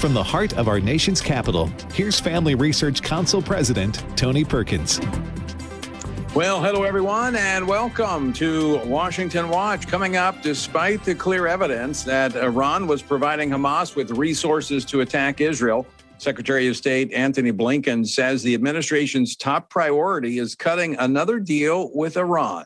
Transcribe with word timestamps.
From 0.00 0.14
the 0.14 0.22
heart 0.22 0.56
of 0.56 0.68
our 0.68 0.78
nation's 0.78 1.20
capital, 1.20 1.68
here's 1.92 2.20
Family 2.20 2.54
Research 2.54 3.02
Council 3.02 3.42
President 3.42 4.04
Tony 4.16 4.44
Perkins. 4.44 5.00
Well, 6.32 6.62
hello, 6.62 6.84
everyone, 6.84 7.34
and 7.34 7.66
welcome 7.66 8.32
to 8.34 8.76
Washington 8.84 9.48
Watch. 9.48 9.88
Coming 9.88 10.16
up, 10.16 10.42
despite 10.42 11.02
the 11.02 11.14
clear 11.14 11.46
evidence 11.46 12.04
that 12.04 12.36
Iran 12.36 12.86
was 12.86 13.00
providing 13.00 13.50
Hamas 13.50 13.96
with 13.96 14.10
resources 14.10 14.84
to 14.84 15.00
attack 15.00 15.40
Israel, 15.40 15.86
Secretary 16.18 16.68
of 16.68 16.76
State 16.76 17.12
Antony 17.12 17.52
Blinken 17.52 18.06
says 18.06 18.42
the 18.42 18.54
administration's 18.54 19.34
top 19.34 19.70
priority 19.70 20.38
is 20.38 20.54
cutting 20.54 20.94
another 20.98 21.40
deal 21.40 21.90
with 21.94 22.16
Iran. 22.16 22.64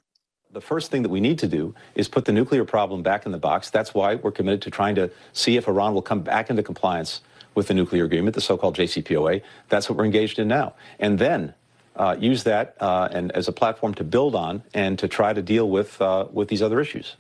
The 0.52 0.60
first 0.60 0.90
thing 0.90 1.02
that 1.02 1.10
we 1.10 1.20
need 1.20 1.38
to 1.40 1.46
do 1.46 1.74
is 1.94 2.08
put 2.08 2.24
the 2.24 2.32
nuclear 2.32 2.64
problem 2.64 3.02
back 3.02 3.24
in 3.24 3.30
the 3.30 3.38
box. 3.38 3.70
That's 3.70 3.94
why 3.94 4.16
we're 4.16 4.32
committed 4.32 4.62
to 4.62 4.70
trying 4.70 4.96
to 4.96 5.08
see 5.32 5.56
if 5.56 5.68
Iran 5.68 5.94
will 5.94 6.02
come 6.02 6.22
back 6.22 6.50
into 6.50 6.64
compliance 6.64 7.20
with 7.54 7.68
the 7.68 7.74
nuclear 7.74 8.04
agreement, 8.04 8.34
the 8.34 8.40
so-called 8.40 8.76
JCPOA. 8.76 9.42
That's 9.68 9.88
what 9.88 9.96
we're 9.96 10.04
engaged 10.04 10.40
in 10.40 10.48
now. 10.48 10.74
And 10.98 11.20
then 11.20 11.54
uh, 11.94 12.16
use 12.18 12.42
that 12.44 12.76
uh, 12.80 13.08
and 13.12 13.30
as 13.32 13.46
a 13.46 13.52
platform 13.52 13.94
to 13.94 14.04
build 14.04 14.34
on 14.34 14.62
and 14.74 14.98
to 14.98 15.06
try 15.06 15.32
to 15.32 15.42
deal 15.42 15.68
with 15.68 16.00
uh, 16.00 16.26
with 16.32 16.48
these 16.48 16.62
other 16.62 16.80
issues. 16.80 17.16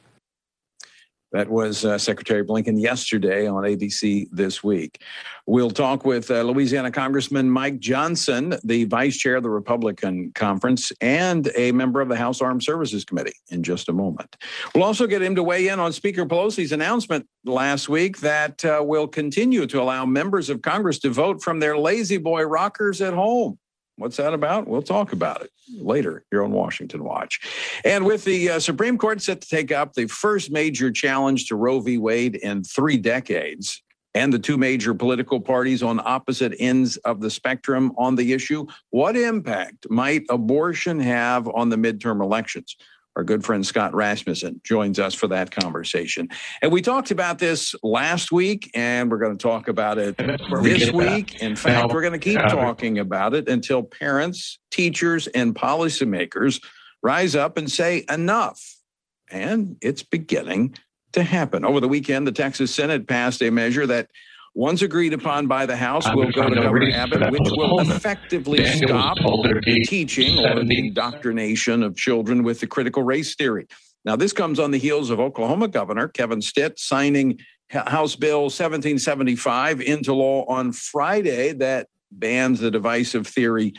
That 1.32 1.48
was 1.48 1.84
uh, 1.84 1.96
Secretary 1.96 2.44
Blinken 2.44 2.80
yesterday 2.80 3.46
on 3.46 3.62
ABC 3.62 4.28
This 4.32 4.64
Week. 4.64 5.00
We'll 5.46 5.70
talk 5.70 6.04
with 6.04 6.30
uh, 6.30 6.42
Louisiana 6.42 6.90
Congressman 6.90 7.48
Mike 7.48 7.78
Johnson, 7.78 8.56
the 8.64 8.84
vice 8.84 9.16
chair 9.16 9.36
of 9.36 9.44
the 9.44 9.50
Republican 9.50 10.32
Conference 10.34 10.90
and 11.00 11.50
a 11.56 11.70
member 11.72 12.00
of 12.00 12.08
the 12.08 12.16
House 12.16 12.40
Armed 12.40 12.64
Services 12.64 13.04
Committee, 13.04 13.34
in 13.50 13.62
just 13.62 13.88
a 13.88 13.92
moment. 13.92 14.36
We'll 14.74 14.84
also 14.84 15.06
get 15.06 15.22
him 15.22 15.36
to 15.36 15.42
weigh 15.42 15.68
in 15.68 15.78
on 15.78 15.92
Speaker 15.92 16.26
Pelosi's 16.26 16.72
announcement 16.72 17.26
last 17.44 17.88
week 17.88 18.18
that 18.18 18.64
uh, 18.64 18.82
will 18.84 19.06
continue 19.06 19.66
to 19.66 19.80
allow 19.80 20.04
members 20.04 20.50
of 20.50 20.62
Congress 20.62 20.98
to 21.00 21.10
vote 21.10 21.42
from 21.42 21.60
their 21.60 21.78
lazy 21.78 22.18
boy 22.18 22.42
rockers 22.42 23.00
at 23.00 23.14
home. 23.14 23.56
What's 24.00 24.16
that 24.16 24.32
about? 24.32 24.66
We'll 24.66 24.80
talk 24.80 25.12
about 25.12 25.42
it 25.42 25.50
later 25.78 26.24
here 26.30 26.42
on 26.42 26.52
Washington 26.52 27.04
Watch. 27.04 27.38
And 27.84 28.06
with 28.06 28.24
the 28.24 28.52
uh, 28.52 28.58
Supreme 28.58 28.96
Court 28.96 29.20
set 29.20 29.42
to 29.42 29.48
take 29.48 29.70
up 29.70 29.92
the 29.92 30.06
first 30.06 30.50
major 30.50 30.90
challenge 30.90 31.48
to 31.48 31.54
Roe 31.54 31.80
v. 31.80 31.98
Wade 31.98 32.36
in 32.36 32.64
three 32.64 32.96
decades, 32.96 33.82
and 34.14 34.32
the 34.32 34.38
two 34.38 34.56
major 34.56 34.94
political 34.94 35.38
parties 35.38 35.82
on 35.82 36.00
opposite 36.02 36.54
ends 36.58 36.96
of 36.98 37.20
the 37.20 37.30
spectrum 37.30 37.92
on 37.98 38.16
the 38.16 38.32
issue, 38.32 38.66
what 38.88 39.16
impact 39.16 39.86
might 39.90 40.22
abortion 40.30 40.98
have 40.98 41.46
on 41.48 41.68
the 41.68 41.76
midterm 41.76 42.22
elections? 42.22 42.76
Our 43.20 43.24
good 43.24 43.44
friend 43.44 43.66
Scott 43.66 43.92
Rasmussen 43.92 44.62
joins 44.64 44.98
us 44.98 45.12
for 45.12 45.26
that 45.26 45.50
conversation. 45.50 46.30
And 46.62 46.72
we 46.72 46.80
talked 46.80 47.10
about 47.10 47.38
this 47.38 47.74
last 47.82 48.32
week, 48.32 48.70
and 48.74 49.10
we're 49.10 49.18
going 49.18 49.36
to 49.36 49.42
talk 49.42 49.68
about 49.68 49.98
it 49.98 50.16
this 50.62 50.90
week. 50.90 51.42
In 51.42 51.54
fact, 51.54 51.92
we're 51.92 52.00
going 52.00 52.14
to 52.14 52.18
keep 52.18 52.38
talking 52.38 52.98
about 52.98 53.34
it 53.34 53.46
until 53.46 53.82
parents, 53.82 54.58
teachers, 54.70 55.26
and 55.26 55.54
policymakers 55.54 56.64
rise 57.02 57.36
up 57.36 57.58
and 57.58 57.70
say 57.70 58.06
enough. 58.08 58.58
And 59.30 59.76
it's 59.82 60.02
beginning 60.02 60.76
to 61.12 61.22
happen. 61.22 61.62
Over 61.62 61.80
the 61.80 61.88
weekend, 61.88 62.26
the 62.26 62.32
Texas 62.32 62.74
Senate 62.74 63.06
passed 63.06 63.42
a 63.42 63.50
measure 63.50 63.86
that 63.86 64.08
once 64.54 64.82
agreed 64.82 65.12
upon 65.12 65.46
by 65.46 65.64
the 65.66 65.76
House, 65.76 66.06
will 66.14 66.30
go 66.32 66.48
to 66.48 66.54
Governor 66.54 66.90
Abbott, 66.92 67.30
which 67.30 67.48
will 67.52 67.80
effectively 67.80 68.64
stop 68.66 69.16
the 69.18 69.84
teaching 69.86 70.44
or 70.44 70.64
the 70.64 70.78
indoctrination 70.78 71.82
of 71.82 71.96
children 71.96 72.42
with 72.42 72.60
the 72.60 72.66
critical 72.66 73.02
race 73.02 73.34
theory. 73.36 73.66
Now, 74.04 74.16
this 74.16 74.32
comes 74.32 74.58
on 74.58 74.70
the 74.70 74.78
heels 74.78 75.10
of 75.10 75.20
Oklahoma 75.20 75.68
Governor 75.68 76.08
Kevin 76.08 76.40
Stitt 76.40 76.78
signing 76.78 77.38
House 77.68 78.16
Bill 78.16 78.42
1775 78.42 79.80
into 79.80 80.12
law 80.12 80.44
on 80.46 80.72
Friday 80.72 81.52
that 81.52 81.86
bans 82.10 82.60
the 82.60 82.70
divisive 82.70 83.26
theory 83.26 83.74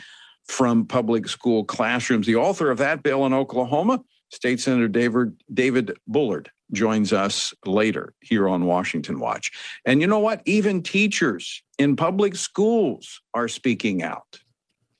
from 0.46 0.86
public 0.86 1.28
school 1.28 1.64
classrooms. 1.64 2.26
The 2.26 2.36
author 2.36 2.70
of 2.70 2.78
that 2.78 3.02
bill 3.02 3.26
in 3.26 3.34
Oklahoma, 3.34 4.02
State 4.32 4.60
Senator 4.60 4.88
David, 4.88 5.36
David 5.52 5.96
Bullard 6.06 6.50
joins 6.72 7.12
us 7.12 7.52
later 7.66 8.14
here 8.20 8.48
on 8.48 8.64
Washington 8.64 9.20
Watch. 9.20 9.52
And 9.84 10.00
you 10.00 10.06
know 10.06 10.20
what? 10.20 10.40
Even 10.46 10.82
teachers 10.82 11.62
in 11.78 11.96
public 11.96 12.34
schools 12.34 13.20
are 13.34 13.46
speaking 13.46 14.02
out. 14.02 14.40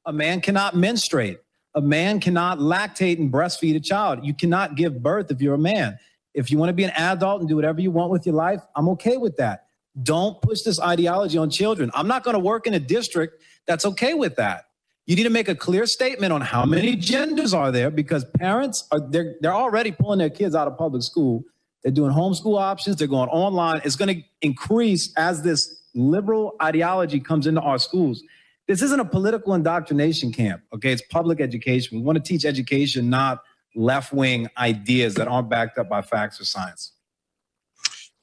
A 0.04 0.12
man 0.12 0.40
cannot 0.42 0.76
menstruate. 0.76 1.38
A 1.74 1.80
man 1.80 2.20
cannot 2.20 2.58
lactate 2.58 3.18
and 3.18 3.32
breastfeed 3.32 3.74
a 3.74 3.80
child. 3.80 4.24
You 4.24 4.34
cannot 4.34 4.74
give 4.74 5.02
birth 5.02 5.30
if 5.30 5.40
you're 5.40 5.54
a 5.54 5.58
man. 5.58 5.98
If 6.34 6.50
you 6.50 6.58
want 6.58 6.68
to 6.68 6.74
be 6.74 6.84
an 6.84 6.90
adult 6.90 7.40
and 7.40 7.48
do 7.48 7.56
whatever 7.56 7.80
you 7.80 7.90
want 7.90 8.10
with 8.10 8.26
your 8.26 8.34
life, 8.34 8.60
I'm 8.76 8.88
okay 8.90 9.16
with 9.16 9.36
that. 9.38 9.66
Don't 10.02 10.40
push 10.42 10.62
this 10.62 10.78
ideology 10.78 11.38
on 11.38 11.48
children. 11.48 11.90
I'm 11.94 12.08
not 12.08 12.24
going 12.24 12.34
to 12.34 12.40
work 12.40 12.66
in 12.66 12.74
a 12.74 12.80
district 12.80 13.42
that's 13.66 13.86
okay 13.86 14.12
with 14.12 14.36
that. 14.36 14.64
You 15.06 15.16
need 15.16 15.24
to 15.24 15.30
make 15.30 15.48
a 15.48 15.54
clear 15.54 15.86
statement 15.86 16.32
on 16.32 16.40
how 16.40 16.64
many 16.64 16.94
genders 16.94 17.52
are 17.52 17.72
there 17.72 17.90
because 17.90 18.24
parents 18.38 18.86
are 18.92 19.00
they're, 19.00 19.34
they're 19.40 19.54
already 19.54 19.90
pulling 19.90 20.20
their 20.20 20.30
kids 20.30 20.54
out 20.54 20.68
of 20.68 20.78
public 20.78 21.02
school 21.02 21.44
they're 21.82 21.92
doing 21.92 22.12
homeschool 22.12 22.60
options. 22.60 22.96
They're 22.96 23.08
going 23.08 23.28
online. 23.28 23.80
It's 23.84 23.96
going 23.96 24.14
to 24.14 24.22
increase 24.40 25.12
as 25.16 25.42
this 25.42 25.82
liberal 25.94 26.54
ideology 26.62 27.20
comes 27.20 27.46
into 27.46 27.60
our 27.60 27.78
schools. 27.78 28.22
This 28.68 28.82
isn't 28.82 29.00
a 29.00 29.04
political 29.04 29.54
indoctrination 29.54 30.32
camp. 30.32 30.62
Okay, 30.72 30.92
it's 30.92 31.02
public 31.10 31.40
education. 31.40 31.98
We 31.98 32.04
want 32.04 32.16
to 32.16 32.22
teach 32.22 32.44
education, 32.44 33.10
not 33.10 33.42
left 33.74 34.12
wing 34.12 34.48
ideas 34.56 35.14
that 35.14 35.26
aren't 35.26 35.50
backed 35.50 35.78
up 35.78 35.88
by 35.88 36.02
facts 36.02 36.40
or 36.40 36.44
science. 36.44 36.92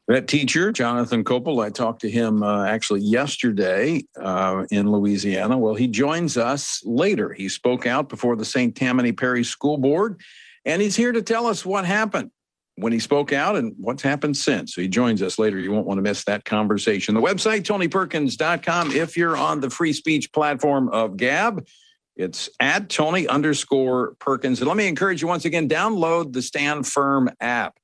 That 0.09 0.27
teacher, 0.27 0.71
Jonathan 0.71 1.23
Copel, 1.23 1.63
I 1.63 1.69
talked 1.69 2.01
to 2.01 2.09
him 2.09 2.41
uh, 2.41 2.65
actually 2.65 3.01
yesterday 3.01 4.01
uh, 4.19 4.65
in 4.71 4.91
Louisiana. 4.91 5.55
Well, 5.55 5.75
he 5.75 5.87
joins 5.87 6.35
us 6.35 6.81
later. 6.83 7.31
He 7.31 7.47
spoke 7.47 7.85
out 7.85 8.09
before 8.09 8.35
the 8.35 8.43
St. 8.43 8.75
Tammany 8.75 9.11
Parish 9.11 9.49
School 9.49 9.77
Board, 9.77 10.19
and 10.65 10.81
he's 10.81 10.95
here 10.95 11.11
to 11.11 11.21
tell 11.21 11.45
us 11.45 11.63
what 11.63 11.85
happened 11.85 12.31
when 12.77 12.91
he 12.91 12.97
spoke 12.97 13.31
out 13.31 13.55
and 13.55 13.75
what's 13.77 14.01
happened 14.01 14.35
since. 14.35 14.73
So 14.73 14.81
he 14.81 14.87
joins 14.87 15.21
us 15.21 15.37
later. 15.37 15.59
You 15.59 15.71
won't 15.71 15.85
want 15.85 15.99
to 15.99 16.01
miss 16.01 16.23
that 16.23 16.43
conversation. 16.43 17.13
The 17.13 17.21
website, 17.21 17.61
tonyperkins.com. 17.61 18.91
If 18.93 19.15
you're 19.15 19.37
on 19.37 19.59
the 19.59 19.69
free 19.69 19.93
speech 19.93 20.33
platform 20.33 20.89
of 20.89 21.17
Gab, 21.17 21.67
it's 22.15 22.49
at 22.59 22.89
Tony 22.89 23.27
underscore 23.27 24.15
Perkins. 24.17 24.59
And 24.59 24.67
let 24.67 24.75
me 24.75 24.87
encourage 24.87 25.21
you 25.21 25.27
once 25.27 25.45
again, 25.45 25.69
download 25.69 26.33
the 26.33 26.41
Stand 26.41 26.87
Firm 26.87 27.29
app. 27.39 27.78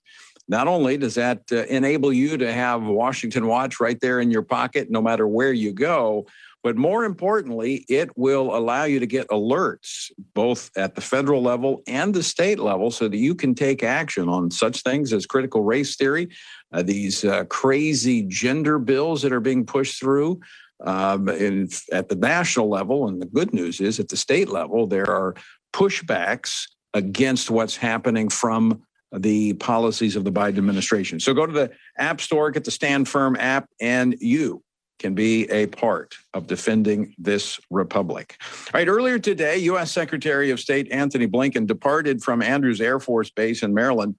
Not 0.48 0.68
only 0.68 0.98
does 0.98 1.16
that 1.16 1.42
uh, 1.52 1.64
enable 1.66 2.14
you 2.14 2.38
to 2.38 2.52
have 2.52 2.84
Washington 2.84 3.48
Watch 3.48 3.80
right 3.80 4.00
there 4.00 4.20
in 4.20 4.30
your 4.30 4.44
pocket, 4.44 4.92
no 4.92 5.02
matter 5.02 5.28
where 5.28 5.54
you 5.54 5.74
go, 5.74 6.28
but 6.66 6.78
more 6.78 7.06
importantly, 7.06 7.86
it 7.88 8.10
will 8.18 8.56
allow 8.56 8.86
you 8.86 9.00
to 9.00 9.06
get 9.06 9.28
alerts 9.30 10.12
both 10.34 10.72
at 10.76 10.96
the 10.96 11.02
federal 11.02 11.44
level 11.44 11.84
and 11.88 12.12
the 12.12 12.24
state 12.24 12.58
level 12.58 12.90
so 12.90 13.08
that 13.08 13.18
you 13.18 13.36
can 13.36 13.54
take 13.54 13.84
action 13.84 14.28
on 14.28 14.50
such 14.50 14.82
things 14.82 15.14
as 15.14 15.28
critical 15.28 15.62
race 15.62 15.96
theory, 15.96 16.28
uh, 16.74 16.82
these 16.82 17.24
uh, 17.24 17.46
crazy 17.46 18.24
gender 18.24 18.80
bills 18.80 19.22
that 19.22 19.32
are 19.32 19.40
being 19.40 19.64
pushed 19.64 20.00
through. 20.00 20.40
Um, 20.84 21.30
in, 21.30 21.70
at 21.94 22.10
the 22.10 22.16
national 22.16 22.68
level, 22.68 23.08
and 23.08 23.22
the 23.22 23.28
good 23.28 23.54
news 23.54 23.80
is 23.80 24.00
at 24.00 24.10
the 24.10 24.18
state 24.18 24.50
level, 24.50 24.88
there 24.88 25.10
are 25.10 25.36
pushbacks 25.72 26.64
against 26.96 27.52
what's 27.52 27.78
happening 27.78 28.28
from 28.28 28.82
the 29.18 29.54
policies 29.54 30.16
of 30.16 30.24
the 30.24 30.32
Biden 30.32 30.58
administration. 30.58 31.20
So 31.20 31.34
go 31.34 31.46
to 31.46 31.54
the 31.54 31.72
App 31.98 32.22
Store, 32.22 32.52
get 32.52 32.64
the 32.64 32.72
Stand 32.72 33.08
Firm 33.08 33.36
app, 33.38 33.70
and 33.80 34.16
you 34.20 34.64
can 35.00 35.14
be 35.14 35.50
a 35.52 35.68
part 35.68 36.16
of 36.34 36.48
defending 36.48 37.14
this 37.18 37.60
republic. 37.70 38.38
All 38.42 38.80
right, 38.80 38.88
earlier 38.88 39.20
today, 39.20 39.58
U.S. 39.58 39.92
Secretary 39.92 40.52
of 40.52 40.60
State 40.60 40.92
Antony 40.92 41.28
Blinken 41.28 41.68
departed 41.68 42.24
from 42.24 42.42
Andrews 42.42 42.80
Air 42.80 43.00
Force 43.00 43.30
Base 43.30 43.64
in 43.64 43.74
Maryland 43.74 44.16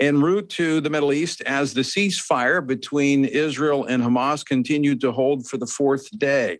en 0.00 0.20
route 0.20 0.48
to 0.50 0.80
the 0.80 0.90
Middle 0.90 1.12
East 1.12 1.40
as 1.42 1.72
the 1.72 1.80
ceasefire 1.80 2.66
between 2.66 3.24
Israel 3.24 3.84
and 3.84 4.02
Hamas 4.02 4.44
continued 4.44 5.00
to 5.00 5.12
hold 5.12 5.46
for 5.46 5.56
the 5.56 5.66
fourth 5.66 6.06
day. 6.18 6.58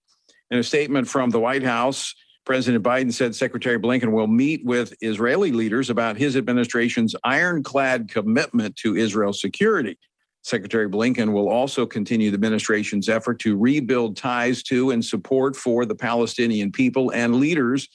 In 0.51 0.59
a 0.59 0.63
statement 0.63 1.09
from 1.09 1.31
the 1.31 1.41
White 1.41 1.65
House, 1.65 2.15
President 2.47 2.85
Biden 2.85 3.13
said 3.13 3.35
Secretary 3.35 3.77
Blinken 3.77 4.13
will 4.13 4.29
meet 4.29 4.65
with 4.65 4.95
Israeli 5.01 5.51
leaders 5.51 5.91
about 5.91 6.17
his 6.17 6.37
administration's 6.37 7.15
ironclad 7.25 8.09
commitment 8.09 8.77
to 8.77 8.97
Israel's 8.97 9.41
security. 9.41 9.99
Secretary 10.45 10.89
Blinken 10.89 11.33
will 11.33 11.49
also 11.49 11.85
continue 11.85 12.31
the 12.31 12.37
administration's 12.37 13.09
effort 13.09 13.41
to 13.41 13.59
rebuild 13.59 14.17
ties 14.17 14.63
to 14.63 14.93
and 14.93 15.05
support 15.05 15.57
for 15.57 15.85
the 15.85 15.97
Palestinian 15.97 16.71
people 16.71 17.11
and 17.11 17.35
leaders 17.35 17.89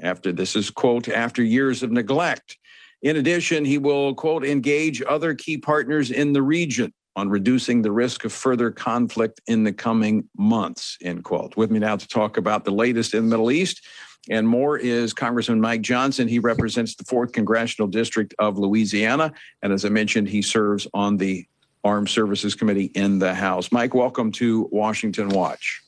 after 0.00 0.32
this 0.32 0.54
is, 0.54 0.70
quote, 0.70 1.08
after 1.08 1.42
years 1.42 1.82
of 1.82 1.90
neglect. 1.90 2.58
In 3.00 3.16
addition, 3.16 3.64
he 3.64 3.78
will, 3.78 4.14
quote, 4.14 4.44
engage 4.44 5.02
other 5.08 5.34
key 5.34 5.56
partners 5.56 6.10
in 6.10 6.34
the 6.34 6.42
region 6.42 6.92
on 7.18 7.28
reducing 7.28 7.82
the 7.82 7.90
risk 7.90 8.24
of 8.24 8.32
further 8.32 8.70
conflict 8.70 9.40
in 9.48 9.64
the 9.64 9.72
coming 9.72 10.28
months, 10.36 10.96
end 11.02 11.24
quote. 11.24 11.56
With 11.56 11.68
me 11.68 11.80
now 11.80 11.96
to 11.96 12.06
talk 12.06 12.36
about 12.36 12.64
the 12.64 12.70
latest 12.70 13.12
in 13.12 13.24
the 13.24 13.30
Middle 13.30 13.50
East 13.50 13.84
and 14.30 14.46
more 14.46 14.78
is 14.78 15.12
Congressman 15.12 15.60
Mike 15.60 15.80
Johnson. 15.80 16.28
He 16.28 16.38
represents 16.38 16.94
the 16.94 17.02
4th 17.02 17.32
Congressional 17.32 17.88
District 17.88 18.32
of 18.38 18.56
Louisiana. 18.56 19.32
And 19.62 19.72
as 19.72 19.84
I 19.84 19.88
mentioned, 19.88 20.28
he 20.28 20.42
serves 20.42 20.86
on 20.94 21.16
the 21.16 21.44
Armed 21.82 22.08
Services 22.08 22.54
Committee 22.54 22.92
in 22.94 23.18
the 23.18 23.34
House. 23.34 23.72
Mike, 23.72 23.94
welcome 23.94 24.30
to 24.32 24.68
Washington 24.70 25.30
Watch. 25.30 25.82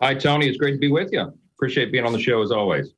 Hi, 0.00 0.14
Tony. 0.14 0.46
It's 0.46 0.58
great 0.58 0.72
to 0.72 0.78
be 0.78 0.90
with 0.90 1.10
you. 1.10 1.32
Appreciate 1.54 1.90
being 1.90 2.04
on 2.04 2.12
the 2.12 2.20
show 2.20 2.42
as 2.42 2.50
always. 2.50 2.92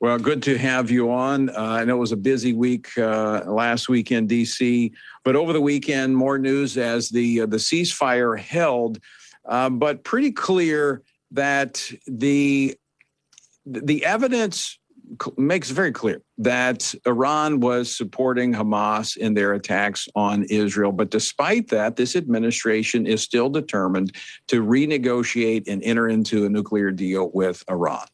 Well, 0.00 0.18
good 0.18 0.42
to 0.44 0.56
have 0.56 0.90
you 0.90 1.10
on. 1.12 1.50
Uh, 1.50 1.56
I 1.58 1.84
know 1.84 1.96
it 1.96 2.00
was 2.00 2.12
a 2.12 2.16
busy 2.16 2.54
week 2.54 2.96
uh, 2.96 3.42
last 3.44 3.90
week 3.90 4.10
in 4.10 4.26
D.C., 4.26 4.94
but 5.24 5.36
over 5.36 5.52
the 5.52 5.60
weekend, 5.60 6.16
more 6.16 6.38
news 6.38 6.78
as 6.78 7.10
the 7.10 7.42
uh, 7.42 7.46
the 7.46 7.58
ceasefire 7.58 8.38
held, 8.38 8.98
uh, 9.44 9.68
but 9.68 10.02
pretty 10.02 10.32
clear 10.32 11.02
that 11.32 11.86
the 12.06 12.74
the 13.66 14.02
evidence 14.06 14.78
makes 15.36 15.68
very 15.68 15.92
clear 15.92 16.22
that 16.38 16.94
Iran 17.06 17.60
was 17.60 17.94
supporting 17.94 18.54
Hamas 18.54 19.18
in 19.18 19.34
their 19.34 19.52
attacks 19.52 20.08
on 20.14 20.44
Israel. 20.44 20.92
But 20.92 21.10
despite 21.10 21.68
that, 21.68 21.96
this 21.96 22.16
administration 22.16 23.06
is 23.06 23.20
still 23.20 23.50
determined 23.50 24.16
to 24.46 24.64
renegotiate 24.64 25.68
and 25.68 25.82
enter 25.82 26.08
into 26.08 26.46
a 26.46 26.48
nuclear 26.48 26.90
deal 26.90 27.30
with 27.34 27.62
Iran 27.68 28.06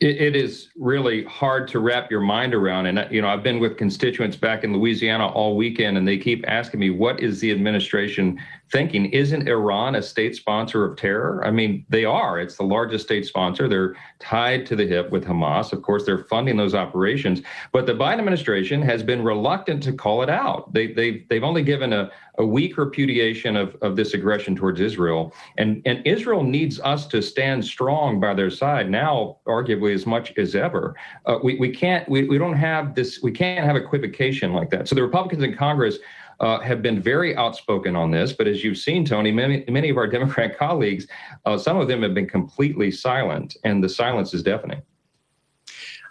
it, 0.00 0.16
it 0.16 0.36
is 0.36 0.70
really 0.76 1.24
hard 1.24 1.68
to 1.68 1.78
wrap 1.78 2.10
your 2.10 2.20
mind 2.20 2.54
around. 2.54 2.86
And, 2.86 3.06
you 3.10 3.22
know, 3.22 3.28
I've 3.28 3.42
been 3.42 3.60
with 3.60 3.76
constituents 3.76 4.36
back 4.36 4.64
in 4.64 4.72
Louisiana 4.72 5.28
all 5.28 5.56
weekend, 5.56 5.98
and 5.98 6.08
they 6.08 6.18
keep 6.18 6.44
asking 6.48 6.80
me, 6.80 6.90
what 6.90 7.20
is 7.20 7.40
the 7.40 7.50
administration 7.52 8.40
thinking? 8.72 9.06
Isn't 9.06 9.48
Iran 9.48 9.96
a 9.96 10.02
state 10.02 10.36
sponsor 10.36 10.84
of 10.84 10.96
terror? 10.96 11.44
I 11.44 11.50
mean, 11.50 11.84
they 11.88 12.04
are. 12.04 12.38
It's 12.38 12.56
the 12.56 12.64
largest 12.64 13.04
state 13.04 13.26
sponsor. 13.26 13.68
They're 13.68 13.96
tied 14.18 14.66
to 14.66 14.76
the 14.76 14.86
hip 14.86 15.10
with 15.10 15.24
Hamas. 15.24 15.72
Of 15.72 15.82
course, 15.82 16.04
they're 16.04 16.24
funding 16.24 16.56
those 16.56 16.74
operations. 16.74 17.42
But 17.72 17.86
the 17.86 17.94
Biden 17.94 18.18
administration 18.18 18.80
has 18.82 19.02
been 19.02 19.22
reluctant 19.22 19.82
to 19.84 19.92
call 19.92 20.22
it 20.22 20.30
out. 20.30 20.72
They, 20.72 20.92
they've, 20.92 21.28
they've 21.28 21.44
only 21.44 21.62
given 21.62 21.92
a, 21.92 22.10
a 22.38 22.46
weak 22.46 22.78
repudiation 22.78 23.56
of, 23.56 23.76
of 23.82 23.96
this 23.96 24.14
aggression 24.14 24.54
towards 24.54 24.80
Israel. 24.80 25.34
And, 25.58 25.82
and 25.84 26.06
Israel 26.06 26.42
needs 26.42 26.80
us 26.80 27.06
to 27.08 27.20
stand 27.20 27.64
strong 27.64 28.20
by 28.20 28.34
their 28.34 28.50
side 28.50 28.90
now, 28.90 29.38
arguably 29.46 29.94
as 29.94 30.06
much 30.06 30.32
as 30.38 30.54
ever. 30.54 30.94
Uh, 31.26 31.38
we, 31.42 31.56
we 31.58 31.70
can't, 31.70 32.08
we, 32.08 32.28
we 32.28 32.38
don't 32.38 32.56
have 32.56 32.94
this, 32.94 33.20
we 33.22 33.32
can't 33.32 33.64
have 33.64 33.76
equivocation 33.76 34.52
like 34.52 34.70
that. 34.70 34.88
So 34.88 34.94
the 34.94 35.02
Republicans 35.02 35.42
in 35.42 35.54
Congress 35.54 35.98
uh, 36.40 36.58
have 36.60 36.82
been 36.82 37.00
very 37.00 37.36
outspoken 37.36 37.94
on 37.94 38.10
this. 38.10 38.32
But 38.32 38.48
as 38.48 38.64
you've 38.64 38.78
seen, 38.78 39.04
Tony, 39.04 39.30
many, 39.30 39.64
many 39.68 39.90
of 39.90 39.96
our 39.96 40.06
Democrat 40.06 40.58
colleagues, 40.58 41.06
uh, 41.44 41.58
some 41.58 41.76
of 41.76 41.88
them 41.88 42.02
have 42.02 42.14
been 42.14 42.28
completely 42.28 42.90
silent, 42.90 43.56
and 43.64 43.84
the 43.84 43.88
silence 43.88 44.34
is 44.34 44.42
deafening. 44.42 44.82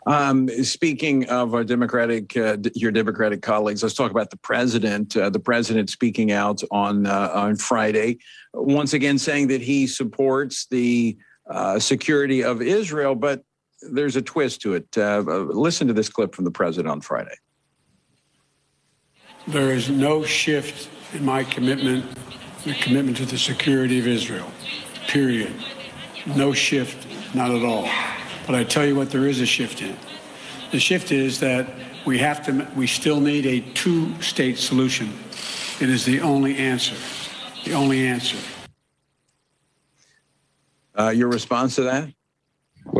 Um, 0.06 0.48
speaking 0.64 1.28
of 1.30 1.54
our 1.54 1.64
Democratic, 1.64 2.36
uh, 2.38 2.58
your 2.74 2.92
Democratic 2.92 3.42
colleagues, 3.42 3.84
let's 3.84 3.96
talk 3.96 4.12
about 4.12 4.30
the 4.30 4.38
president. 4.38 5.16
Uh, 5.16 5.30
the 5.30 5.40
president 5.40 5.90
speaking 5.90 6.32
out 6.32 6.62
on 6.72 7.06
uh, 7.06 7.32
on 7.34 7.58
Friday, 7.58 8.20
once 8.54 8.94
again 8.94 9.18
saying 9.18 9.48
that 9.48 9.62
he 9.62 9.88
supports 9.88 10.68
the 10.68 11.18
uh, 11.50 11.80
security 11.80 12.44
of 12.44 12.62
Israel, 12.62 13.14
but 13.14 13.44
there's 13.92 14.16
a 14.16 14.22
twist 14.22 14.62
to 14.62 14.74
it. 14.74 14.98
Uh, 14.98 15.20
listen 15.20 15.88
to 15.88 15.94
this 15.94 16.10
clip 16.10 16.34
from 16.34 16.46
the 16.46 16.52
president 16.52 16.92
on 16.92 17.02
Friday. 17.02 17.36
There 19.50 19.72
is 19.72 19.90
no 19.90 20.24
shift 20.24 20.92
in 21.12 21.26
my 21.26 21.44
commitment, 21.44 22.06
the 22.66 22.76
commitment 22.76 23.18
to 23.18 23.26
the 23.26 23.40
security 23.40 23.98
of 23.98 24.06
Israel. 24.06 24.46
Period. 25.08 25.52
No 26.28 26.54
shift, 26.54 27.08
not 27.34 27.50
at 27.50 27.64
all. 27.64 27.90
But 28.46 28.54
I 28.54 28.64
tell 28.64 28.86
you 28.86 28.96
what, 28.96 29.10
there 29.10 29.26
is 29.26 29.42
a 29.42 29.48
shift 29.48 29.82
in. 29.82 29.98
The 30.72 30.80
shift 30.80 31.12
is 31.12 31.40
that 31.40 31.68
we 32.06 32.20
have 32.20 32.46
to, 32.46 32.68
we 32.76 32.86
still 32.86 33.20
need 33.20 33.48
a 33.48 33.62
two-state 33.74 34.60
solution. 34.60 35.12
It 35.82 35.90
is 35.90 36.06
the 36.06 36.22
only 36.22 36.56
answer. 36.58 36.96
The 37.66 37.74
only 37.74 38.06
answer. 38.06 38.38
Uh, 40.96 41.10
your 41.10 41.28
response 41.28 41.74
to 41.78 41.84
that? 41.84 42.14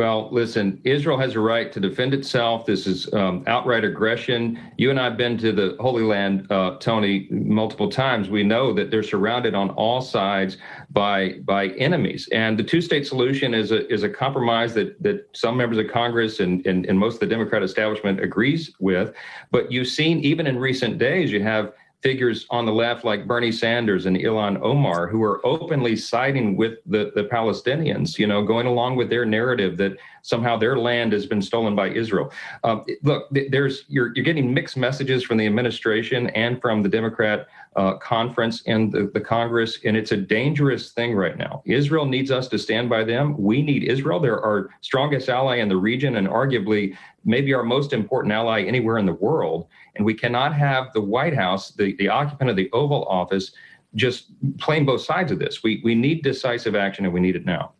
Well, 0.00 0.30
listen, 0.32 0.80
Israel 0.84 1.18
has 1.18 1.34
a 1.34 1.40
right 1.40 1.70
to 1.72 1.78
defend 1.78 2.14
itself. 2.14 2.64
This 2.64 2.86
is 2.86 3.12
um, 3.12 3.44
outright 3.46 3.84
aggression. 3.84 4.58
You 4.78 4.88
and 4.88 4.98
I 4.98 5.04
have 5.04 5.18
been 5.18 5.36
to 5.36 5.52
the 5.52 5.76
Holy 5.78 6.02
Land, 6.02 6.50
uh, 6.50 6.78
Tony, 6.78 7.28
multiple 7.30 7.90
times. 7.90 8.30
We 8.30 8.42
know 8.42 8.72
that 8.72 8.90
they're 8.90 9.02
surrounded 9.02 9.54
on 9.54 9.68
all 9.72 10.00
sides 10.00 10.56
by 10.88 11.40
by 11.44 11.66
enemies, 11.76 12.30
and 12.32 12.58
the 12.58 12.64
two-state 12.64 13.06
solution 13.06 13.52
is 13.52 13.72
a 13.72 13.86
is 13.92 14.02
a 14.02 14.08
compromise 14.08 14.72
that 14.72 15.02
that 15.02 15.28
some 15.34 15.58
members 15.58 15.76
of 15.76 15.88
Congress 15.88 16.40
and 16.40 16.66
and, 16.66 16.86
and 16.86 16.98
most 16.98 17.16
of 17.16 17.20
the 17.20 17.26
Democrat 17.26 17.62
establishment 17.62 18.20
agrees 18.20 18.72
with. 18.80 19.12
But 19.50 19.70
you've 19.70 19.88
seen 19.88 20.20
even 20.20 20.46
in 20.46 20.58
recent 20.58 20.96
days, 20.96 21.30
you 21.30 21.42
have 21.42 21.74
figures 22.02 22.46
on 22.48 22.64
the 22.64 22.72
left 22.72 23.04
like 23.04 23.26
Bernie 23.26 23.52
Sanders 23.52 24.06
and 24.06 24.16
Ilhan 24.16 24.60
Omar 24.62 25.06
who 25.06 25.22
are 25.22 25.44
openly 25.46 25.96
siding 25.96 26.56
with 26.56 26.78
the, 26.86 27.12
the 27.14 27.24
Palestinians, 27.24 28.18
you 28.18 28.26
know, 28.26 28.42
going 28.42 28.66
along 28.66 28.96
with 28.96 29.10
their 29.10 29.26
narrative 29.26 29.76
that 29.76 29.96
somehow 30.22 30.56
their 30.56 30.78
land 30.78 31.12
has 31.12 31.26
been 31.26 31.42
stolen 31.42 31.76
by 31.76 31.90
Israel. 31.90 32.32
Um, 32.64 32.84
look, 33.02 33.28
there's 33.50 33.84
you're, 33.88 34.12
you're 34.14 34.24
getting 34.24 34.52
mixed 34.52 34.76
messages 34.76 35.22
from 35.24 35.36
the 35.36 35.46
administration 35.46 36.28
and 36.30 36.60
from 36.60 36.82
the 36.82 36.88
Democrat 36.88 37.48
uh, 37.76 37.96
conference 37.98 38.62
and 38.66 38.90
the, 38.90 39.10
the 39.14 39.20
Congress, 39.20 39.78
and 39.84 39.96
it's 39.96 40.12
a 40.12 40.16
dangerous 40.16 40.90
thing 40.90 41.14
right 41.14 41.36
now. 41.36 41.62
Israel 41.66 42.04
needs 42.04 42.30
us 42.30 42.48
to 42.48 42.58
stand 42.58 42.90
by 42.90 43.04
them. 43.04 43.36
We 43.38 43.62
need 43.62 43.84
Israel. 43.84 44.18
They're 44.18 44.40
our 44.44 44.70
strongest 44.80 45.28
ally 45.28 45.56
in 45.56 45.68
the 45.68 45.76
region 45.76 46.16
and 46.16 46.26
arguably 46.26 46.96
maybe 47.24 47.54
our 47.54 47.62
most 47.62 47.92
important 47.92 48.32
ally 48.32 48.62
anywhere 48.62 48.98
in 48.98 49.06
the 49.06 49.14
world. 49.14 49.68
And 49.94 50.04
we 50.04 50.14
cannot 50.14 50.52
have 50.54 50.92
the 50.94 51.00
White 51.00 51.34
House, 51.34 51.70
the, 51.70 51.94
the 51.96 52.08
occupant 52.08 52.50
of 52.50 52.56
the 52.56 52.70
Oval 52.72 53.04
Office, 53.04 53.52
just 53.94 54.32
playing 54.58 54.86
both 54.86 55.02
sides 55.02 55.30
of 55.30 55.38
this. 55.38 55.62
We, 55.62 55.80
we 55.84 55.94
need 55.94 56.22
decisive 56.22 56.74
action 56.74 57.04
and 57.04 57.14
we 57.14 57.20
need 57.20 57.36
it 57.36 57.44
now. 57.44 57.72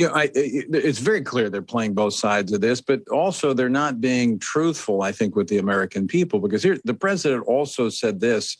Yeah, 0.00 0.08
I, 0.14 0.30
it's 0.34 0.98
very 0.98 1.20
clear 1.20 1.50
they're 1.50 1.60
playing 1.60 1.92
both 1.92 2.14
sides 2.14 2.54
of 2.54 2.62
this, 2.62 2.80
but 2.80 3.06
also 3.08 3.52
they're 3.52 3.68
not 3.68 4.00
being 4.00 4.38
truthful, 4.38 5.02
I 5.02 5.12
think, 5.12 5.36
with 5.36 5.46
the 5.46 5.58
American 5.58 6.06
people 6.06 6.40
because 6.40 6.62
here 6.62 6.78
the 6.84 6.94
president 6.94 7.46
also 7.46 7.90
said 7.90 8.18
this 8.18 8.56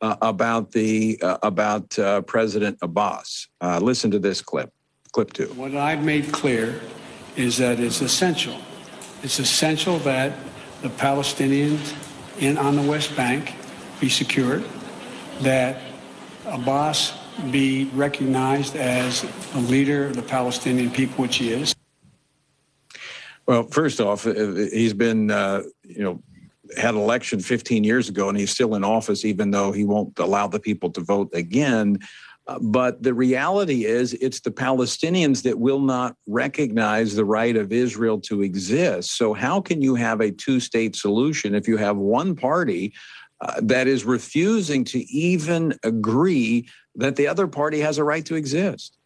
uh, 0.00 0.14
about 0.22 0.70
the 0.70 1.18
uh, 1.20 1.38
about 1.42 1.98
uh, 1.98 2.20
President 2.22 2.78
Abbas. 2.80 3.48
Uh, 3.60 3.80
listen 3.80 4.08
to 4.12 4.20
this 4.20 4.40
clip, 4.40 4.72
clip 5.10 5.32
two. 5.32 5.48
What 5.56 5.74
I've 5.74 6.04
made 6.04 6.30
clear 6.30 6.80
is 7.34 7.56
that 7.56 7.80
it's 7.80 8.00
essential. 8.00 8.56
It's 9.24 9.40
essential 9.40 9.98
that 10.00 10.38
the 10.82 10.90
Palestinians 10.90 11.92
in 12.38 12.56
on 12.56 12.76
the 12.76 12.82
West 12.82 13.16
Bank 13.16 13.56
be 13.98 14.08
secured, 14.08 14.62
that 15.40 15.80
Abbas 16.46 17.14
be 17.50 17.84
recognized 17.94 18.76
as 18.76 19.24
a 19.54 19.58
leader 19.58 20.06
of 20.06 20.16
the 20.16 20.22
Palestinian 20.22 20.90
people, 20.90 21.22
which 21.22 21.36
he 21.36 21.52
is. 21.52 21.74
Well, 23.46 23.64
first 23.64 24.00
off, 24.00 24.26
uh, 24.26 24.32
he's 24.32 24.94
been, 24.94 25.30
uh, 25.30 25.62
you 25.82 26.02
know, 26.02 26.22
had 26.78 26.94
election 26.94 27.40
15 27.40 27.84
years 27.84 28.08
ago, 28.08 28.28
and 28.28 28.38
he's 28.38 28.50
still 28.50 28.74
in 28.74 28.84
office, 28.84 29.24
even 29.24 29.50
though 29.50 29.70
he 29.72 29.84
won't 29.84 30.18
allow 30.18 30.46
the 30.46 30.60
people 30.60 30.90
to 30.90 31.00
vote 31.00 31.28
again. 31.34 31.98
Uh, 32.46 32.58
but 32.60 33.02
the 33.02 33.14
reality 33.14 33.86
is, 33.86 34.12
it's 34.14 34.40
the 34.40 34.50
Palestinians 34.50 35.42
that 35.42 35.58
will 35.58 35.80
not 35.80 36.16
recognize 36.26 37.14
the 37.14 37.24
right 37.24 37.56
of 37.56 37.72
Israel 37.72 38.20
to 38.20 38.42
exist. 38.42 39.16
So, 39.16 39.32
how 39.32 39.60
can 39.60 39.80
you 39.80 39.94
have 39.94 40.20
a 40.20 40.30
two 40.30 40.60
state 40.60 40.94
solution 40.94 41.54
if 41.54 41.66
you 41.66 41.76
have 41.78 41.96
one 41.96 42.34
party 42.34 42.92
that 43.62 43.86
is 43.86 44.04
refusing 44.04 44.84
to 44.84 45.00
even 45.10 45.78
agree 45.82 46.68
that 46.96 47.16
the 47.16 47.26
other 47.26 47.46
party 47.46 47.80
has 47.80 47.98
a 47.98 48.04
right 48.04 48.24
to 48.26 48.34
exist? 48.34 48.96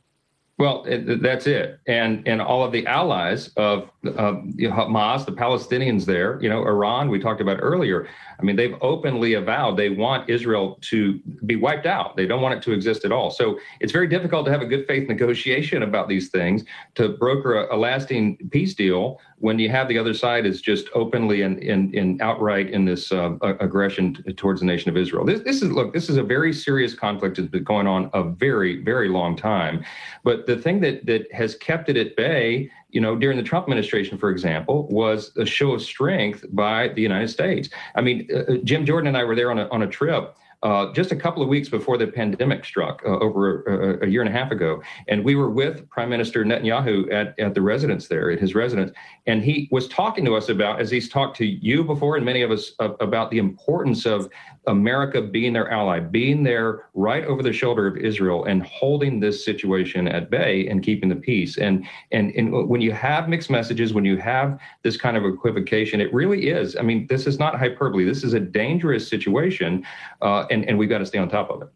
Well, 0.59 0.85
it, 0.88 1.23
that's 1.23 1.47
it, 1.47 1.78
and 1.87 2.26
and 2.26 2.42
all 2.42 2.64
of 2.64 2.73
the 2.73 2.85
allies 2.85 3.47
of, 3.57 3.90
of 4.04 4.42
Hamas, 4.42 5.25
the 5.25 5.30
Palestinians 5.30 6.04
there, 6.04 6.42
you 6.42 6.49
know, 6.49 6.62
Iran, 6.66 7.11
we 7.11 7.21
talked 7.21 7.40
about 7.40 7.59
earlier. 7.61 8.09
I 8.38 8.45
mean, 8.45 8.57
they've 8.57 8.76
openly 8.80 9.35
avowed 9.35 9.76
they 9.76 9.90
want 9.90 10.30
Israel 10.30 10.78
to 10.83 11.18
be 11.45 11.57
wiped 11.57 11.87
out. 11.87 12.16
They 12.16 12.26
don't 12.26 12.40
want 12.40 12.54
it 12.54 12.62
to 12.64 12.73
exist 12.73 13.04
at 13.04 13.12
all. 13.12 13.30
So 13.30 13.59
it's 13.80 13.92
very 13.92 14.07
difficult 14.07 14.47
to 14.47 14.52
have 14.52 14.62
a 14.62 14.66
good 14.66 14.87
faith 14.87 15.09
negotiation 15.09 15.83
about 15.83 16.09
these 16.09 16.28
things 16.28 16.64
to 16.95 17.09
broker 17.09 17.64
a, 17.64 17.75
a 17.75 17.76
lasting 17.76 18.37
peace 18.50 18.75
deal 18.75 19.21
when 19.38 19.59
you 19.59 19.68
have 19.68 19.88
the 19.88 19.99
other 19.99 20.14
side 20.14 20.47
is 20.47 20.61
just 20.61 20.88
openly 20.95 21.42
and, 21.42 21.59
and 21.62 22.21
outright 22.21 22.71
in 22.71 22.85
this 22.85 23.12
uh, 23.12 23.37
aggression 23.40 24.14
towards 24.37 24.61
the 24.61 24.66
nation 24.66 24.88
of 24.90 24.97
Israel. 24.97 25.25
This, 25.25 25.40
this 25.40 25.62
is 25.62 25.71
look, 25.71 25.92
this 25.92 26.09
is 26.09 26.16
a 26.16 26.23
very 26.23 26.52
serious 26.52 26.95
conflict 26.95 27.37
that's 27.37 27.49
been 27.49 27.64
going 27.64 27.87
on 27.87 28.11
a 28.14 28.23
very, 28.23 28.83
very 28.83 29.09
long 29.09 29.37
time. 29.37 29.85
But 30.25 30.47
the 30.47 30.57
thing 30.57 30.80
that 30.80 31.07
that 31.07 31.33
has 31.33 31.54
kept 31.54 31.88
it 31.88 31.97
at 31.97 32.16
bay 32.16 32.71
you 32.88 33.00
know, 33.00 33.16
during 33.16 33.37
the 33.37 33.42
Trump 33.42 33.64
administration, 33.64 34.18
for 34.18 34.30
example, 34.30 34.88
was 34.88 35.33
a 35.37 35.45
show 35.45 35.73
of 35.73 35.83
strength 35.83 36.45
by 36.50 36.88
the 36.88 37.02
United 37.02 37.28
States. 37.28 37.68
I 37.95 38.00
mean, 38.00 38.28
uh, 38.33 38.38
uh, 38.38 38.57
Jim 38.64 38.87
Jordan 38.87 39.09
and 39.09 39.16
I 39.16 39.25
were 39.25 39.37
there 39.37 39.50
on 39.50 39.59
a, 39.59 39.68
on 39.68 39.83
a 39.83 39.87
trip 39.87 40.35
uh, 40.62 40.92
just 40.92 41.12
a 41.12 41.16
couple 41.16 41.42
of 41.42 41.49
weeks 41.49 41.68
before 41.68 41.97
the 41.97 42.07
pandemic 42.07 42.64
struck 42.64 43.02
uh, 43.04 43.18
over 43.18 43.62
a, 43.62 44.07
a, 44.07 44.09
year 44.09 44.23
and 44.23 44.28
a 44.28 44.33
half 44.33 44.50
ago. 44.50 44.83
And 45.07 45.25
we 45.25 45.37
were 45.37 45.50
with 45.50 45.88
Prime 45.88 46.09
Minister 46.09 46.45
Netanyahu 46.45 47.12
at, 47.12 47.38
at 47.38 47.54
the 47.54 47.62
residence 47.62 48.09
there, 48.09 48.30
at 48.30 48.40
his 48.40 48.57
residence. 48.57 48.90
And 49.26 49.42
he 49.42 49.68
was 49.71 49.87
talking 49.87 50.25
to 50.25 50.35
us 50.35 50.49
about, 50.49 50.80
as 50.80 50.90
he's 50.90 51.09
talked 51.09 51.37
to 51.37 51.47
you 51.47 51.85
before 51.85 52.16
and 52.16 52.25
many 52.25 52.42
of 52.42 52.50
us, 52.50 52.73
uh, 52.80 52.95
about 52.99 53.30
the 53.30 53.38
importance 53.38 54.04
of 54.04 54.28
America 54.68 55.20
being 55.20 55.52
their 55.52 55.70
ally, 55.70 55.98
being 55.98 56.42
there 56.44 56.88
right 56.94 57.25
over 57.25 57.42
the 57.42 57.52
shoulder 57.52 57.87
of 57.87 57.96
Israel 57.96 58.44
and 58.44 58.62
holding 58.62 59.18
this 59.18 59.44
situation 59.44 60.06
at 60.06 60.30
bay 60.30 60.68
and 60.68 60.82
keeping 60.82 61.08
the 61.08 61.16
peace. 61.16 61.58
And, 61.58 61.84
and, 62.12 62.32
and 62.37 62.68
when 62.68 62.80
you 62.80 62.92
have 62.92 63.28
mixed 63.28 63.50
messages, 63.50 63.92
when 63.92 64.04
you 64.04 64.18
have 64.18 64.58
this 64.82 64.96
kind 64.96 65.16
of 65.16 65.25
equivocation, 65.25 66.00
it 66.00 66.12
really 66.12 66.50
is. 66.50 66.76
I 66.76 66.82
mean, 66.82 67.06
this 67.08 67.26
is 67.26 67.38
not 67.38 67.58
hyperbole. 67.58 68.04
This 68.04 68.22
is 68.22 68.34
a 68.34 68.40
dangerous 68.40 69.08
situation, 69.08 69.84
uh, 70.22 70.44
and, 70.50 70.68
and 70.68 70.78
we've 70.78 70.88
got 70.88 70.98
to 70.98 71.06
stay 71.06 71.18
on 71.18 71.28
top 71.28 71.50
of 71.50 71.62
it. 71.62 71.68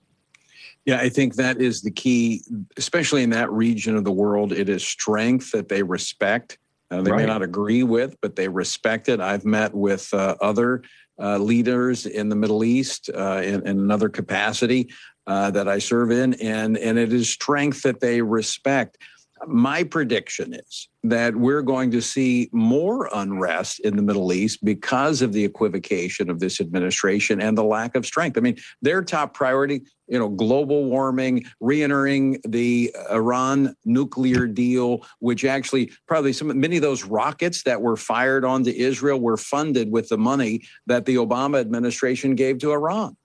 Yeah, 0.84 0.98
I 0.98 1.08
think 1.08 1.36
that 1.36 1.60
is 1.60 1.80
the 1.82 1.90
key, 1.90 2.42
especially 2.76 3.22
in 3.22 3.30
that 3.30 3.50
region 3.50 3.96
of 3.96 4.04
the 4.04 4.12
world. 4.12 4.52
It 4.52 4.68
is 4.68 4.86
strength 4.86 5.52
that 5.52 5.68
they 5.68 5.82
respect. 5.82 6.58
Uh, 6.90 7.00
they 7.00 7.10
right. 7.10 7.20
may 7.20 7.26
not 7.26 7.40
agree 7.40 7.84
with, 7.84 8.20
but 8.20 8.36
they 8.36 8.48
respect 8.48 9.08
it. 9.08 9.20
I've 9.20 9.46
met 9.46 9.72
with 9.72 10.12
uh, 10.12 10.34
other 10.40 10.82
uh, 11.20 11.38
leaders 11.38 12.06
in 12.06 12.28
the 12.28 12.36
Middle 12.36 12.64
East 12.64 13.10
uh, 13.14 13.40
in, 13.44 13.66
in, 13.66 13.78
another 13.78 14.08
capacity 14.08 14.90
uh, 15.26 15.50
that 15.50 15.68
I 15.68 15.78
serve 15.78 16.10
in, 16.10 16.34
and 16.34 16.76
and 16.76 16.98
it 16.98 17.12
is 17.12 17.30
strength 17.30 17.82
that 17.82 18.00
they 18.00 18.22
respect. 18.22 18.98
My 19.46 19.82
prediction 19.82 20.54
is 20.54 20.88
that 21.02 21.34
we're 21.34 21.62
going 21.62 21.90
to 21.90 22.00
see 22.00 22.48
more 22.52 23.10
unrest 23.12 23.80
in 23.80 23.96
the 23.96 24.02
Middle 24.02 24.32
East 24.32 24.64
because 24.64 25.20
of 25.20 25.32
the 25.32 25.44
equivocation 25.44 26.30
of 26.30 26.38
this 26.38 26.60
administration 26.60 27.40
and 27.40 27.58
the 27.58 27.64
lack 27.64 27.96
of 27.96 28.06
strength. 28.06 28.38
I 28.38 28.40
mean, 28.40 28.56
their 28.82 29.02
top 29.02 29.34
priority, 29.34 29.82
you 30.06 30.18
know, 30.18 30.28
global 30.28 30.84
warming, 30.84 31.44
re-entering 31.60 32.40
the 32.46 32.94
Iran 33.10 33.74
nuclear 33.84 34.46
deal, 34.46 35.04
which 35.18 35.44
actually 35.44 35.90
probably 36.06 36.32
some 36.32 36.50
of 36.50 36.56
many 36.56 36.76
of 36.76 36.82
those 36.82 37.04
rockets 37.04 37.64
that 37.64 37.82
were 37.82 37.96
fired 37.96 38.44
onto 38.44 38.70
Israel 38.70 39.20
were 39.20 39.36
funded 39.36 39.90
with 39.90 40.08
the 40.08 40.18
money 40.18 40.62
that 40.86 41.04
the 41.04 41.16
Obama 41.16 41.58
administration 41.60 42.36
gave 42.36 42.58
to 42.58 42.70
Iran. 42.70 43.16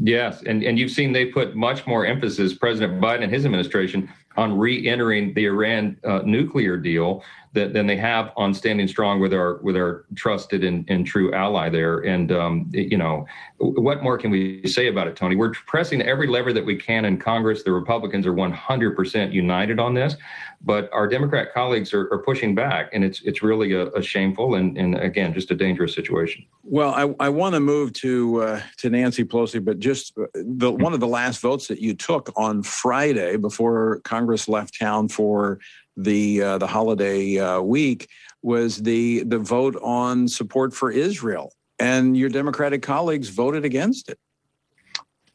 Yes, 0.00 0.42
and, 0.44 0.64
and 0.64 0.76
you've 0.76 0.90
seen 0.90 1.12
they 1.12 1.26
put 1.26 1.54
much 1.54 1.86
more 1.86 2.04
emphasis, 2.04 2.52
President 2.54 3.00
Biden 3.00 3.22
and 3.22 3.32
his 3.32 3.44
administration, 3.44 4.10
on 4.36 4.58
re-entering 4.58 5.32
the 5.34 5.46
Iran 5.46 5.96
uh, 6.04 6.20
nuclear 6.24 6.76
deal 6.76 7.22
than 7.54 7.86
they 7.86 7.96
have 7.96 8.32
on 8.36 8.52
standing 8.52 8.88
strong 8.88 9.20
with 9.20 9.32
our 9.32 9.58
with 9.62 9.76
our 9.76 10.04
trusted 10.16 10.64
and, 10.64 10.84
and 10.90 11.06
true 11.06 11.32
ally 11.32 11.68
there. 11.68 12.00
And 12.00 12.32
um, 12.32 12.68
you 12.72 12.98
know, 12.98 13.26
what 13.58 14.02
more 14.02 14.18
can 14.18 14.30
we 14.32 14.66
say 14.66 14.88
about 14.88 15.06
it, 15.06 15.14
Tony? 15.14 15.36
We're 15.36 15.52
pressing 15.52 16.02
every 16.02 16.26
lever 16.26 16.52
that 16.52 16.66
we 16.66 16.76
can 16.76 17.04
in 17.04 17.16
Congress. 17.16 17.62
The 17.62 17.70
Republicans 17.72 18.26
are 18.26 18.34
100% 18.34 19.32
united 19.32 19.78
on 19.78 19.94
this, 19.94 20.16
but 20.62 20.90
our 20.92 21.06
Democrat 21.06 21.54
colleagues 21.54 21.94
are, 21.94 22.12
are 22.12 22.18
pushing 22.18 22.56
back, 22.56 22.90
and 22.92 23.04
it's 23.04 23.22
it's 23.22 23.40
really 23.40 23.72
a, 23.72 23.86
a, 23.92 24.02
shameful 24.02 24.56
and, 24.56 24.76
and 24.76 24.96
again 24.96 25.32
just 25.32 25.52
a 25.52 25.54
dangerous 25.54 25.94
situation. 25.94 26.44
Well, 26.64 26.90
I, 26.90 27.26
I 27.26 27.28
want 27.28 27.54
to 27.54 27.60
move 27.60 27.92
to 27.94 28.42
uh, 28.42 28.62
to 28.78 28.90
Nancy 28.90 29.24
Pelosi, 29.24 29.64
but 29.64 29.78
just 29.78 30.12
uh, 30.18 30.26
the 30.34 30.72
one 30.72 30.92
of 30.92 30.98
the 30.98 31.06
last 31.06 31.40
votes 31.40 31.68
that 31.68 31.80
you 31.80 31.94
took 31.94 32.32
on 32.34 32.64
Friday 32.64 33.36
before 33.36 34.00
Congress 34.00 34.48
left 34.48 34.76
town 34.76 35.08
for 35.08 35.60
the 35.96 36.42
uh, 36.42 36.58
the 36.58 36.66
holiday 36.66 37.38
uh, 37.38 37.60
week 37.60 38.08
was 38.42 38.82
the 38.82 39.22
the 39.24 39.38
vote 39.38 39.76
on 39.82 40.28
support 40.28 40.74
for 40.74 40.90
Israel, 40.90 41.52
and 41.78 42.16
your 42.16 42.28
Democratic 42.28 42.82
colleagues 42.82 43.28
voted 43.28 43.64
against 43.64 44.08
it. 44.08 44.18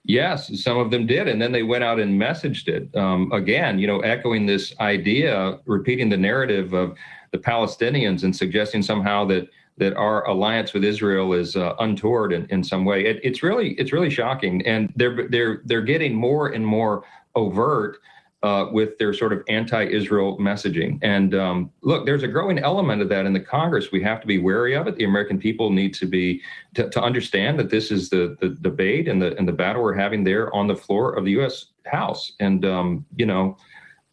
Yes, 0.03 0.63
some 0.63 0.77
of 0.77 0.91
them 0.91 1.05
did, 1.05 1.27
and 1.27 1.41
then 1.41 1.51
they 1.51 1.63
went 1.63 1.83
out 1.83 1.99
and 1.99 2.19
messaged 2.19 2.67
it 2.67 2.95
um, 2.95 3.31
again. 3.31 3.79
You 3.79 3.87
know, 3.87 3.99
echoing 3.99 4.45
this 4.45 4.73
idea, 4.79 5.59
repeating 5.65 6.09
the 6.09 6.17
narrative 6.17 6.73
of 6.73 6.97
the 7.31 7.37
Palestinians, 7.37 8.23
and 8.23 8.35
suggesting 8.35 8.81
somehow 8.81 9.25
that 9.25 9.47
that 9.77 9.95
our 9.95 10.27
alliance 10.27 10.73
with 10.73 10.83
Israel 10.83 11.31
is 11.33 11.55
uh, 11.55 11.73
untoward 11.79 12.33
in, 12.33 12.45
in 12.47 12.63
some 12.63 12.85
way. 12.85 13.05
It, 13.05 13.19
it's 13.23 13.43
really 13.43 13.71
it's 13.73 13.93
really 13.93 14.09
shocking, 14.09 14.65
and 14.65 14.91
they're 14.95 15.27
they're 15.29 15.61
they're 15.65 15.81
getting 15.81 16.13
more 16.13 16.49
and 16.49 16.65
more 16.65 17.03
overt 17.35 17.99
uh, 18.41 18.67
with 18.71 18.97
their 18.97 19.13
sort 19.13 19.33
of 19.33 19.43
anti-Israel 19.49 20.37
messaging. 20.37 20.97
And 21.01 21.35
um, 21.35 21.71
look, 21.81 22.05
there's 22.05 22.23
a 22.23 22.27
growing 22.27 22.59
element 22.59 23.01
of 23.01 23.09
that 23.09 23.25
in 23.25 23.33
the 23.33 23.39
Congress. 23.39 23.91
We 23.91 24.01
have 24.03 24.21
to 24.21 24.27
be 24.27 24.37
wary 24.37 24.75
of 24.75 24.87
it. 24.87 24.95
The 24.95 25.03
American 25.03 25.37
people 25.37 25.71
need 25.71 25.93
to 25.95 26.05
be 26.05 26.41
to, 26.75 26.89
to 26.89 27.01
understand 27.01 27.59
that 27.59 27.69
this 27.69 27.91
is 27.91 28.09
the 28.09 28.37
the 28.39 28.49
debate 28.49 29.07
and 29.07 29.21
the 29.21 29.35
and 29.37 29.47
the 29.47 29.53
battle 29.53 29.83
we're 29.83 29.93
having 29.93 30.23
there 30.23 30.53
on 30.55 30.67
the 30.67 30.75
floor 30.75 31.13
of 31.13 31.25
the 31.25 31.31
U.S. 31.31 31.65
House. 31.85 32.33
And 32.39 32.63
um, 32.65 33.05
you 33.17 33.25
know, 33.25 33.57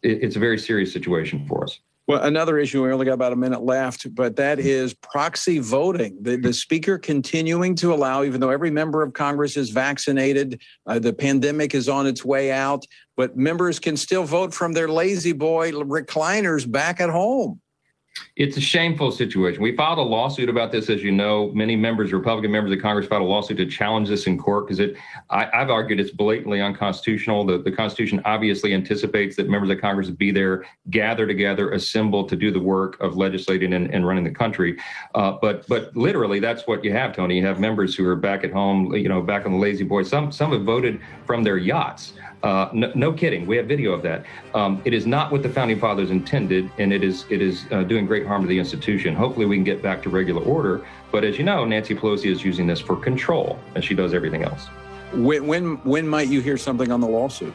it, 0.03 0.23
it's 0.23 0.35
a 0.35 0.39
very 0.39 0.57
serious 0.57 0.91
situation 0.91 1.45
for 1.47 1.63
us. 1.63 1.79
Well, 2.07 2.23
another 2.23 2.57
issue, 2.57 2.85
we 2.85 2.91
only 2.93 3.05
got 3.05 3.15
about 3.15 3.33
a 3.33 3.35
minute 3.35 3.63
left, 3.63 4.15
but 4.15 4.37
that 4.37 4.59
is 4.59 4.93
proxy 4.93 5.59
voting. 5.59 6.17
The, 6.21 6.37
the 6.37 6.53
speaker 6.53 6.97
continuing 6.97 7.75
to 7.75 7.93
allow, 7.93 8.23
even 8.23 8.39
though 8.39 8.49
every 8.49 8.71
member 8.71 9.03
of 9.03 9.11
Congress 9.11 9.57
is 9.57 9.71
vaccinated, 9.71 10.61
uh, 10.85 10.99
the 10.99 11.11
pandemic 11.11 11.75
is 11.75 11.89
on 11.89 12.07
its 12.07 12.23
way 12.23 12.49
out, 12.49 12.85
but 13.17 13.35
members 13.35 13.77
can 13.77 13.97
still 13.97 14.23
vote 14.23 14.53
from 14.53 14.71
their 14.71 14.87
lazy 14.87 15.33
boy 15.33 15.73
recliners 15.73 16.69
back 16.69 17.01
at 17.01 17.09
home. 17.09 17.59
It's 18.35 18.57
a 18.57 18.61
shameful 18.61 19.11
situation. 19.11 19.61
We 19.61 19.75
filed 19.75 19.97
a 19.97 20.03
lawsuit 20.03 20.49
about 20.49 20.71
this, 20.71 20.89
as 20.89 21.03
you 21.03 21.11
know. 21.11 21.51
Many 21.53 21.75
members, 21.75 22.13
Republican 22.13 22.51
members 22.51 22.71
of 22.71 22.81
Congress, 22.81 23.07
filed 23.07 23.23
a 23.23 23.25
lawsuit 23.25 23.57
to 23.57 23.65
challenge 23.65 24.09
this 24.09 24.27
in 24.27 24.37
court 24.37 24.67
because 24.67 24.79
it. 24.79 24.95
I, 25.29 25.49
have 25.53 25.69
argued 25.69 25.99
it's 25.99 26.11
blatantly 26.11 26.61
unconstitutional. 26.61 27.45
The, 27.45 27.57
the 27.57 27.71
Constitution 27.71 28.21
obviously 28.25 28.73
anticipates 28.73 29.35
that 29.37 29.49
members 29.49 29.69
of 29.69 29.81
Congress 29.81 30.09
be 30.09 30.31
there, 30.31 30.65
gather 30.89 31.25
together, 31.25 31.71
assemble 31.71 32.25
to 32.25 32.35
do 32.35 32.51
the 32.51 32.59
work 32.59 32.99
of 33.01 33.17
legislating 33.17 33.73
and, 33.73 33.93
and 33.93 34.07
running 34.07 34.23
the 34.23 34.31
country. 34.31 34.77
Uh, 35.15 35.33
but 35.41 35.67
but 35.67 35.95
literally, 35.95 36.39
that's 36.39 36.67
what 36.67 36.83
you 36.83 36.91
have, 36.93 37.15
Tony. 37.15 37.37
You 37.37 37.45
have 37.45 37.59
members 37.59 37.95
who 37.95 38.05
are 38.07 38.15
back 38.15 38.43
at 38.43 38.51
home, 38.51 38.93
you 38.93 39.09
know, 39.09 39.21
back 39.21 39.45
on 39.45 39.51
the 39.51 39.57
lazy 39.57 39.83
boy. 39.83 40.03
Some 40.03 40.31
some 40.31 40.51
have 40.51 40.63
voted 40.63 41.01
from 41.25 41.43
their 41.43 41.57
yachts. 41.57 42.13
Uh, 42.43 42.69
no, 42.71 42.91
no, 42.93 43.11
kidding. 43.11 43.47
We 43.47 43.57
have 43.57 43.65
video 43.67 43.93
of 43.93 44.03
that. 44.03 44.23
Um, 44.53 44.81
it 44.85 44.93
is 44.93 45.07
not 45.07 45.31
what 45.31 45.41
the 45.41 45.49
founding 45.49 45.79
fathers 45.79 46.11
intended, 46.11 46.69
and 46.77 46.93
it 46.93 47.03
is 47.03 47.25
it 47.29 47.41
is 47.41 47.65
uh, 47.71 47.83
doing 47.83 48.05
great 48.05 48.27
harm 48.27 48.43
to 48.43 48.47
the 48.47 48.59
institution. 48.59 49.15
Hopefully, 49.15 49.47
we 49.47 49.55
can 49.57 49.63
get 49.63 49.81
back 49.81 50.03
to 50.03 50.09
regular 50.09 50.43
order. 50.43 50.85
But 51.11 51.23
as 51.23 51.37
you 51.37 51.43
know, 51.43 51.65
Nancy 51.65 51.95
Pelosi 51.95 52.31
is 52.31 52.45
using 52.45 52.67
this 52.67 52.79
for 52.79 52.95
control, 52.95 53.59
as 53.75 53.83
she 53.83 53.95
does 53.95 54.13
everything 54.13 54.43
else. 54.43 54.67
When 55.13 55.47
when, 55.47 55.77
when 55.77 56.07
might 56.07 56.27
you 56.27 56.41
hear 56.41 56.57
something 56.57 56.91
on 56.91 57.01
the 57.01 57.07
lawsuit? 57.07 57.53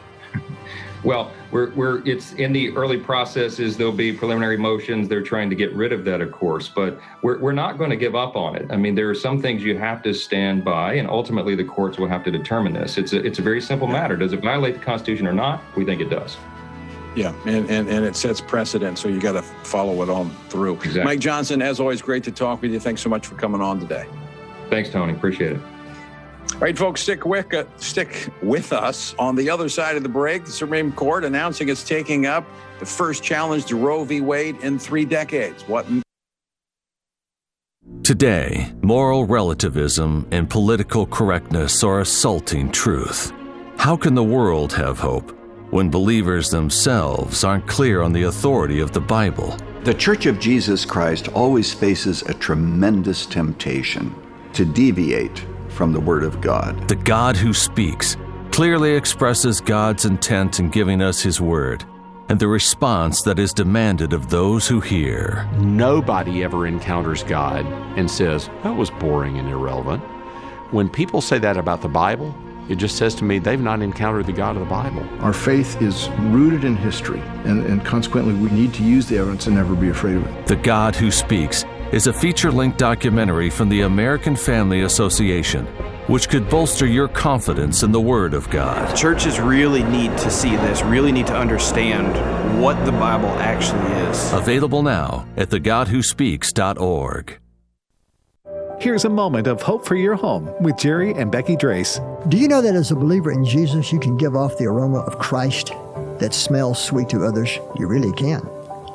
Well, 1.03 1.31
we're, 1.51 1.71
we're 1.71 2.05
it's 2.07 2.33
in 2.33 2.53
the 2.53 2.75
early 2.77 2.97
processes. 2.97 3.75
There'll 3.75 3.91
be 3.91 4.13
preliminary 4.13 4.57
motions. 4.57 5.09
They're 5.09 5.21
trying 5.21 5.49
to 5.49 5.55
get 5.55 5.73
rid 5.73 5.91
of 5.91 6.05
that, 6.05 6.21
of 6.21 6.31
course, 6.31 6.69
but 6.69 6.99
we're, 7.21 7.39
we're 7.39 7.51
not 7.51 7.77
going 7.77 7.89
to 7.89 7.97
give 7.97 8.15
up 8.15 8.35
on 8.35 8.55
it. 8.55 8.71
I 8.71 8.77
mean, 8.77 8.95
there 8.95 9.09
are 9.09 9.15
some 9.15 9.41
things 9.41 9.63
you 9.63 9.77
have 9.77 10.01
to 10.03 10.13
stand 10.13 10.63
by, 10.63 10.93
and 10.93 11.09
ultimately 11.09 11.55
the 11.55 11.63
courts 11.65 11.97
will 11.97 12.07
have 12.07 12.23
to 12.23 12.31
determine 12.31 12.73
this. 12.73 12.97
It's 12.97 13.13
a, 13.13 13.17
it's 13.25 13.39
a 13.39 13.41
very 13.41 13.61
simple 13.61 13.87
matter. 13.87 14.15
Does 14.15 14.33
it 14.33 14.41
violate 14.41 14.75
the 14.75 14.79
Constitution 14.81 15.27
or 15.27 15.33
not? 15.33 15.61
We 15.75 15.83
think 15.83 15.99
it 15.99 16.09
does. 16.09 16.37
Yeah, 17.15 17.33
and, 17.45 17.69
and, 17.69 17.89
and 17.89 18.05
it 18.05 18.15
sets 18.15 18.41
precedent, 18.41 18.97
so 18.97 19.07
you 19.07 19.19
got 19.19 19.33
to 19.33 19.41
follow 19.41 20.01
it 20.01 20.09
on 20.09 20.31
through. 20.49 20.75
Exactly. 20.75 21.03
Mike 21.03 21.19
Johnson, 21.19 21.61
as 21.61 21.79
always, 21.79 22.01
great 22.01 22.23
to 22.23 22.31
talk 22.31 22.61
with 22.61 22.71
you. 22.71 22.79
Thanks 22.79 23.01
so 23.01 23.09
much 23.09 23.27
for 23.27 23.35
coming 23.35 23.61
on 23.61 23.79
today. 23.79 24.07
Thanks, 24.69 24.89
Tony. 24.89 25.13
Appreciate 25.13 25.51
it. 25.51 25.61
All 26.53 26.59
right, 26.59 26.77
folks, 26.77 27.01
stick 27.01 27.25
with, 27.25 27.53
uh, 27.53 27.65
stick 27.77 28.29
with 28.41 28.71
us. 28.73 29.15
On 29.17 29.35
the 29.35 29.49
other 29.49 29.69
side 29.69 29.95
of 29.95 30.03
the 30.03 30.09
break, 30.09 30.45
the 30.45 30.51
Supreme 30.51 30.91
Court 30.91 31.23
announcing 31.23 31.69
it's 31.69 31.83
taking 31.83 32.25
up 32.25 32.45
the 32.79 32.85
first 32.85 33.23
challenge 33.23 33.65
to 33.65 33.75
Roe 33.75 34.03
v. 34.03 34.21
Wade 34.21 34.57
in 34.61 34.77
three 34.77 35.05
decades. 35.05 35.63
What? 35.67 35.85
Today, 38.03 38.73
moral 38.81 39.25
relativism 39.25 40.27
and 40.31 40.49
political 40.49 41.05
correctness 41.05 41.83
are 41.83 42.01
assaulting 42.01 42.71
truth. 42.71 43.31
How 43.77 43.97
can 43.97 44.13
the 44.13 44.23
world 44.23 44.71
have 44.73 44.99
hope 44.99 45.31
when 45.71 45.89
believers 45.89 46.49
themselves 46.49 47.43
aren't 47.43 47.67
clear 47.67 48.01
on 48.01 48.13
the 48.13 48.23
authority 48.23 48.79
of 48.79 48.91
the 48.91 49.01
Bible? 49.01 49.57
The 49.83 49.93
Church 49.93 50.27
of 50.27 50.39
Jesus 50.39 50.85
Christ 50.85 51.29
always 51.29 51.73
faces 51.73 52.21
a 52.23 52.33
tremendous 52.33 53.25
temptation 53.25 54.13
to 54.53 54.65
deviate 54.65 55.45
from 55.73 55.91
the 55.91 55.99
Word 55.99 56.23
of 56.23 56.39
God. 56.39 56.87
The 56.87 56.95
God 56.95 57.35
who 57.35 57.53
speaks 57.53 58.15
clearly 58.51 58.95
expresses 58.95 59.59
God's 59.59 60.05
intent 60.05 60.59
in 60.59 60.69
giving 60.69 61.01
us 61.01 61.21
His 61.21 61.41
Word 61.41 61.83
and 62.29 62.39
the 62.39 62.47
response 62.47 63.21
that 63.23 63.39
is 63.39 63.53
demanded 63.53 64.13
of 64.13 64.29
those 64.29 64.67
who 64.67 64.79
hear. 64.79 65.47
Nobody 65.57 66.43
ever 66.43 66.65
encounters 66.65 67.23
God 67.23 67.65
and 67.97 68.09
says, 68.09 68.49
That 68.63 68.75
was 68.75 68.89
boring 68.89 69.37
and 69.37 69.49
irrelevant. 69.49 70.01
When 70.71 70.89
people 70.89 71.21
say 71.21 71.37
that 71.39 71.57
about 71.57 71.81
the 71.81 71.89
Bible, 71.89 72.33
it 72.69 72.75
just 72.77 72.97
says 72.97 73.13
to 73.15 73.25
me 73.25 73.39
they've 73.39 73.59
not 73.59 73.81
encountered 73.81 74.25
the 74.25 74.33
God 74.33 74.55
of 74.55 74.61
the 74.61 74.69
Bible. 74.69 75.05
Our 75.19 75.33
faith 75.33 75.81
is 75.81 76.09
rooted 76.19 76.63
in 76.63 76.77
history, 76.77 77.19
and, 77.43 77.65
and 77.65 77.85
consequently, 77.85 78.33
we 78.33 78.49
need 78.49 78.73
to 78.75 78.83
use 78.83 79.05
the 79.07 79.17
evidence 79.17 79.47
and 79.47 79.55
never 79.55 79.75
be 79.75 79.89
afraid 79.89 80.15
of 80.15 80.25
it. 80.25 80.47
The 80.47 80.55
God 80.55 80.95
who 80.95 81.11
speaks 81.11 81.65
is 81.93 82.07
a 82.07 82.13
feature 82.13 82.51
length 82.51 82.77
documentary 82.77 83.49
from 83.49 83.69
the 83.69 83.81
American 83.81 84.35
Family 84.35 84.81
Association 84.81 85.67
which 86.07 86.27
could 86.27 86.49
bolster 86.49 86.85
your 86.85 87.07
confidence 87.07 87.83
in 87.83 87.91
the 87.91 88.01
Word 88.01 88.33
of 88.33 88.49
God. 88.49 88.93
Churches 88.95 89.39
really 89.39 89.83
need 89.83 90.17
to 90.17 90.29
see 90.29 90.55
this, 90.57 90.81
really 90.83 91.11
need 91.11 91.27
to 91.27 91.35
understand 91.35 92.61
what 92.61 92.83
the 92.85 92.91
Bible 92.91 93.29
actually 93.39 93.91
is. 94.09 94.33
Available 94.33 94.83
now 94.83 95.25
at 95.37 95.49
thegodwhospeaks.org. 95.49 97.39
Here's 98.79 99.05
a 99.05 99.09
moment 99.09 99.47
of 99.47 99.61
hope 99.61 99.85
for 99.85 99.95
your 99.95 100.15
home 100.15 100.51
with 100.61 100.77
Jerry 100.77 101.13
and 101.13 101.31
Becky 101.31 101.55
Drace. 101.55 101.99
Do 102.29 102.37
you 102.37 102.49
know 102.49 102.61
that 102.61 102.75
as 102.75 102.91
a 102.91 102.95
believer 102.95 103.31
in 103.31 103.45
Jesus, 103.45 103.93
you 103.93 103.99
can 103.99 104.17
give 104.17 104.35
off 104.35 104.57
the 104.57 104.65
aroma 104.65 104.99
of 104.99 105.19
Christ 105.19 105.71
that 106.19 106.33
smells 106.33 106.83
sweet 106.83 107.07
to 107.09 107.23
others? 107.23 107.59
You 107.79 107.87
really 107.87 108.11
can. 108.11 108.41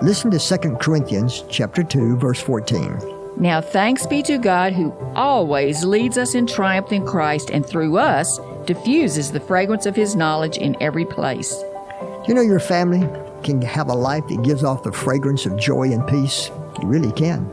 Listen 0.01 0.31
to 0.31 0.39
2 0.39 0.77
Corinthians 0.77 1.45
chapter 1.51 1.83
2 1.83 2.19
verse 2.19 2.41
14. 2.41 3.01
Now 3.37 3.61
thanks 3.61 4.07
be 4.07 4.23
to 4.23 4.39
God 4.39 4.73
who 4.73 4.93
always 5.17 5.83
leads 5.83 6.17
us 6.17 6.37
in 6.37 6.47
triumph 6.47 6.93
in 6.93 7.05
Christ 7.05 7.51
and 7.51 7.67
through 7.67 7.99
us 7.99 8.39
diffuses 8.65 9.33
the 9.33 9.41
fragrance 9.41 9.87
of 9.87 9.97
his 9.97 10.15
knowledge 10.15 10.57
in 10.57 10.77
every 10.81 11.05
place. 11.05 11.53
You 12.29 12.35
know 12.35 12.43
your 12.43 12.61
family 12.61 13.09
can 13.43 13.61
have 13.63 13.89
a 13.89 13.95
life 13.95 14.27
that 14.29 14.45
gives 14.45 14.63
off 14.63 14.85
the 14.85 14.93
fragrance 14.93 15.47
of 15.47 15.57
joy 15.57 15.91
and 15.91 16.07
peace? 16.07 16.51
You 16.81 16.87
really 16.87 17.13
can. 17.13 17.51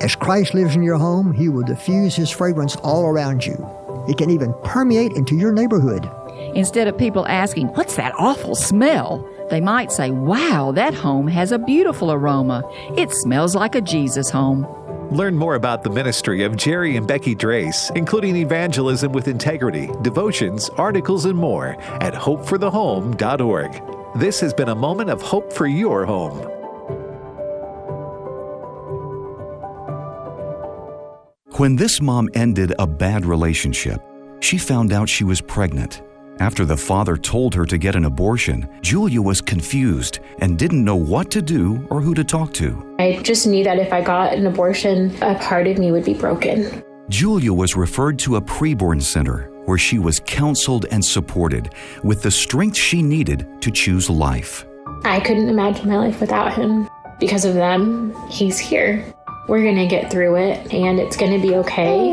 As 0.00 0.16
Christ 0.16 0.54
lives 0.54 0.74
in 0.74 0.82
your 0.82 0.98
home, 0.98 1.32
He 1.32 1.48
will 1.48 1.64
diffuse 1.64 2.16
His 2.16 2.30
fragrance 2.30 2.76
all 2.76 3.06
around 3.06 3.44
you. 3.44 3.54
It 4.08 4.18
can 4.18 4.30
even 4.30 4.54
permeate 4.64 5.12
into 5.12 5.36
your 5.36 5.52
neighborhood. 5.52 6.08
Instead 6.54 6.88
of 6.88 6.98
people 6.98 7.26
asking, 7.26 7.68
What's 7.68 7.96
that 7.96 8.14
awful 8.18 8.54
smell? 8.54 9.26
they 9.50 9.60
might 9.60 9.92
say, 9.92 10.10
Wow, 10.10 10.72
that 10.72 10.94
home 10.94 11.28
has 11.28 11.52
a 11.52 11.58
beautiful 11.58 12.12
aroma. 12.12 12.62
It 12.96 13.12
smells 13.12 13.54
like 13.54 13.74
a 13.74 13.80
Jesus 13.80 14.30
home. 14.30 14.66
Learn 15.10 15.36
more 15.36 15.54
about 15.54 15.84
the 15.84 15.90
ministry 15.90 16.42
of 16.42 16.56
Jerry 16.56 16.96
and 16.96 17.06
Becky 17.06 17.36
Drace, 17.36 17.96
including 17.96 18.36
evangelism 18.36 19.12
with 19.12 19.28
integrity, 19.28 19.88
devotions, 20.02 20.68
articles, 20.70 21.26
and 21.26 21.38
more 21.38 21.80
at 22.02 22.12
hopeforthehome.org. 22.12 24.20
This 24.20 24.40
has 24.40 24.52
been 24.52 24.68
a 24.68 24.74
moment 24.74 25.10
of 25.10 25.22
hope 25.22 25.52
for 25.52 25.66
your 25.66 26.06
home. 26.06 26.38
When 31.58 31.76
this 31.76 32.00
mom 32.00 32.28
ended 32.34 32.74
a 32.78 32.86
bad 32.86 33.24
relationship, 33.24 34.02
she 34.40 34.58
found 34.58 34.92
out 34.92 35.08
she 35.08 35.24
was 35.24 35.40
pregnant. 35.40 36.02
After 36.38 36.66
the 36.66 36.76
father 36.76 37.16
told 37.16 37.54
her 37.54 37.64
to 37.64 37.78
get 37.78 37.96
an 37.96 38.04
abortion, 38.04 38.68
Julia 38.82 39.22
was 39.22 39.40
confused 39.40 40.20
and 40.40 40.58
didn't 40.58 40.84
know 40.84 40.96
what 40.96 41.30
to 41.30 41.40
do 41.40 41.86
or 41.88 42.02
who 42.02 42.12
to 42.12 42.24
talk 42.24 42.52
to. 42.54 42.96
I 42.98 43.20
just 43.22 43.46
knew 43.46 43.64
that 43.64 43.78
if 43.78 43.90
I 43.90 44.02
got 44.02 44.34
an 44.34 44.46
abortion, 44.46 45.16
a 45.22 45.34
part 45.36 45.66
of 45.66 45.78
me 45.78 45.92
would 45.92 46.04
be 46.04 46.12
broken. 46.12 46.84
Julia 47.08 47.54
was 47.54 47.74
referred 47.74 48.18
to 48.20 48.36
a 48.36 48.42
preborn 48.42 49.00
center 49.00 49.50
where 49.64 49.78
she 49.78 49.98
was 49.98 50.20
counseled 50.26 50.84
and 50.90 51.02
supported 51.02 51.72
with 52.02 52.22
the 52.22 52.30
strength 52.30 52.76
she 52.76 53.00
needed 53.00 53.46
to 53.62 53.70
choose 53.70 54.10
life. 54.10 54.66
I 55.04 55.20
couldn't 55.20 55.48
imagine 55.48 55.88
my 55.88 55.96
life 55.96 56.20
without 56.20 56.52
him. 56.52 56.86
Because 57.18 57.46
of 57.46 57.54
them, 57.54 58.14
he's 58.28 58.58
here. 58.58 59.04
We're 59.48 59.62
going 59.62 59.76
to 59.76 59.86
get 59.86 60.10
through 60.10 60.36
it 60.36 60.72
and 60.74 61.00
it's 61.00 61.16
going 61.16 61.32
to 61.32 61.46
be 61.46 61.54
okay. 61.56 62.12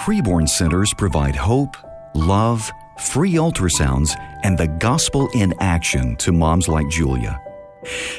Preborn 0.00 0.48
centers 0.48 0.92
provide 0.94 1.36
hope, 1.36 1.76
love, 2.14 2.70
free 3.00 3.34
ultrasounds, 3.34 4.14
and 4.42 4.56
the 4.56 4.68
gospel 4.68 5.28
in 5.34 5.54
action 5.60 6.16
to 6.16 6.32
moms 6.32 6.68
like 6.68 6.88
Julia. 6.88 7.40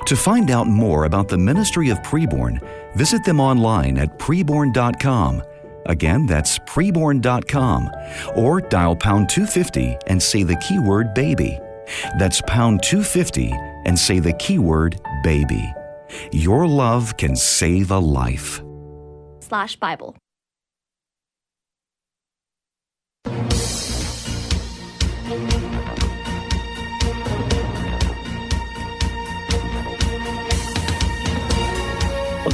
To 0.07 0.15
find 0.15 0.50
out 0.50 0.67
more 0.67 1.05
about 1.05 1.27
the 1.27 1.38
ministry 1.38 1.89
of 1.89 2.00
preborn, 2.01 2.59
visit 2.95 3.23
them 3.23 3.39
online 3.39 3.97
at 3.97 4.17
preborn.com. 4.17 5.43
Again, 5.85 6.25
that's 6.25 6.59
preborn.com. 6.59 7.89
Or 8.35 8.61
dial 8.61 8.95
pound 8.95 9.29
250 9.29 9.97
and 10.07 10.21
say 10.21 10.43
the 10.43 10.57
keyword 10.57 11.13
baby. 11.13 11.59
That's 12.17 12.41
pound 12.41 12.83
250 12.83 13.51
and 13.85 13.97
say 13.97 14.19
the 14.19 14.33
keyword 14.33 15.00
baby. 15.23 15.73
Your 16.31 16.67
love 16.67 17.17
can 17.17 17.35
save 17.35 17.91
a 17.91 18.00
life. 18.00 18.61
Slash 19.39 19.75
Bible. 19.77 20.15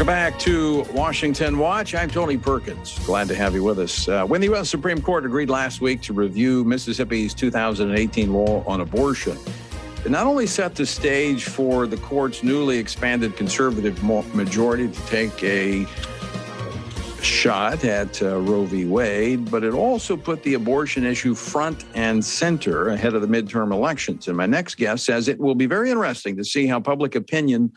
Back 0.08 0.40
to 0.40 0.84
Washington 0.94 1.58
Watch. 1.58 1.94
I'm 1.94 2.10
Tony 2.10 2.38
Perkins. 2.38 2.98
Glad 3.00 3.28
to 3.28 3.36
have 3.36 3.54
you 3.54 3.62
with 3.62 3.78
us. 3.78 4.08
Uh, 4.08 4.26
when 4.26 4.40
the 4.40 4.48
U.S. 4.48 4.70
Supreme 4.70 5.02
Court 5.02 5.26
agreed 5.26 5.50
last 5.50 5.82
week 5.82 6.02
to 6.04 6.14
review 6.14 6.64
Mississippi's 6.64 7.34
2018 7.34 8.32
law 8.32 8.64
on 8.66 8.80
abortion, 8.80 9.38
it 10.06 10.10
not 10.10 10.26
only 10.26 10.48
set 10.48 10.76
the 10.76 10.86
stage 10.86 11.44
for 11.44 11.88
the 11.88 11.98
court's 11.98 12.42
newly 12.42 12.78
expanded 12.78 13.36
conservative 13.36 14.02
majority 14.34 14.88
to 14.88 15.06
take 15.08 15.44
a 15.44 15.86
shot 17.22 17.84
at 17.84 18.22
uh, 18.22 18.40
Roe 18.40 18.64
v. 18.64 18.86
Wade, 18.86 19.52
but 19.52 19.66
it 19.66 19.74
also 19.74 20.16
put 20.16 20.42
the 20.44 20.54
abortion 20.54 21.06
issue 21.06 21.36
front 21.36 21.84
and 21.96 22.24
center 22.24 22.92
ahead 22.92 23.14
of 23.14 23.22
the 23.22 23.28
midterm 23.28 23.74
elections. 23.74 24.30
And 24.30 24.38
my 24.38 24.46
next 24.46 24.76
guest 24.76 25.04
says 25.04 25.28
it 25.28 25.38
will 25.38 25.56
be 25.56 25.66
very 25.66 25.92
interesting 25.92 26.38
to 26.38 26.46
see 26.46 26.66
how 26.66 26.80
public 26.80 27.16
opinion 27.16 27.74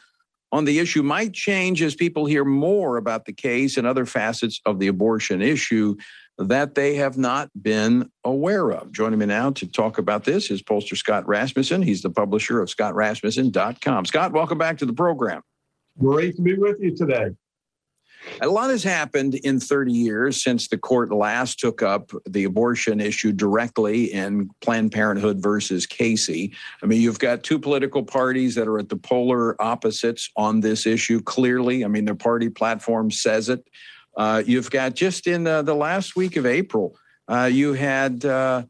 on 0.53 0.65
the 0.65 0.79
issue 0.79 1.03
might 1.03 1.33
change 1.33 1.83
as 1.83 1.95
people 1.95 2.27
hear 2.27 2.45
more 2.45 2.97
about 2.97 3.25
the 3.25 3.33
case 3.33 3.77
and 3.77 3.87
other 3.87 4.07
facets 4.07 4.61
of 4.67 4.79
the 4.79 4.89
abortion 4.89 5.43
issue 5.43 5.97
that 6.39 6.75
they 6.75 6.95
have 6.95 7.19
not 7.19 7.51
been 7.61 8.11
aware 8.25 8.71
of. 8.71 8.91
Joining 8.93 9.19
me 9.19 9.27
now 9.27 9.51
to 9.51 9.67
talk 9.67 9.99
about 9.99 10.25
this 10.25 10.51
is 10.51 10.63
pollster 10.63 10.97
Scott 10.97 11.27
Rasmussen. 11.29 11.83
He's 11.83 12.03
the 12.03 12.11
publisher 12.11 12.61
of 12.61 12.69
scottrasmussen.com. 12.69 14.07
Scott, 14.07 14.33
welcome 14.33 14.59
back 14.59 14.79
to 14.79 14.87
the 14.87 14.93
program. 14.93 15.43
Great 15.99 16.37
to 16.37 16.43
be 16.43 16.55
with 16.55 16.79
you 16.81 16.97
today. 16.97 17.31
A 18.41 18.49
lot 18.49 18.71
has 18.71 18.83
happened 18.83 19.35
in 19.37 19.61
30 19.61 19.93
years 19.93 20.43
since 20.43 20.69
the 20.69 20.79
court 20.79 21.13
last 21.13 21.59
took 21.59 21.83
up 21.83 22.11
the 22.29 22.45
abortion 22.45 23.01
issue 23.01 23.33
directly 23.33 24.13
in 24.13 24.51
Planned 24.61 24.93
Parenthood 24.93 25.43
versus 25.43 25.87
Casey. 25.87 26.53
I 26.83 26.87
mean, 26.87 27.01
you've 27.01 27.19
got 27.19 27.43
two 27.43 27.59
political 27.59 28.03
parties 28.03 28.55
that 28.55 28.69
are 28.69 28.79
at 28.79 28.89
the 28.89 28.97
polar 28.97 29.61
opposites 29.61 30.31
on 30.37 30.61
this 30.61 30.87
issue, 30.87 31.21
clearly. 31.23 31.85
I 31.85 31.89
mean, 31.89 32.05
their 32.05 32.15
party 32.15 32.49
platform 32.49 33.11
says 33.11 33.49
it. 33.49 33.67
Uh, 34.17 34.43
you've 34.45 34.71
got 34.71 34.95
just 34.95 35.27
in 35.27 35.47
uh, 35.47 35.63
the 35.63 35.75
last 35.75 36.17
week 36.17 36.37
of 36.37 36.45
April, 36.45 36.97
uh, 37.29 37.45
you 37.45 37.73
had 37.75 38.25
uh, 38.25 38.65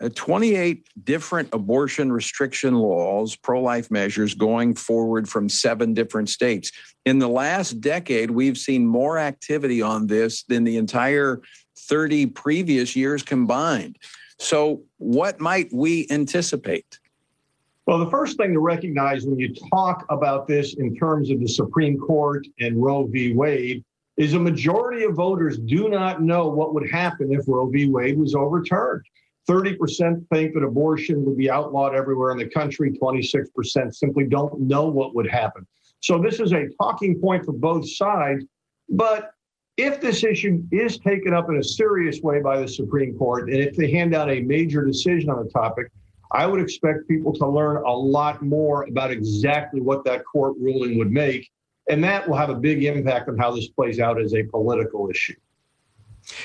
uh, 0.00 0.08
28 0.14 0.86
different 1.04 1.48
abortion 1.52 2.12
restriction 2.12 2.74
laws, 2.74 3.34
pro 3.36 3.62
life 3.62 3.90
measures 3.90 4.34
going 4.34 4.74
forward 4.74 5.28
from 5.28 5.48
seven 5.48 5.94
different 5.94 6.28
states. 6.28 6.70
In 7.04 7.18
the 7.18 7.28
last 7.28 7.80
decade, 7.80 8.30
we've 8.30 8.58
seen 8.58 8.86
more 8.86 9.18
activity 9.18 9.80
on 9.80 10.06
this 10.06 10.42
than 10.44 10.64
the 10.64 10.76
entire 10.76 11.40
30 11.78 12.26
previous 12.26 12.94
years 12.94 13.22
combined. 13.22 13.96
So, 14.38 14.82
what 14.98 15.40
might 15.40 15.72
we 15.72 16.06
anticipate? 16.10 16.98
Well, 17.86 17.98
the 17.98 18.10
first 18.10 18.36
thing 18.36 18.52
to 18.52 18.58
recognize 18.58 19.24
when 19.24 19.38
you 19.38 19.54
talk 19.70 20.04
about 20.10 20.46
this 20.46 20.74
in 20.74 20.94
terms 20.96 21.30
of 21.30 21.40
the 21.40 21.46
Supreme 21.46 21.98
Court 21.98 22.46
and 22.58 22.82
Roe 22.82 23.06
v. 23.06 23.32
Wade 23.32 23.84
is 24.16 24.34
a 24.34 24.38
majority 24.38 25.04
of 25.04 25.14
voters 25.14 25.56
do 25.58 25.88
not 25.88 26.20
know 26.20 26.48
what 26.48 26.74
would 26.74 26.90
happen 26.90 27.32
if 27.32 27.46
Roe 27.46 27.68
v. 27.70 27.86
Wade 27.86 28.18
was 28.18 28.34
overturned. 28.34 29.04
30% 29.48 30.26
think 30.32 30.54
that 30.54 30.62
abortion 30.62 31.24
would 31.24 31.36
be 31.36 31.50
outlawed 31.50 31.94
everywhere 31.94 32.32
in 32.32 32.38
the 32.38 32.48
country. 32.48 32.90
26% 32.90 33.94
simply 33.94 34.24
don't 34.24 34.60
know 34.60 34.86
what 34.86 35.14
would 35.14 35.28
happen. 35.28 35.66
So 36.00 36.20
this 36.20 36.40
is 36.40 36.52
a 36.52 36.68
talking 36.80 37.20
point 37.20 37.44
for 37.44 37.52
both 37.52 37.88
sides. 37.88 38.44
But 38.88 39.30
if 39.76 40.00
this 40.00 40.24
issue 40.24 40.62
is 40.72 40.98
taken 40.98 41.34
up 41.34 41.48
in 41.50 41.56
a 41.56 41.62
serious 41.62 42.20
way 42.22 42.40
by 42.40 42.60
the 42.60 42.68
Supreme 42.68 43.16
Court, 43.16 43.50
and 43.50 43.58
if 43.58 43.76
they 43.76 43.90
hand 43.90 44.14
out 44.14 44.30
a 44.30 44.40
major 44.40 44.84
decision 44.84 45.30
on 45.30 45.44
the 45.44 45.50
topic, 45.50 45.88
I 46.32 46.46
would 46.46 46.60
expect 46.60 47.06
people 47.08 47.32
to 47.34 47.46
learn 47.46 47.84
a 47.84 47.92
lot 47.92 48.42
more 48.42 48.84
about 48.84 49.10
exactly 49.10 49.80
what 49.80 50.04
that 50.04 50.24
court 50.24 50.54
ruling 50.58 50.98
would 50.98 51.12
make. 51.12 51.48
And 51.88 52.02
that 52.02 52.28
will 52.28 52.36
have 52.36 52.50
a 52.50 52.54
big 52.54 52.84
impact 52.84 53.28
on 53.28 53.38
how 53.38 53.54
this 53.54 53.68
plays 53.68 54.00
out 54.00 54.20
as 54.20 54.34
a 54.34 54.42
political 54.42 55.08
issue. 55.08 55.34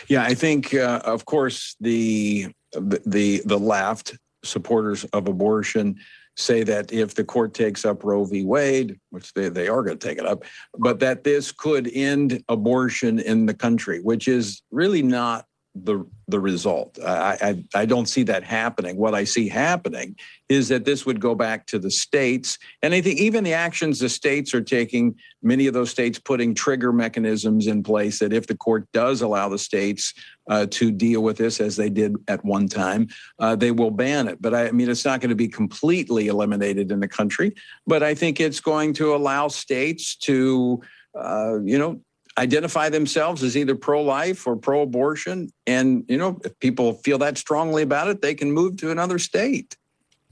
Yeah, 0.08 0.24
I 0.24 0.36
think, 0.36 0.76
uh, 0.76 1.02
of 1.04 1.26
course, 1.26 1.76
the 1.80 2.54
the 2.74 3.42
the 3.46 3.60
left 3.60 4.18
supporters 4.44 5.04
of 5.06 5.28
abortion 5.28 5.98
say 6.38 6.64
that 6.64 6.92
if 6.94 7.14
the 7.14 7.24
court 7.24 7.54
takes 7.54 7.86
up 7.86 8.04
Roe 8.04 8.24
v. 8.24 8.44
Wade, 8.44 9.00
which 9.10 9.34
they, 9.34 9.50
they 9.50 9.68
are 9.68 9.84
going 9.84 9.98
to 9.98 10.08
take 10.08 10.18
it 10.18 10.26
up, 10.26 10.44
but 10.78 11.00
that 11.00 11.24
this 11.24 11.52
could 11.52 11.92
end 11.94 12.44
abortion 12.48 13.20
in 13.20 13.46
the 13.46 13.54
country, 13.54 14.00
which 14.02 14.28
is 14.28 14.62
really 14.72 15.02
not 15.02 15.46
the 15.74 16.06
the 16.28 16.40
result. 16.40 16.98
I, 17.06 17.38
I, 17.74 17.82
I 17.82 17.86
don't 17.86 18.08
see 18.08 18.24
that 18.24 18.44
happening. 18.44 18.98
What 18.98 19.16
I 19.16 19.24
see 19.24 19.48
happening 19.50 20.16
is 20.50 20.68
that 20.70 20.86
this 20.86 21.06
would 21.06 21.20
go 21.20 21.36
back 21.36 21.66
to 21.68 21.80
the 21.80 21.92
states, 21.92 22.58
and 22.82 22.94
I 22.94 23.02
think 23.02 23.20
even 23.20 23.44
the 23.44 23.54
actions 23.54 24.00
the 24.00 24.10
states 24.10 24.54
are 24.54 24.62
taking, 24.62 25.16
many 25.42 25.68
of 25.68 25.74
those 25.74 25.90
states 25.90 26.20
putting 26.20 26.54
trigger 26.54 26.92
mechanisms 26.92 27.68
in 27.68 27.84
place 27.84 28.20
that 28.20 28.34
if 28.34 28.48
the 28.48 28.58
court 28.58 28.88
does 28.92 29.22
allow 29.22 29.48
the 29.48 29.58
states 29.58 30.14
uh, 30.50 30.66
to 30.72 30.92
deal 30.92 31.22
with 31.22 31.38
this 31.38 31.62
as 31.62 31.76
they 31.76 31.90
did 31.90 32.16
at 32.28 32.44
one 32.44 32.68
time, 32.68 33.08
uh, 33.40 33.56
they 33.56 33.72
will 33.72 33.92
ban 33.92 34.28
it. 34.28 34.42
But 34.42 34.54
I, 34.54 34.72
mean, 34.72 34.90
it's 34.90 35.06
not 35.06 35.22
going 35.22 35.30
to 35.30 35.36
be 35.36 35.48
completely 35.48 36.28
eliminated 36.28 36.92
in 36.92 37.00
the 37.00 37.08
country, 37.08 37.54
but 37.86 38.04
I 38.04 38.16
think 38.16 38.40
it's 38.40 38.60
going 38.60 38.94
to 38.94 39.16
allow 39.16 39.48
states 39.48 40.16
to. 40.18 40.82
Uh, 41.14 41.60
you 41.66 41.78
know, 41.78 42.00
identify 42.38 42.90
themselves 42.90 43.44
as 43.44 43.58
either 43.58 43.76
pro-life 43.76 44.48
or 44.48 44.56
pro-abortion 44.56 45.50
and 45.68 46.06
you 46.08 46.18
know 46.18 46.40
if 46.46 46.58
people 46.60 46.94
feel 46.94 47.18
that 47.18 47.38
strongly 47.38 47.84
about 47.84 48.08
it 48.08 48.22
they 48.22 48.34
can 48.34 48.52
move 48.52 48.78
to 48.78 48.90
another 48.90 49.20
state 49.20 49.76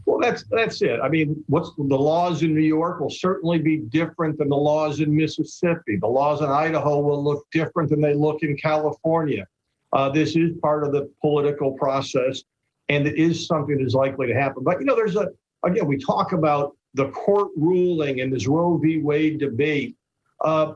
well 0.05 0.17
that's 0.17 0.45
that's 0.49 0.81
it 0.81 0.99
i 1.03 1.09
mean 1.09 1.43
what's 1.47 1.71
the 1.77 1.83
laws 1.83 2.41
in 2.41 2.53
new 2.53 2.61
york 2.61 3.01
will 3.01 3.09
certainly 3.09 3.59
be 3.59 3.77
different 3.77 4.37
than 4.37 4.47
the 4.47 4.55
laws 4.55 5.01
in 5.01 5.13
mississippi 5.13 5.97
the 5.97 6.07
laws 6.07 6.41
in 6.41 6.47
idaho 6.47 7.01
will 7.01 7.21
look 7.21 7.45
different 7.51 7.89
than 7.89 7.99
they 7.99 8.13
look 8.13 8.43
in 8.43 8.55
california 8.55 9.45
uh, 9.93 10.09
this 10.09 10.35
is 10.35 10.51
part 10.61 10.83
of 10.83 10.91
the 10.91 11.09
political 11.21 11.73
process 11.73 12.43
and 12.89 13.07
it 13.07 13.17
is 13.17 13.47
something 13.47 13.77
that 13.77 13.83
is 13.83 13.93
likely 13.93 14.27
to 14.27 14.33
happen 14.33 14.63
but 14.63 14.79
you 14.79 14.85
know 14.85 14.95
there's 14.95 15.15
a 15.15 15.27
again 15.63 15.85
we 15.85 15.97
talk 15.97 16.31
about 16.31 16.75
the 16.95 17.09
court 17.09 17.49
ruling 17.55 18.21
and 18.21 18.33
this 18.33 18.47
roe 18.47 18.77
v 18.77 18.99
wade 18.99 19.39
debate 19.39 19.95
uh, 20.43 20.73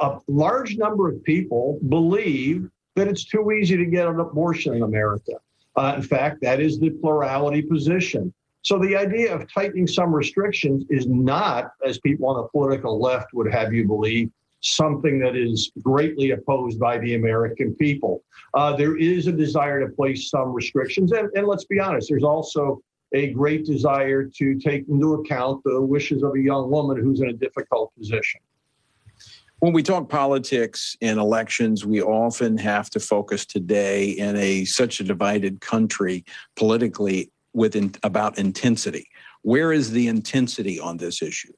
a 0.00 0.18
large 0.28 0.76
number 0.76 1.08
of 1.08 1.22
people 1.24 1.78
believe 1.88 2.68
that 2.96 3.08
it's 3.08 3.24
too 3.24 3.52
easy 3.52 3.76
to 3.76 3.86
get 3.86 4.06
an 4.06 4.20
abortion 4.20 4.74
in 4.74 4.82
America. 4.82 5.32
Uh, 5.76 5.94
in 5.96 6.02
fact, 6.02 6.40
that 6.40 6.60
is 6.60 6.78
the 6.78 6.90
plurality 6.90 7.62
position. 7.62 8.32
So 8.62 8.78
the 8.78 8.96
idea 8.96 9.34
of 9.34 9.50
tightening 9.52 9.86
some 9.86 10.12
restrictions 10.12 10.84
is 10.90 11.06
not, 11.06 11.70
as 11.86 11.98
people 12.00 12.28
on 12.28 12.36
the 12.36 12.48
political 12.48 13.00
left 13.00 13.32
would 13.34 13.52
have 13.52 13.72
you 13.72 13.86
believe, 13.86 14.30
something 14.74 15.18
that 15.20 15.36
is 15.36 15.70
greatly 15.82 16.30
opposed 16.32 16.78
by 16.78 16.98
the 16.98 17.14
American 17.14 17.74
people. 17.74 18.22
Uh, 18.54 18.74
there 18.76 18.96
is 18.96 19.26
a 19.26 19.32
desire 19.32 19.86
to 19.86 19.94
place 19.94 20.30
some 20.30 20.52
restrictions. 20.52 21.12
And, 21.12 21.28
and 21.34 21.46
let's 21.46 21.64
be 21.64 21.78
honest, 21.78 22.08
there's 22.08 22.24
also 22.24 22.80
a 23.12 23.30
great 23.30 23.64
desire 23.64 24.24
to 24.24 24.58
take 24.58 24.88
into 24.88 25.14
account 25.14 25.62
the 25.64 25.80
wishes 25.80 26.22
of 26.22 26.34
a 26.34 26.40
young 26.40 26.70
woman 26.70 26.96
who's 26.96 27.20
in 27.20 27.28
a 27.28 27.32
difficult 27.32 27.92
position 27.96 28.40
when 29.60 29.72
we 29.72 29.82
talk 29.82 30.08
politics 30.08 30.96
and 31.00 31.18
elections, 31.18 31.86
we 31.86 32.02
often 32.02 32.58
have 32.58 32.90
to 32.90 33.00
focus 33.00 33.46
today 33.46 34.10
in 34.10 34.36
a 34.36 34.64
such 34.64 35.00
a 35.00 35.04
divided 35.04 35.60
country 35.60 36.24
politically 36.56 37.30
with 37.54 37.74
in, 37.74 37.94
about 38.02 38.38
intensity. 38.38 39.08
Where 39.42 39.72
is 39.72 39.90
the 39.90 40.08
intensity 40.08 40.78
on 40.78 40.98
this 40.98 41.22
issue? 41.22 41.52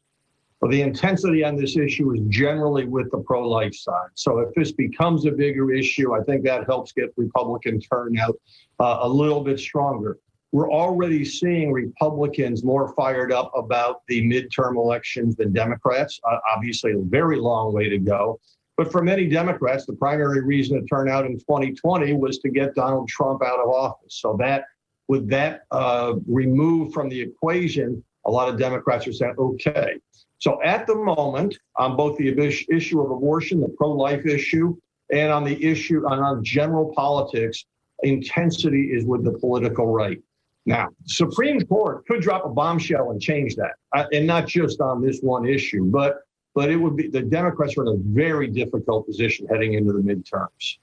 Well, 0.61 0.71
the 0.71 0.83
intensity 0.83 1.45
on 1.45 1.57
this 1.57 1.77
issue 1.77 2.13
is 2.15 2.21
generally 2.29 2.85
with 2.85 3.11
the 3.13 3.19
pro 3.19 3.49
life 3.49 3.75
side. 3.75 4.11
So 4.15 4.41
if 4.41 4.53
this 4.55 4.73
becomes 4.73 5.25
a 5.25 5.31
bigger 5.31 5.73
issue, 5.73 6.15
I 6.15 6.23
think 6.25 6.45
that 6.45 6.67
helps 6.67 6.93
get 6.93 7.13
Republican 7.17 7.81
turnout 7.81 8.37
uh, 8.81 8.99
a 9.03 9.09
little 9.09 9.43
bit 9.43 9.61
stronger 9.61 10.19
we're 10.53 10.71
already 10.71 11.25
seeing 11.25 11.73
Republicans 11.73 12.65
more 12.65 12.95
fired 12.95 13.33
up 13.33 13.53
about 13.55 14.03
the 14.09 14.23
midterm 14.23 14.77
elections 14.77 15.37
than 15.37 15.53
Democrats. 15.53 16.19
Uh, 16.25 16.39
obviously, 16.55 16.93
a 16.93 16.99
very 16.99 17.37
long 17.37 17.73
way 17.73 17.89
to 17.89 17.99
go. 17.99 18.41
But 18.77 18.91
for 18.91 19.03
many 19.03 19.27
Democrats, 19.27 19.85
the 19.87 19.95
primary 19.95 20.43
reason 20.43 20.81
to 20.81 20.87
turn 20.87 21.09
out 21.09 21.27
in 21.27 21.39
2020 21.39 22.15
was 22.15 22.39
to 22.39 22.49
get 22.49 22.75
Donald 22.75 23.09
Trump 23.09 23.43
out 23.43 23.59
of 23.59 23.69
office. 23.69 24.21
So 24.21 24.37
that, 24.39 24.65
with 25.09 25.29
that 25.29 25.63
uh, 25.71 26.15
removed 26.27 26.95
from 26.95 27.09
the 27.09 27.21
equation, 27.21 28.03
a 28.25 28.31
lot 28.31 28.49
of 28.49 28.59
Democrats 28.59 29.07
are 29.07 29.13
saying, 29.13 29.35
okay. 29.39 29.99
So 30.39 30.63
at 30.63 30.87
the 30.87 30.95
moment, 30.95 31.59
on 31.77 31.97
both 31.97 32.17
the 32.17 32.29
issue 32.71 33.01
of 33.01 33.11
abortion, 33.11 33.61
the 33.61 33.69
pro-life 33.69 34.25
issue, 34.25 34.77
and 35.13 35.33
on 35.33 35.45
the 35.45 35.63
issue 35.65 36.07
on, 36.07 36.19
on 36.21 36.45
general 36.45 36.93
politics, 36.95 37.65
intensity 38.03 38.91
is 38.93 39.05
with 39.05 39.25
the 39.25 39.33
political 39.33 39.87
right. 39.87 40.21
Now, 40.67 40.89
Supreme 41.07 41.61
Court 41.63 42.07
could 42.07 42.21
drop 42.21 42.45
a 42.45 42.51
bombshell 42.51 43.11
and 43.11 43.21
change 43.21 43.57
that, 43.57 43.73
uh, 43.97 44.05
and 44.13 44.27
not 44.27 44.47
just 44.47 44.81
on 44.81 45.03
this 45.03 45.21
one 45.21 45.47
issue, 45.47 45.85
but 45.85 46.19
but 46.55 46.71
it 46.71 46.77
would 46.77 46.97
be 46.97 47.09
the 47.09 47.23
Democrats 47.23 47.77
are 47.79 47.83
in 47.83 47.89
a 47.89 47.97
very 47.99 48.49
difficult 48.49 49.07
position 49.07 49.47
heading 49.47 49.75
into 49.75 49.93
the 49.93 50.01
midterms. 50.01 50.79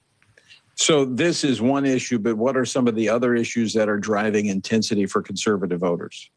So 0.75 1.05
this 1.05 1.43
is 1.43 1.61
one 1.61 1.85
issue, 1.85 2.17
but 2.17 2.35
what 2.35 2.57
are 2.57 2.65
some 2.65 2.87
of 2.87 2.95
the 2.95 3.09
other 3.09 3.35
issues 3.35 3.73
that 3.73 3.87
are 3.87 3.97
driving 3.97 4.47
intensity 4.47 5.05
for 5.05 5.21
conservative 5.21 5.79
voters? 5.79 6.29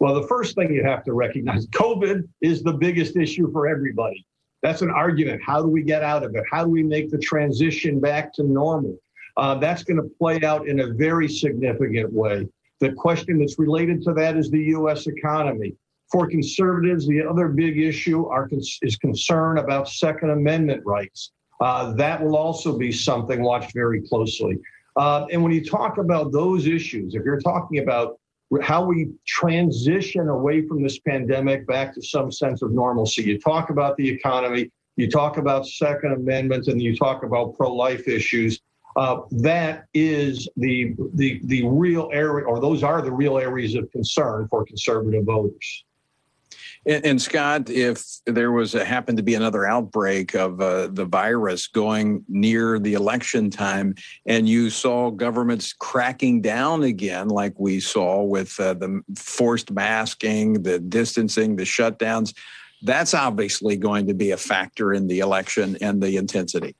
Well, 0.00 0.14
the 0.14 0.26
first 0.26 0.54
thing 0.54 0.72
you 0.72 0.82
have 0.82 1.04
to 1.04 1.12
recognize 1.12 1.66
COVID 1.68 2.26
is 2.40 2.62
the 2.62 2.72
biggest 2.72 3.16
issue 3.16 3.52
for 3.52 3.68
everybody. 3.68 4.26
That's 4.62 4.80
an 4.82 4.90
argument. 4.90 5.42
How 5.44 5.62
do 5.62 5.68
we 5.68 5.82
get 5.82 6.02
out 6.02 6.24
of 6.24 6.34
it? 6.34 6.42
How 6.50 6.64
do 6.64 6.70
we 6.70 6.82
make 6.82 7.10
the 7.10 7.18
transition 7.18 8.00
back 8.00 8.32
to 8.34 8.42
normal? 8.42 8.96
Uh, 9.36 9.56
that's 9.56 9.84
going 9.84 9.98
to 9.98 10.08
play 10.18 10.40
out 10.42 10.68
in 10.68 10.80
a 10.80 10.92
very 10.94 11.28
significant 11.28 12.12
way. 12.12 12.48
The 12.80 12.92
question 12.92 13.38
that's 13.38 13.58
related 13.58 14.02
to 14.04 14.14
that 14.14 14.36
is 14.36 14.50
the 14.50 14.60
U.S. 14.78 15.06
economy. 15.06 15.74
For 16.10 16.26
conservatives, 16.26 17.06
the 17.06 17.22
other 17.22 17.48
big 17.48 17.78
issue 17.78 18.26
are, 18.26 18.48
is 18.50 18.96
concern 18.96 19.58
about 19.58 19.88
Second 19.88 20.30
Amendment 20.30 20.82
rights. 20.84 21.32
Uh, 21.60 21.92
that 21.92 22.22
will 22.22 22.36
also 22.36 22.76
be 22.76 22.90
something 22.90 23.42
watched 23.42 23.74
very 23.74 24.00
closely. 24.00 24.58
Uh, 24.96 25.26
and 25.30 25.42
when 25.42 25.52
you 25.52 25.64
talk 25.64 25.98
about 25.98 26.32
those 26.32 26.66
issues, 26.66 27.14
if 27.14 27.22
you're 27.24 27.40
talking 27.40 27.78
about 27.78 28.19
how 28.62 28.84
we 28.84 29.10
transition 29.26 30.28
away 30.28 30.66
from 30.66 30.82
this 30.82 30.98
pandemic 30.98 31.66
back 31.66 31.94
to 31.94 32.02
some 32.02 32.32
sense 32.32 32.62
of 32.62 32.72
normalcy, 32.72 33.22
you 33.22 33.38
talk 33.38 33.70
about 33.70 33.96
the 33.96 34.08
economy, 34.08 34.70
you 34.96 35.08
talk 35.08 35.36
about 35.36 35.66
Second 35.66 36.12
Amendment, 36.12 36.66
and 36.66 36.82
you 36.82 36.96
talk 36.96 37.22
about 37.22 37.56
pro 37.56 37.72
life 37.72 38.08
issues. 38.08 38.60
Uh, 38.96 39.20
that 39.30 39.84
is 39.94 40.48
the, 40.56 40.94
the, 41.14 41.40
the 41.44 41.64
real 41.68 42.10
area, 42.12 42.44
or 42.44 42.60
those 42.60 42.82
are 42.82 43.00
the 43.00 43.12
real 43.12 43.38
areas 43.38 43.76
of 43.76 43.88
concern 43.92 44.48
for 44.50 44.64
conservative 44.64 45.24
voters. 45.24 45.84
And, 46.86 47.04
and, 47.04 47.22
Scott, 47.22 47.68
if 47.68 48.02
there 48.26 48.52
was 48.52 48.74
a, 48.74 48.84
happened 48.84 49.18
to 49.18 49.22
be 49.22 49.34
another 49.34 49.66
outbreak 49.66 50.34
of 50.34 50.60
uh, 50.60 50.86
the 50.86 51.04
virus 51.04 51.66
going 51.66 52.24
near 52.28 52.78
the 52.78 52.94
election 52.94 53.50
time, 53.50 53.94
and 54.24 54.48
you 54.48 54.70
saw 54.70 55.10
governments 55.10 55.74
cracking 55.74 56.40
down 56.40 56.82
again, 56.84 57.28
like 57.28 57.58
we 57.58 57.80
saw 57.80 58.22
with 58.22 58.58
uh, 58.58 58.74
the 58.74 59.02
forced 59.16 59.70
masking, 59.70 60.62
the 60.62 60.78
distancing, 60.78 61.56
the 61.56 61.64
shutdowns, 61.64 62.34
that's 62.82 63.12
obviously 63.12 63.76
going 63.76 64.06
to 64.06 64.14
be 64.14 64.30
a 64.30 64.36
factor 64.38 64.94
in 64.94 65.06
the 65.06 65.18
election 65.18 65.76
and 65.82 66.02
the 66.02 66.16
intensity. 66.16 66.74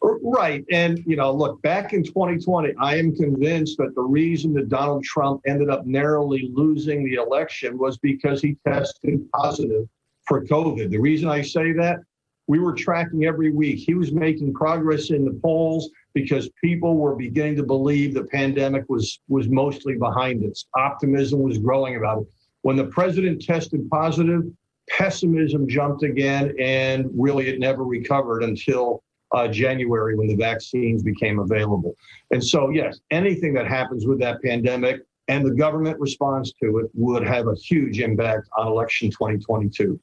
Right. 0.00 0.64
And, 0.70 1.02
you 1.06 1.16
know, 1.16 1.32
look, 1.32 1.60
back 1.62 1.92
in 1.92 2.04
2020, 2.04 2.74
I 2.80 2.96
am 2.96 3.14
convinced 3.16 3.78
that 3.78 3.94
the 3.94 4.02
reason 4.02 4.52
that 4.54 4.68
Donald 4.68 5.02
Trump 5.04 5.40
ended 5.46 5.70
up 5.70 5.86
narrowly 5.86 6.50
losing 6.52 7.04
the 7.04 7.14
election 7.14 7.78
was 7.78 7.98
because 7.98 8.40
he 8.40 8.56
tested 8.66 9.28
positive 9.32 9.88
for 10.26 10.44
COVID. 10.44 10.90
The 10.90 10.98
reason 10.98 11.28
I 11.28 11.42
say 11.42 11.72
that, 11.72 11.98
we 12.46 12.58
were 12.58 12.72
tracking 12.72 13.26
every 13.26 13.50
week. 13.50 13.78
He 13.78 13.94
was 13.94 14.12
making 14.12 14.54
progress 14.54 15.10
in 15.10 15.24
the 15.24 15.38
polls 15.42 15.90
because 16.14 16.48
people 16.62 16.96
were 16.96 17.14
beginning 17.14 17.56
to 17.56 17.62
believe 17.62 18.14
the 18.14 18.24
pandemic 18.24 18.84
was, 18.88 19.20
was 19.28 19.48
mostly 19.48 19.96
behind 19.96 20.44
us. 20.50 20.64
Optimism 20.74 21.40
was 21.40 21.58
growing 21.58 21.96
about 21.96 22.22
it. 22.22 22.28
When 22.62 22.76
the 22.76 22.86
president 22.86 23.42
tested 23.42 23.88
positive, 23.90 24.44
pessimism 24.88 25.68
jumped 25.68 26.02
again, 26.02 26.54
and 26.58 27.10
really 27.12 27.48
it 27.48 27.60
never 27.60 27.84
recovered 27.84 28.42
until 28.42 29.02
uh, 29.32 29.48
January 29.48 30.16
when 30.16 30.26
the 30.26 30.36
vaccines 30.36 31.02
became 31.02 31.38
available. 31.38 31.96
And 32.30 32.44
so, 32.44 32.70
yes, 32.70 33.00
anything 33.10 33.52
that 33.54 33.66
happens 33.66 34.06
with 34.06 34.18
that 34.20 34.42
pandemic 34.42 35.02
and 35.28 35.44
the 35.44 35.54
government 35.54 35.98
response 36.00 36.52
to 36.62 36.78
it 36.78 36.90
would 36.94 37.26
have 37.26 37.48
a 37.48 37.54
huge 37.54 38.00
impact 38.00 38.48
on 38.56 38.66
election 38.66 39.10
2022. 39.10 40.00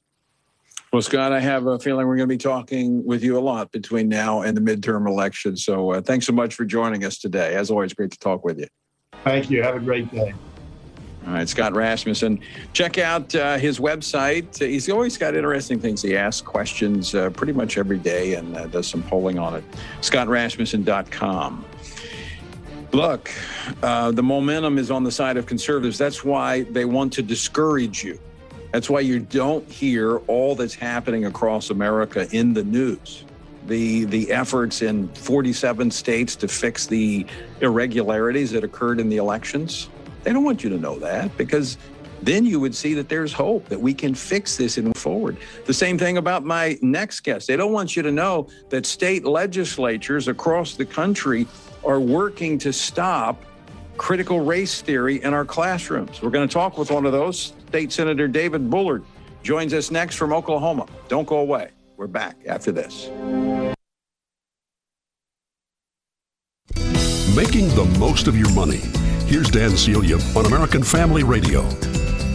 Well, 0.94 1.02
Scott, 1.02 1.34
I 1.34 1.40
have 1.40 1.66
a 1.66 1.78
feeling 1.78 2.08
we're 2.08 2.16
going 2.16 2.30
to 2.30 2.34
be 2.34 2.38
talking 2.38 3.04
with 3.04 3.24
you 3.24 3.38
a 3.38 3.42
lot 3.42 3.72
between 3.72 4.08
now 4.08 4.44
and 4.44 4.56
the 4.56 4.62
midterm 4.62 5.08
election. 5.08 5.58
So 5.58 5.92
uh, 5.92 6.02
thanks 6.02 6.26
so 6.26 6.32
much 6.32 6.54
for 6.54 6.64
joining 6.64 7.04
us 7.04 7.18
today. 7.18 7.56
As 7.56 7.70
always, 7.70 7.94
great 7.94 8.12
to 8.12 8.20
talk 8.20 8.46
with 8.46 8.60
you. 8.60 8.68
Thank 9.24 9.50
you. 9.50 9.62
Have 9.62 9.76
a 9.76 9.80
great 9.80 10.10
day. 10.12 10.34
All 11.28 11.34
right, 11.34 11.50
Scott 11.50 11.74
Rasmussen. 11.74 12.40
Check 12.74 13.00
out 13.00 13.34
uh, 13.34 13.58
his 13.58 13.80
website. 13.80 14.60
He's 14.60 14.90
always 14.90 15.18
got 15.18 15.34
interesting 15.34 15.80
things. 15.80 16.04
He 16.04 16.16
asks 16.16 16.42
questions 16.42 17.16
uh, 17.16 17.32
pretty 17.32 17.54
much 17.54 17.80
every 17.80 17.98
day 17.98 18.36
and 18.36 18.56
uh, 18.56 18.68
does 18.68 18.88
some 18.88 19.02
polling 19.02 19.40
on 19.40 19.56
it. 19.56 19.64
ScottRasmussen.com. 20.02 21.66
Look, 22.92 23.32
uh, 23.82 24.12
the 24.12 24.22
momentum 24.22 24.78
is 24.78 24.92
on 24.92 25.04
the 25.04 25.12
side 25.12 25.38
of 25.38 25.48
conservatives. 25.48 25.98
That's 25.98 26.24
why 26.24 26.62
they 26.64 26.86
want 26.86 27.12
to 27.14 27.24
discourage 27.24 28.04
you. 28.04 28.20
That's 28.72 28.90
why 28.90 29.00
you 29.00 29.20
don't 29.20 29.68
hear 29.72 30.18
all 30.28 30.54
that's 30.54 30.76
happening 30.76 31.26
across 31.26 31.72
America 31.72 32.28
in 32.32 32.54
the 32.54 32.64
news 32.64 33.26
the 33.68 34.06
the 34.06 34.32
efforts 34.32 34.82
in 34.82 35.08
47 35.10 35.90
states 35.90 36.36
to 36.36 36.48
fix 36.48 36.86
the 36.86 37.26
irregularities 37.62 38.52
that 38.52 38.64
occurred 38.64 39.00
in 39.00 39.10
the 39.10 39.18
elections? 39.18 39.90
They 40.26 40.34
don't 40.34 40.44
want 40.44 40.64
you 40.64 40.72
to 40.72 40.78
know 40.78 40.98
that 41.00 41.38
because 41.38 41.78
then 42.24 42.48
you 42.48 42.60
would 42.60 42.74
see 42.74 42.96
that 42.96 43.08
there's 43.08 43.32
hope 43.32 43.70
that 43.70 43.80
we 43.80 43.94
can 43.94 44.16
fix 44.16 44.58
this 44.58 44.78
and 44.78 44.88
move 44.88 44.98
forward. 44.98 45.38
The 45.66 45.74
same 45.74 46.00
thing 46.00 46.18
about 46.18 46.44
my 46.44 46.80
next 46.82 47.20
guest. 47.20 47.48
They 47.48 47.56
don't 47.56 47.72
want 47.72 47.96
you 47.96 48.02
to 48.02 48.12
know 48.12 48.48
that 48.70 48.88
state 48.88 49.24
legislatures 49.24 50.28
across 50.28 50.74
the 50.74 50.86
country 50.86 51.46
are 51.86 52.00
working 52.00 52.58
to 52.58 52.74
stop 52.74 53.46
critical 53.98 54.40
race 54.40 54.82
theory 54.82 55.22
in 55.22 55.32
our 55.32 55.46
classrooms. 55.46 56.24
We're 56.24 56.32
going 56.32 56.48
to 56.48 56.54
talk 56.54 56.80
with 56.80 56.90
one 56.90 57.06
of 57.06 57.12
those. 57.12 57.54
State 57.68 57.92
Senator 57.92 58.28
David 58.28 58.68
Bullard 58.68 59.04
joins 59.44 59.76
us 59.76 59.92
next 59.92 60.16
from 60.16 60.34
Oklahoma. 60.34 60.88
Don't 61.08 61.28
go 61.28 61.38
away. 61.38 61.70
We're 61.98 62.08
back 62.08 62.38
after 62.48 62.72
this. 62.72 63.10
Making 67.36 67.68
the 67.76 67.86
most 68.00 68.28
of 68.28 68.36
your 68.36 68.52
money. 68.54 68.82
Here's 69.28 69.50
Dan 69.50 69.76
Celia 69.76 70.18
on 70.38 70.46
American 70.46 70.84
Family 70.84 71.24
Radio. 71.24 71.64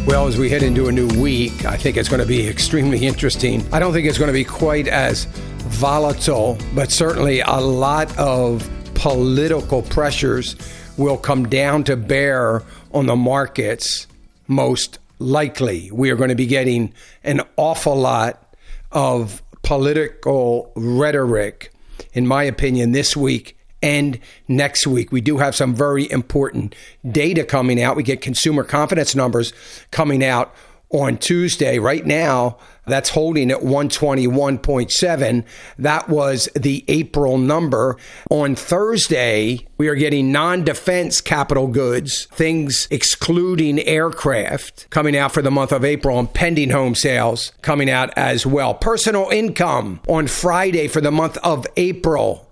Well, 0.06 0.26
as 0.26 0.36
we 0.38 0.50
head 0.50 0.64
into 0.64 0.88
a 0.88 0.92
new 0.92 1.06
week, 1.20 1.64
I 1.64 1.76
think 1.76 1.96
it's 1.96 2.08
going 2.08 2.20
to 2.20 2.26
be 2.26 2.48
extremely 2.48 3.06
interesting. 3.06 3.64
I 3.72 3.78
don't 3.78 3.92
think 3.92 4.08
it's 4.08 4.18
going 4.18 4.28
to 4.28 4.32
be 4.32 4.42
quite 4.42 4.88
as 4.88 5.26
volatile, 5.68 6.58
but 6.74 6.90
certainly 6.90 7.42
a 7.42 7.58
lot 7.60 8.14
of 8.18 8.68
political 8.94 9.82
pressures 9.82 10.56
will 10.96 11.16
come 11.16 11.48
down 11.48 11.84
to 11.84 11.96
bear 11.96 12.64
on 12.92 13.06
the 13.06 13.14
markets 13.14 14.08
most 14.48 14.98
likely. 15.20 15.92
We 15.92 16.10
are 16.10 16.16
going 16.16 16.30
to 16.30 16.34
be 16.34 16.46
getting 16.46 16.92
an 17.22 17.42
awful 17.56 17.94
lot 17.94 18.52
of 18.90 19.44
political 19.62 20.72
rhetoric, 20.74 21.72
in 22.14 22.26
my 22.26 22.42
opinion, 22.42 22.90
this 22.90 23.16
week 23.16 23.56
and 23.82 24.18
next 24.48 24.86
week. 24.86 25.12
We 25.12 25.20
do 25.20 25.38
have 25.38 25.54
some 25.54 25.74
very 25.74 26.10
important 26.10 26.74
data 27.08 27.44
coming 27.44 27.82
out. 27.82 27.96
We 27.96 28.02
get 28.02 28.20
consumer 28.20 28.64
confidence 28.64 29.14
numbers 29.14 29.52
coming 29.90 30.24
out 30.24 30.54
on 30.90 31.16
Tuesday. 31.16 31.78
Right 31.78 32.04
now, 32.04 32.58
that's 32.86 33.10
holding 33.10 33.50
at 33.50 33.60
121.7. 33.60 35.44
That 35.78 36.08
was 36.08 36.48
the 36.54 36.84
April 36.88 37.38
number. 37.38 37.96
On 38.30 38.56
Thursday, 38.56 39.66
we 39.78 39.88
are 39.88 39.94
getting 39.94 40.32
non 40.32 40.64
defense 40.64 41.20
capital 41.20 41.68
goods, 41.68 42.26
things 42.32 42.88
excluding 42.90 43.78
aircraft, 43.80 44.90
coming 44.90 45.16
out 45.16 45.32
for 45.32 45.42
the 45.42 45.50
month 45.50 45.72
of 45.72 45.84
April, 45.84 46.18
and 46.18 46.32
pending 46.32 46.70
home 46.70 46.94
sales 46.94 47.52
coming 47.62 47.88
out 47.88 48.10
as 48.16 48.44
well. 48.44 48.74
Personal 48.74 49.28
income 49.30 50.00
on 50.08 50.26
Friday 50.26 50.88
for 50.88 51.00
the 51.00 51.12
month 51.12 51.36
of 51.38 51.66
April 51.76 52.49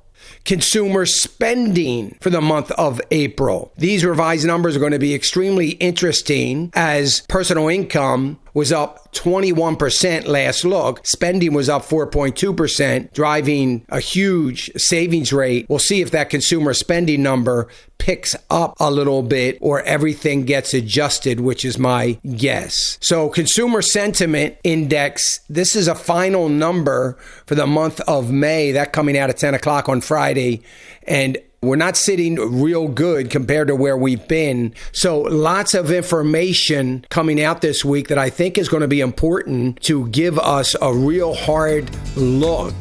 consumer 0.49 1.05
spending 1.05 2.17
for 2.23 2.31
the 2.31 2.41
month 2.41 2.71
of 2.73 3.03
April. 3.11 3.71
These 3.77 4.03
revised 4.03 4.47
numbers 4.47 4.77
are 4.77 4.79
going 4.81 4.93
to 4.93 4.99
be 4.99 5.15
extremely 5.15 5.73
interesting 5.73 6.71
as 6.73 7.21
personal 7.29 7.69
income 7.69 8.39
was 8.59 8.73
up 8.73 9.13
21% 9.13 10.27
last 10.27 10.65
look. 10.65 11.07
Spending 11.07 11.55
was 11.55 11.69
up 11.69 11.83
4.2%, 11.83 13.13
driving 13.13 13.87
a 13.89 14.01
huge 14.01 14.73
savings 14.77 15.33
rate. 15.33 15.67
We'll 15.69 15.79
see 15.79 16.03
if 16.03 16.11
that 16.11 16.29
consumer 16.29 16.75
spending 16.75 17.23
number 17.23 17.69
picks 17.99 18.35
up 18.51 18.75
a 18.81 18.91
little 18.91 19.23
bit 19.23 19.59
or 19.61 19.83
everything 19.83 20.45
gets 20.45 20.75
adjusted, 20.75 21.39
which 21.39 21.65
is 21.65 21.79
my 21.79 22.19
guess. 22.37 22.99
So, 23.01 23.29
consumer 23.29 23.81
sentiment 23.81 24.57
index, 24.65 25.39
this 25.49 25.77
is 25.77 25.87
a 25.87 25.95
final 25.95 26.49
number 26.49 27.17
for 27.47 27.55
the 27.55 27.67
month 27.67 28.01
of 28.03 28.33
May, 28.33 28.73
that 28.73 28.93
coming 28.93 29.17
out 29.17 29.31
at 29.31 29.37
10 29.37 29.55
o'clock 29.55 29.89
on 29.89 30.01
Friday. 30.01 30.63
And 31.07 31.39
we're 31.61 31.77
not 31.77 31.97
sitting 31.97 32.37
real 32.37 32.89
good 32.89 33.31
compared 33.31 33.69
to 33.69 33.75
where 33.75 33.97
we've 33.97 34.27
been. 34.29 34.75
So, 34.93 35.21
lots 35.21 35.75
of 35.75 35.91
information 35.91 37.05
coming 37.11 37.43
out 37.43 37.63
this 37.63 37.85
week 37.85 38.09
that 38.09 38.19
I 38.19 38.31
think 38.31 38.59
is 38.59 38.69
going 38.69 38.83
to 38.83 38.89
be 38.89 39.01
important 39.01 39.81
to 39.83 40.09
give 40.09 40.39
us 40.39 40.77
a 40.81 40.95
real 40.95 41.35
hard 41.35 41.91
look 42.17 42.75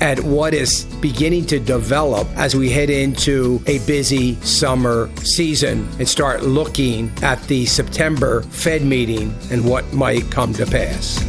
at 0.00 0.18
what 0.20 0.52
is 0.52 0.84
beginning 1.00 1.46
to 1.46 1.60
develop 1.60 2.26
as 2.36 2.56
we 2.56 2.68
head 2.68 2.90
into 2.90 3.62
a 3.66 3.78
busy 3.86 4.34
summer 4.36 5.08
season 5.18 5.88
and 6.00 6.08
start 6.08 6.42
looking 6.42 7.12
at 7.22 7.40
the 7.44 7.64
September 7.66 8.42
Fed 8.42 8.82
meeting 8.82 9.32
and 9.52 9.64
what 9.64 9.92
might 9.92 10.28
come 10.30 10.52
to 10.54 10.66
pass. 10.66 11.22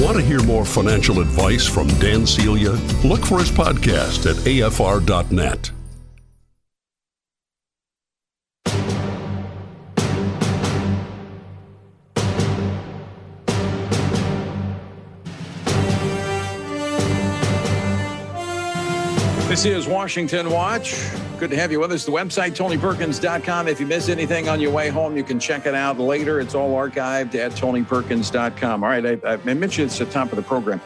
Want 0.00 0.16
to 0.16 0.22
hear 0.22 0.42
more 0.42 0.64
financial 0.64 1.20
advice 1.20 1.66
from 1.66 1.86
Dan 1.98 2.26
Celia? 2.26 2.72
Look 3.04 3.26
for 3.26 3.40
his 3.40 3.50
podcast 3.50 4.28
at 4.28 4.36
afr.net. 4.36 5.73
This 19.54 19.66
is 19.66 19.86
Washington 19.86 20.50
Watch. 20.50 20.96
Good 21.38 21.50
to 21.50 21.56
have 21.56 21.70
you 21.70 21.78
with 21.78 21.92
us. 21.92 22.04
The 22.04 22.10
website, 22.10 22.56
TonyPerkins.com. 22.56 23.68
If 23.68 23.78
you 23.78 23.86
miss 23.86 24.08
anything 24.08 24.48
on 24.48 24.60
your 24.60 24.72
way 24.72 24.88
home, 24.88 25.16
you 25.16 25.22
can 25.22 25.38
check 25.38 25.64
it 25.64 25.76
out 25.76 25.96
later. 26.00 26.40
It's 26.40 26.56
all 26.56 26.74
archived 26.74 27.36
at 27.36 27.52
TonyPerkins.com. 27.52 28.82
All 28.82 28.90
right, 28.90 29.24
I, 29.24 29.32
I 29.32 29.54
mentioned 29.54 29.86
it's 29.86 29.98
the 29.98 30.06
top 30.06 30.32
of 30.32 30.36
the 30.36 30.42
program. 30.42 30.80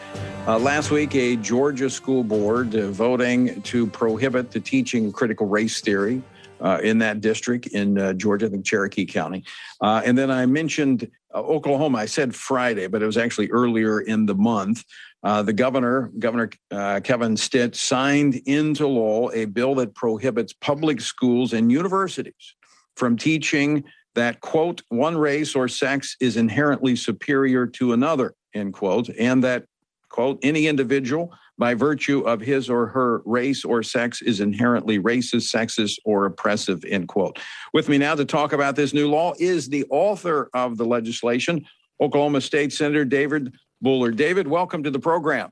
Uh, 0.47 0.59
last 0.59 0.91
week, 0.91 1.15
a 1.15 1.37
Georgia 1.37 1.89
school 1.89 2.23
board 2.23 2.77
uh, 2.77 2.91
voting 2.91 3.63
to 3.63 3.87
prohibit 3.87 4.51
the 4.51 4.61
teaching 4.61 5.07
of 5.07 5.15
critical 5.15 5.47
race 5.47 5.81
theory 5.81 6.23
uh, 6.61 6.79
in 6.83 6.99
that 6.99 7.23
district 7.23 7.69
in 7.69 7.99
uh, 7.99 8.13
Georgia, 8.13 8.47
I 8.47 8.49
think 8.51 8.67
Cherokee 8.67 9.07
County. 9.07 9.45
Uh, 9.81 10.03
and 10.05 10.19
then 10.19 10.31
I 10.31 10.45
mentioned 10.45 11.11
uh, 11.35 11.39
Oklahoma. 11.39 11.99
I 11.99 12.07
said 12.07 12.35
Friday, 12.35 12.87
but 12.87 13.03
it 13.03 13.07
was 13.07 13.17
actually 13.17 13.51
earlier 13.51 14.01
in 14.01 14.27
the 14.27 14.35
month. 14.35 14.85
Uh, 15.25 15.43
the 15.43 15.53
governor, 15.53 16.13
Governor 16.19 16.51
uh, 16.71 17.01
Kevin 17.03 17.37
Stitt, 17.37 17.75
signed 17.75 18.37
into 18.47 18.87
law 18.87 19.31
a 19.33 19.47
bill 19.47 19.75
that 19.77 19.95
prohibits 19.95 20.53
public 20.53 21.01
schools 21.01 21.53
and 21.53 21.73
universities 21.73 22.55
from 22.97 23.17
teaching 23.17 23.85
that, 24.15 24.41
quote, 24.41 24.83
one 24.89 25.17
race 25.17 25.55
or 25.55 25.69
sex 25.69 26.17
is 26.21 26.37
inherently 26.37 26.97
superior 26.97 27.67
to 27.67 27.93
another, 27.93 28.35
end 28.55 28.75
quote, 28.75 29.09
and 29.19 29.43
that, 29.45 29.65
quote, 30.09 30.39
any 30.43 30.67
individual 30.67 31.33
by 31.59 31.75
virtue 31.75 32.21
of 32.21 32.41
his 32.41 32.71
or 32.71 32.87
her 32.87 33.23
race 33.25 33.65
or 33.65 33.83
sex 33.83 34.23
is 34.23 34.41
inherently 34.41 34.99
racist, 35.01 35.53
sexist, 35.53 35.99
or 36.05 36.27
oppressive, 36.27 36.85
end 36.85 37.09
quote. 37.09 37.39
With 37.75 37.89
me 37.89 37.99
now 37.99 38.15
to 38.15 38.25
talk 38.25 38.53
about 38.53 38.77
this 38.77 38.95
new 38.95 39.09
law 39.09 39.35
is 39.39 39.69
the 39.69 39.85
author 39.91 40.49
of 40.55 40.77
the 40.77 40.85
legislation, 40.85 41.65
Oklahoma 42.01 42.41
State 42.41 42.73
Senator 42.73 43.05
David 43.05 43.53
Bullard. 43.81 44.17
David, 44.17 44.49
welcome 44.49 44.83
to 44.83 44.91
the 44.91 44.99
program. 44.99 45.51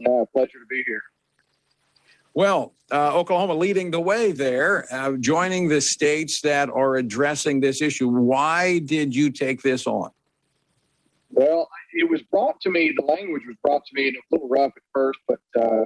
Uh, 0.00 0.24
pleasure 0.32 0.58
to 0.58 0.66
be 0.68 0.82
here. 0.86 1.02
Well, 2.34 2.74
uh, 2.92 3.16
Oklahoma 3.16 3.54
leading 3.54 3.90
the 3.90 4.00
way 4.00 4.32
there, 4.32 4.86
uh, 4.92 5.12
joining 5.18 5.68
the 5.68 5.80
states 5.80 6.40
that 6.42 6.68
are 6.68 6.96
addressing 6.96 7.60
this 7.60 7.82
issue. 7.82 8.08
Why 8.08 8.78
did 8.78 9.14
you 9.14 9.30
take 9.30 9.62
this 9.62 9.86
on? 9.86 10.10
Well, 11.30 11.68
it 11.92 12.08
was 12.08 12.22
brought 12.22 12.60
to 12.62 12.70
me, 12.70 12.92
the 12.96 13.04
language 13.04 13.42
was 13.46 13.56
brought 13.62 13.84
to 13.84 13.94
me, 13.94 14.08
and 14.08 14.16
it 14.16 14.22
was 14.30 14.40
a 14.40 14.42
little 14.42 14.48
rough 14.48 14.72
at 14.76 14.82
first, 14.94 15.18
but 15.26 15.40
uh, 15.60 15.84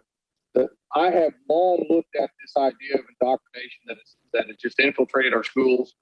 the, 0.55 0.69
I 0.95 1.11
have 1.11 1.33
long 1.49 1.85
looked 1.89 2.15
at 2.21 2.31
this 2.41 2.53
idea 2.57 2.95
of 2.95 3.01
indoctrination 3.21 3.81
that, 3.87 3.97
is, 3.97 4.17
that 4.35 4.47
has 4.47 4.57
just 4.57 4.79
infiltrated 4.79 5.35
our 5.35 5.45
schools. 5.45 5.95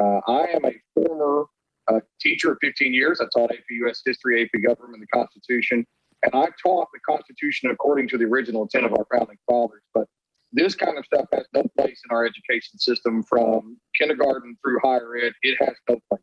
Uh, 0.00 0.20
I 0.26 0.46
am 0.54 0.64
a 0.64 0.74
former 0.94 1.44
a 1.88 2.00
teacher 2.20 2.52
of 2.52 2.58
15 2.60 2.92
years. 2.92 3.20
I 3.20 3.26
taught 3.34 3.50
AP 3.50 3.64
U.S. 3.70 4.02
history, 4.04 4.42
AP 4.42 4.60
government, 4.62 5.00
the 5.00 5.18
Constitution, 5.18 5.84
and 6.22 6.34
I 6.34 6.48
taught 6.62 6.88
the 6.92 7.00
Constitution 7.08 7.70
according 7.70 8.08
to 8.08 8.18
the 8.18 8.24
original 8.24 8.62
intent 8.62 8.86
of 8.86 8.92
our 8.92 9.06
founding 9.12 9.38
fathers. 9.48 9.82
But 9.94 10.06
this 10.52 10.74
kind 10.74 10.98
of 10.98 11.04
stuff 11.04 11.26
has 11.32 11.46
no 11.54 11.64
place 11.76 12.00
in 12.08 12.14
our 12.14 12.24
education 12.24 12.78
system 12.78 13.22
from 13.22 13.78
kindergarten 13.98 14.56
through 14.62 14.78
higher 14.82 15.16
ed. 15.16 15.32
It 15.42 15.56
has 15.60 15.74
no 15.88 15.98
place. 16.08 16.22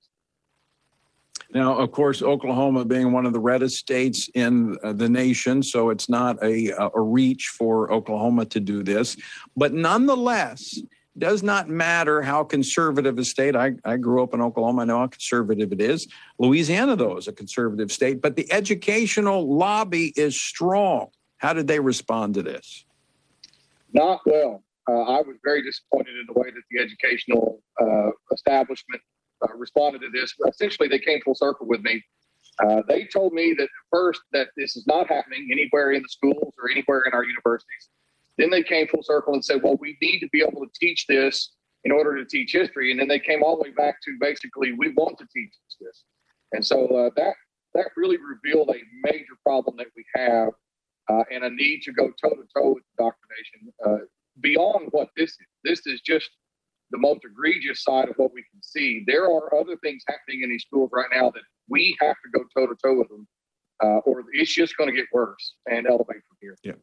Now, 1.54 1.78
of 1.78 1.92
course, 1.92 2.22
Oklahoma 2.22 2.86
being 2.86 3.12
one 3.12 3.26
of 3.26 3.32
the 3.32 3.40
reddest 3.40 3.78
states 3.78 4.30
in 4.34 4.78
uh, 4.84 4.94
the 4.94 5.08
nation, 5.08 5.62
so 5.62 5.90
it's 5.90 6.10
not 6.10 6.44
a, 6.44 6.72
a 6.94 7.00
reach 7.00 7.54
for 7.58 7.92
Oklahoma 7.94 8.46
to 8.48 8.60
do 8.60 8.84
this. 8.84 9.16
But 9.56 9.72
nonetheless, 9.72 10.82
does 11.18 11.44
not 11.44 11.70
matter 11.70 12.22
how 12.22 12.44
conservative 12.44 13.18
a 13.18 13.26
state. 13.26 13.56
I, 13.56 13.74
I 13.86 13.98
grew 13.98 14.24
up 14.24 14.34
in 14.34 14.42
Oklahoma. 14.42 14.82
I 14.82 14.86
know 14.86 15.00
how 15.00 15.08
conservative 15.08 15.72
it 15.72 15.82
is. 15.82 16.08
Louisiana, 16.40 16.96
though, 16.96 17.18
is 17.18 17.28
a 17.28 17.34
conservative 17.34 17.92
state, 17.92 18.22
but 18.22 18.36
the 18.36 18.52
educational 18.52 19.56
lobby 19.58 20.14
is 20.16 20.40
strong. 20.40 21.08
How 21.38 21.54
did 21.54 21.68
they 21.68 21.80
respond 21.80 22.34
to 22.36 22.44
this? 22.44 22.86
Not 23.94 24.22
well. 24.26 24.64
Uh, 24.90 25.02
I 25.02 25.22
was 25.22 25.38
very 25.44 25.64
disappointed 25.64 26.16
in 26.18 26.26
the 26.28 26.40
way 26.40 26.52
that 26.52 26.62
the 26.70 26.80
educational 26.80 27.62
uh, 27.82 28.12
establishment 28.34 29.02
uh, 29.42 29.54
responded 29.56 30.00
to 30.00 30.10
this. 30.14 30.34
Essentially, 30.48 30.88
they 30.88 31.00
came 31.00 31.22
full 31.22 31.36
circle 31.36 31.68
with 31.68 31.82
me 31.82 32.04
Uh, 32.64 32.82
they 32.88 33.06
told 33.06 33.34
me 33.34 33.54
that 33.58 33.68
first 33.92 34.22
that 34.32 34.48
this 34.56 34.76
is 34.76 34.86
not 34.88 35.08
happening 35.08 35.50
anywhere 35.52 35.92
in 35.92 36.02
the 36.02 36.10
schools 36.10 36.54
or 36.58 36.72
anywhere 36.72 37.02
in 37.02 37.14
our 37.14 37.24
universities. 37.24 37.90
Then 38.38 38.50
they 38.50 38.64
came 38.64 38.88
full 38.88 39.04
circle 39.04 39.34
and 39.34 39.44
said, 39.44 39.62
well, 39.64 39.78
we 39.80 39.98
need 40.02 40.20
to 40.20 40.30
be 40.30 40.42
able 40.42 40.62
to 40.62 40.72
teach 40.80 41.06
this 41.08 41.54
in 41.84 41.92
order 41.92 42.18
to 42.18 42.26
teach 42.26 42.52
history. 42.52 42.92
And 42.92 43.00
then 43.00 43.08
they 43.08 43.20
came 43.20 43.44
all 43.44 43.56
the 43.56 43.64
way 43.64 43.72
back 43.72 44.02
to 44.04 44.18
basically, 44.20 44.74
we 44.74 44.94
want 44.94 45.18
to 45.20 45.28
teach 45.34 45.54
this. 45.80 46.04
And 46.52 46.66
so 46.66 46.86
uh, 46.88 47.10
that 47.16 47.34
that 47.76 47.88
really 47.98 48.18
revealed 48.18 48.70
a 48.70 48.80
major 49.04 49.36
problem 49.46 49.76
that 49.78 49.88
we 49.96 50.06
have 50.16 50.50
uh, 51.10 51.24
and 51.32 51.44
a 51.44 51.50
need 51.50 51.82
to 51.84 51.92
go 51.92 52.08
toe 52.08 52.30
to 52.30 52.44
toe 52.56 52.74
with 52.74 52.84
indoctrination 52.98 53.74
uh, 53.86 54.06
beyond 54.42 54.88
what 54.92 55.10
this 55.16 55.32
is. 55.32 55.48
This 55.64 55.86
is 55.86 56.02
just 56.02 56.30
the 56.92 56.98
most 56.98 57.22
egregious 57.26 57.84
side 57.84 58.10
of 58.10 58.16
what 58.16 58.34
we 58.34 58.44
can 58.52 58.62
see. 58.62 59.04
There 59.06 59.26
are 59.26 59.54
other 59.54 59.76
things 59.84 60.04
happening 60.08 60.44
in 60.44 60.50
these 60.50 60.64
schools 60.64 60.90
right 60.94 61.10
now 61.14 61.32
that 61.32 61.44
we 61.70 61.98
have 62.00 62.16
to 62.16 62.40
go 62.40 62.46
toe 62.56 62.68
to 62.68 62.76
toe 62.84 62.98
with 62.98 63.10
them, 63.10 63.28
uh, 63.84 63.98
or 64.06 64.24
it's 64.32 64.54
just 64.54 64.78
going 64.78 64.90
to 64.90 64.96
get 64.96 65.08
worse 65.12 65.56
and 65.70 65.88
elevate 65.88 66.22
from 66.28 66.38
here. 66.42 66.56
Yeah. 66.64 66.74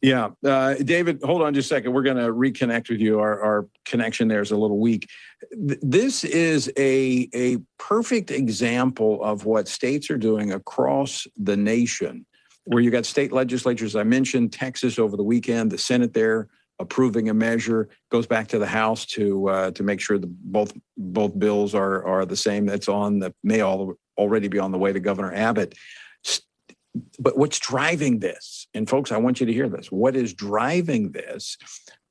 Yeah. 0.00 0.28
Uh, 0.44 0.74
David, 0.74 1.20
hold 1.24 1.42
on 1.42 1.54
just 1.54 1.70
a 1.70 1.74
second. 1.74 1.92
We're 1.92 2.02
going 2.02 2.18
to 2.18 2.32
reconnect 2.32 2.88
with 2.88 3.00
you. 3.00 3.18
Our, 3.18 3.40
our 3.40 3.68
connection 3.84 4.28
there 4.28 4.40
is 4.40 4.52
a 4.52 4.56
little 4.56 4.78
weak. 4.78 5.08
This 5.50 6.22
is 6.22 6.70
a, 6.76 7.28
a 7.34 7.58
perfect 7.78 8.30
example 8.30 9.22
of 9.24 9.44
what 9.44 9.66
states 9.66 10.08
are 10.10 10.18
doing 10.18 10.52
across 10.52 11.26
the 11.36 11.56
nation, 11.56 12.26
where 12.64 12.80
you 12.80 12.92
got 12.92 13.06
state 13.06 13.32
legislatures. 13.32 13.96
I 13.96 14.04
mentioned 14.04 14.52
Texas 14.52 15.00
over 15.00 15.16
the 15.16 15.24
weekend, 15.24 15.72
the 15.72 15.78
Senate 15.78 16.14
there 16.14 16.48
approving 16.80 17.28
a 17.28 17.34
measure 17.34 17.88
goes 18.10 18.26
back 18.26 18.46
to 18.48 18.58
the 18.58 18.66
House 18.66 19.04
to 19.04 19.48
uh, 19.48 19.70
to 19.72 19.82
make 19.82 20.00
sure 20.00 20.16
that 20.16 20.52
both 20.52 20.72
both 20.96 21.36
bills 21.36 21.74
are 21.74 22.04
are 22.04 22.24
the 22.24 22.36
same. 22.36 22.66
That's 22.66 22.88
on 22.88 23.18
the 23.18 23.34
may 23.42 23.62
all 23.62 23.94
already 24.16 24.48
be 24.48 24.60
on 24.60 24.70
the 24.70 24.78
way 24.78 24.92
to 24.92 25.00
Governor 25.00 25.34
Abbott 25.34 25.74
but 27.18 27.36
what's 27.36 27.58
driving 27.58 28.18
this? 28.18 28.66
And 28.74 28.88
folks, 28.88 29.12
I 29.12 29.18
want 29.18 29.40
you 29.40 29.46
to 29.46 29.52
hear 29.52 29.68
this. 29.68 29.90
What 29.90 30.16
is 30.16 30.34
driving 30.34 31.12
this 31.12 31.56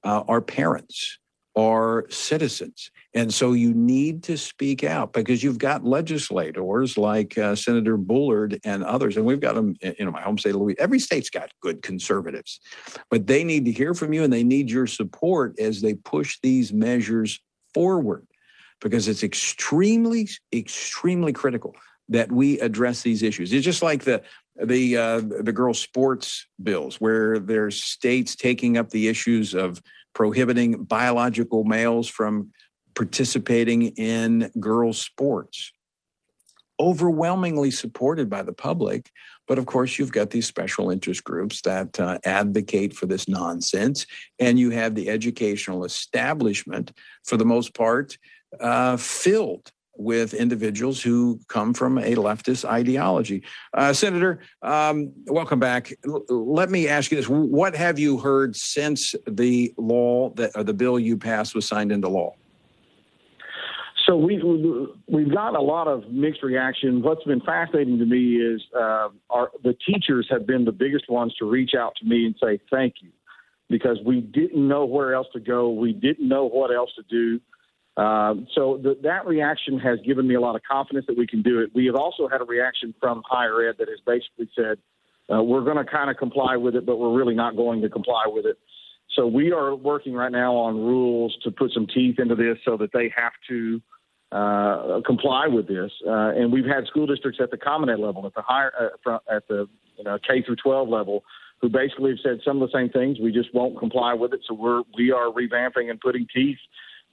uh, 0.04 0.24
are 0.28 0.42
parents, 0.42 1.18
are 1.56 2.06
citizens. 2.10 2.92
And 3.14 3.34
so 3.34 3.54
you 3.54 3.74
need 3.74 4.22
to 4.24 4.38
speak 4.38 4.84
out 4.84 5.12
because 5.12 5.44
you've 5.44 5.58
got 5.58 5.84
legislators 5.84 6.98
like 6.98 7.36
uh, 7.38 7.56
Senator 7.56 7.98
Bullard 7.98 8.60
and 8.64 8.84
others, 8.84 9.18
and 9.18 9.26
we've 9.26 9.40
got 9.40 9.56
them 9.56 9.76
in 9.82 10.06
know, 10.06 10.12
my 10.12 10.22
home 10.22 10.38
state 10.38 10.54
of 10.54 10.62
Louisiana. 10.62 10.84
Every 10.84 11.00
state's 11.00 11.32
got 11.32 11.52
good 11.62 11.82
conservatives, 11.82 12.60
but 13.10 13.26
they 13.26 13.44
need 13.44 13.66
to 13.66 13.72
hear 13.72 13.96
from 13.96 14.14
you 14.14 14.24
and 14.24 14.32
they 14.32 14.44
need 14.44 14.70
your 14.70 14.86
support 14.86 15.60
as 15.60 15.82
they 15.82 15.96
push 15.96 16.38
these 16.44 16.72
measures 16.72 17.40
forward 17.74 18.28
because 18.82 19.08
it's 19.08 19.24
extremely, 19.24 20.30
extremely 20.54 21.34
critical 21.34 21.76
that 22.10 22.32
we 22.32 22.60
address 22.60 23.02
these 23.02 23.24
issues. 23.24 23.52
It's 23.52 23.66
just 23.66 23.82
like 23.82 24.04
the 24.04 24.22
the 24.64 24.98
uh, 24.98 25.20
the 25.20 25.54
girls' 25.54 25.80
sports 25.80 26.48
bills, 26.62 27.00
where 27.00 27.40
there's 27.40 27.84
states 27.84 28.36
taking 28.36 28.78
up 28.78 28.90
the 28.90 29.08
issues 29.08 29.54
of 29.54 29.82
prohibiting 30.14 30.84
biological 30.84 31.64
males 31.64 32.08
from 32.08 32.52
participating 32.96 33.90
in 33.98 34.52
girls' 34.60 35.00
sports. 35.00 35.72
Overwhelmingly 36.80 37.72
supported 37.72 38.30
by 38.30 38.44
the 38.44 38.54
public, 38.54 39.10
but 39.48 39.58
of 39.58 39.66
course, 39.66 39.98
you've 39.98 40.12
got 40.12 40.30
these 40.30 40.46
special 40.46 40.92
interest 40.92 41.24
groups 41.24 41.62
that 41.62 42.00
uh, 42.00 42.20
advocate 42.24 42.94
for 42.94 43.08
this 43.08 43.28
nonsense, 43.28 44.06
and 44.40 44.60
you 44.60 44.70
have 44.70 44.94
the 44.94 45.10
educational 45.10 45.86
establishment, 45.86 46.92
for 47.24 47.38
the 47.38 47.46
most 47.46 47.74
part, 47.74 48.18
uh, 48.60 48.96
filled 48.98 49.72
with 49.98 50.34
individuals 50.34 51.02
who 51.02 51.40
come 51.48 51.74
from 51.74 51.98
a 51.98 52.16
leftist 52.16 52.66
ideology. 52.66 53.44
Uh, 53.74 53.94
Senator, 53.94 54.40
um, 54.62 55.12
welcome 55.26 55.60
back. 55.60 55.94
L- 56.06 56.24
let 56.30 56.70
me 56.70 56.88
ask 56.88 57.12
you 57.12 57.18
this: 57.18 57.28
What 57.28 57.76
have 57.76 58.00
you 58.00 58.18
heard 58.18 58.56
since 58.56 59.16
the 59.28 59.74
law 59.78 60.30
that 60.36 60.54
the 60.66 60.74
bill 60.74 61.00
you 61.00 61.18
passed 61.18 61.56
was 61.56 61.68
signed 61.68 61.92
into 61.92 62.08
law? 62.08 62.36
So 64.08 64.16
we've 64.16 64.42
we've 65.08 65.34
gotten 65.34 65.58
a 65.58 65.62
lot 65.62 65.90
of 65.90 66.10
mixed 66.10 66.42
reaction. 66.42 67.02
What's 67.02 67.26
been 67.26 67.42
fascinating 67.42 68.00
to 68.00 68.06
me 68.06 68.38
is 68.38 68.62
uh, 68.74 69.10
our 69.30 69.52
the 69.64 69.76
teachers 69.86 70.28
have 70.30 70.48
been 70.48 70.64
the 70.64 70.72
biggest 70.72 71.10
ones 71.10 71.34
to 71.40 71.46
reach 71.46 71.72
out 71.78 71.94
to 71.98 72.06
me 72.06 72.26
and 72.26 72.36
say 72.42 72.60
thank 72.72 72.96
you, 73.02 73.10
because 73.70 73.98
we 74.06 74.22
didn't 74.22 74.66
know 74.66 74.86
where 74.86 75.14
else 75.14 75.28
to 75.34 75.42
go. 75.42 75.72
We 75.72 75.92
didn't 75.92 76.28
know 76.28 76.46
what 76.46 76.74
else 76.74 76.92
to 76.96 77.04
do. 77.10 77.42
Um, 77.98 78.48
so 78.54 78.80
that 79.02 79.26
reaction 79.26 79.80
has 79.80 80.00
given 80.06 80.28
me 80.28 80.36
a 80.36 80.40
lot 80.40 80.56
of 80.56 80.62
confidence 80.70 81.08
that 81.08 81.18
we 81.18 81.26
can 81.26 81.42
do 81.42 81.60
it. 81.62 81.72
We 81.74 81.88
have 81.88 81.96
also 81.96 82.28
had 82.28 82.42
a 82.42 82.46
reaction 82.46 82.94
from 83.00 83.24
higher 83.28 83.68
ed 83.68 83.76
that 83.80 83.90
has 83.90 84.00
basically 84.06 84.50
said, 84.56 84.78
uh, 85.34 85.42
we're 85.42 85.64
going 85.64 85.78
to 85.78 85.84
kind 85.84 86.12
of 86.12 86.18
comply 86.18 86.58
with 86.58 86.76
it, 86.76 86.86
but 86.86 86.98
we're 86.98 87.18
really 87.18 87.34
not 87.34 87.56
going 87.56 87.82
to 87.82 87.90
comply 87.90 88.26
with 88.28 88.46
it. 88.46 88.58
So 89.16 89.26
we 89.26 89.52
are 89.52 89.74
working 89.76 90.14
right 90.14 90.32
now 90.32 90.54
on 90.54 90.76
rules 90.76 91.36
to 91.44 91.50
put 91.50 91.72
some 91.72 91.88
teeth 91.88 92.20
into 92.20 92.36
this 92.36 92.58
so 92.64 92.78
that 92.78 92.92
they 92.94 93.12
have 93.18 93.34
to 93.50 93.82
uh, 94.32 95.02
comply 95.06 95.48
with 95.48 95.68
this. 95.68 95.92
Uh, 96.06 96.30
and 96.36 96.54
we've 96.54 96.66
had 96.66 96.86
school 96.86 97.08
districts 97.08 97.40
at 97.42 97.50
the 97.50 97.58
Common 97.58 97.90
Ed 97.90 98.00
level, 98.00 98.28
at 98.28 98.36
the 98.36 98.44
higher, 98.44 98.92
uh, 99.08 99.18
at 99.30 99.48
the 99.48 99.68
you 99.98 100.04
know, 100.04 100.20
K 100.20 100.44
through 100.46 100.58
12 100.58 100.88
level, 100.88 101.24
who 101.62 101.70
basically 101.70 102.12
have 102.12 102.20
said 102.22 102.40
some 102.46 102.62
of 102.62 102.70
the 102.70 102.78
same 102.78 102.90
things. 102.90 103.18
We 103.20 103.32
just 103.32 103.52
won't 103.56 103.80
comply 103.80 104.14
with 104.14 104.34
it. 104.34 104.42
So 104.48 104.54
we're 104.54 104.84
we 104.96 105.12
are 105.12 105.32
revamping 105.32 105.90
and 105.90 106.00
putting 106.00 106.28
teeth 106.32 106.60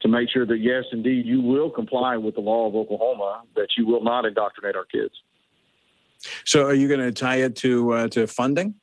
to 0.04 0.08
make 0.08 0.28
sure 0.30 0.44
that, 0.44 0.58
yes, 0.58 0.84
indeed, 0.92 1.24
you 1.24 1.40
will 1.40 1.70
comply 1.70 2.16
with 2.18 2.34
the 2.34 2.40
law 2.42 2.68
of 2.68 2.76
Oklahoma, 2.76 3.42
that 3.56 3.68
you 3.76 3.86
will 3.86 4.04
not 4.04 4.26
indoctrinate 4.26 4.76
our 4.76 4.84
kids. 4.84 5.14
So, 6.44 6.66
are 6.66 6.74
you 6.74 6.88
going 6.88 7.00
to 7.00 7.10
tie 7.10 7.36
it 7.36 7.56
to 7.56 7.92
uh, 7.92 8.08
to 8.08 8.26
funding? 8.26 8.74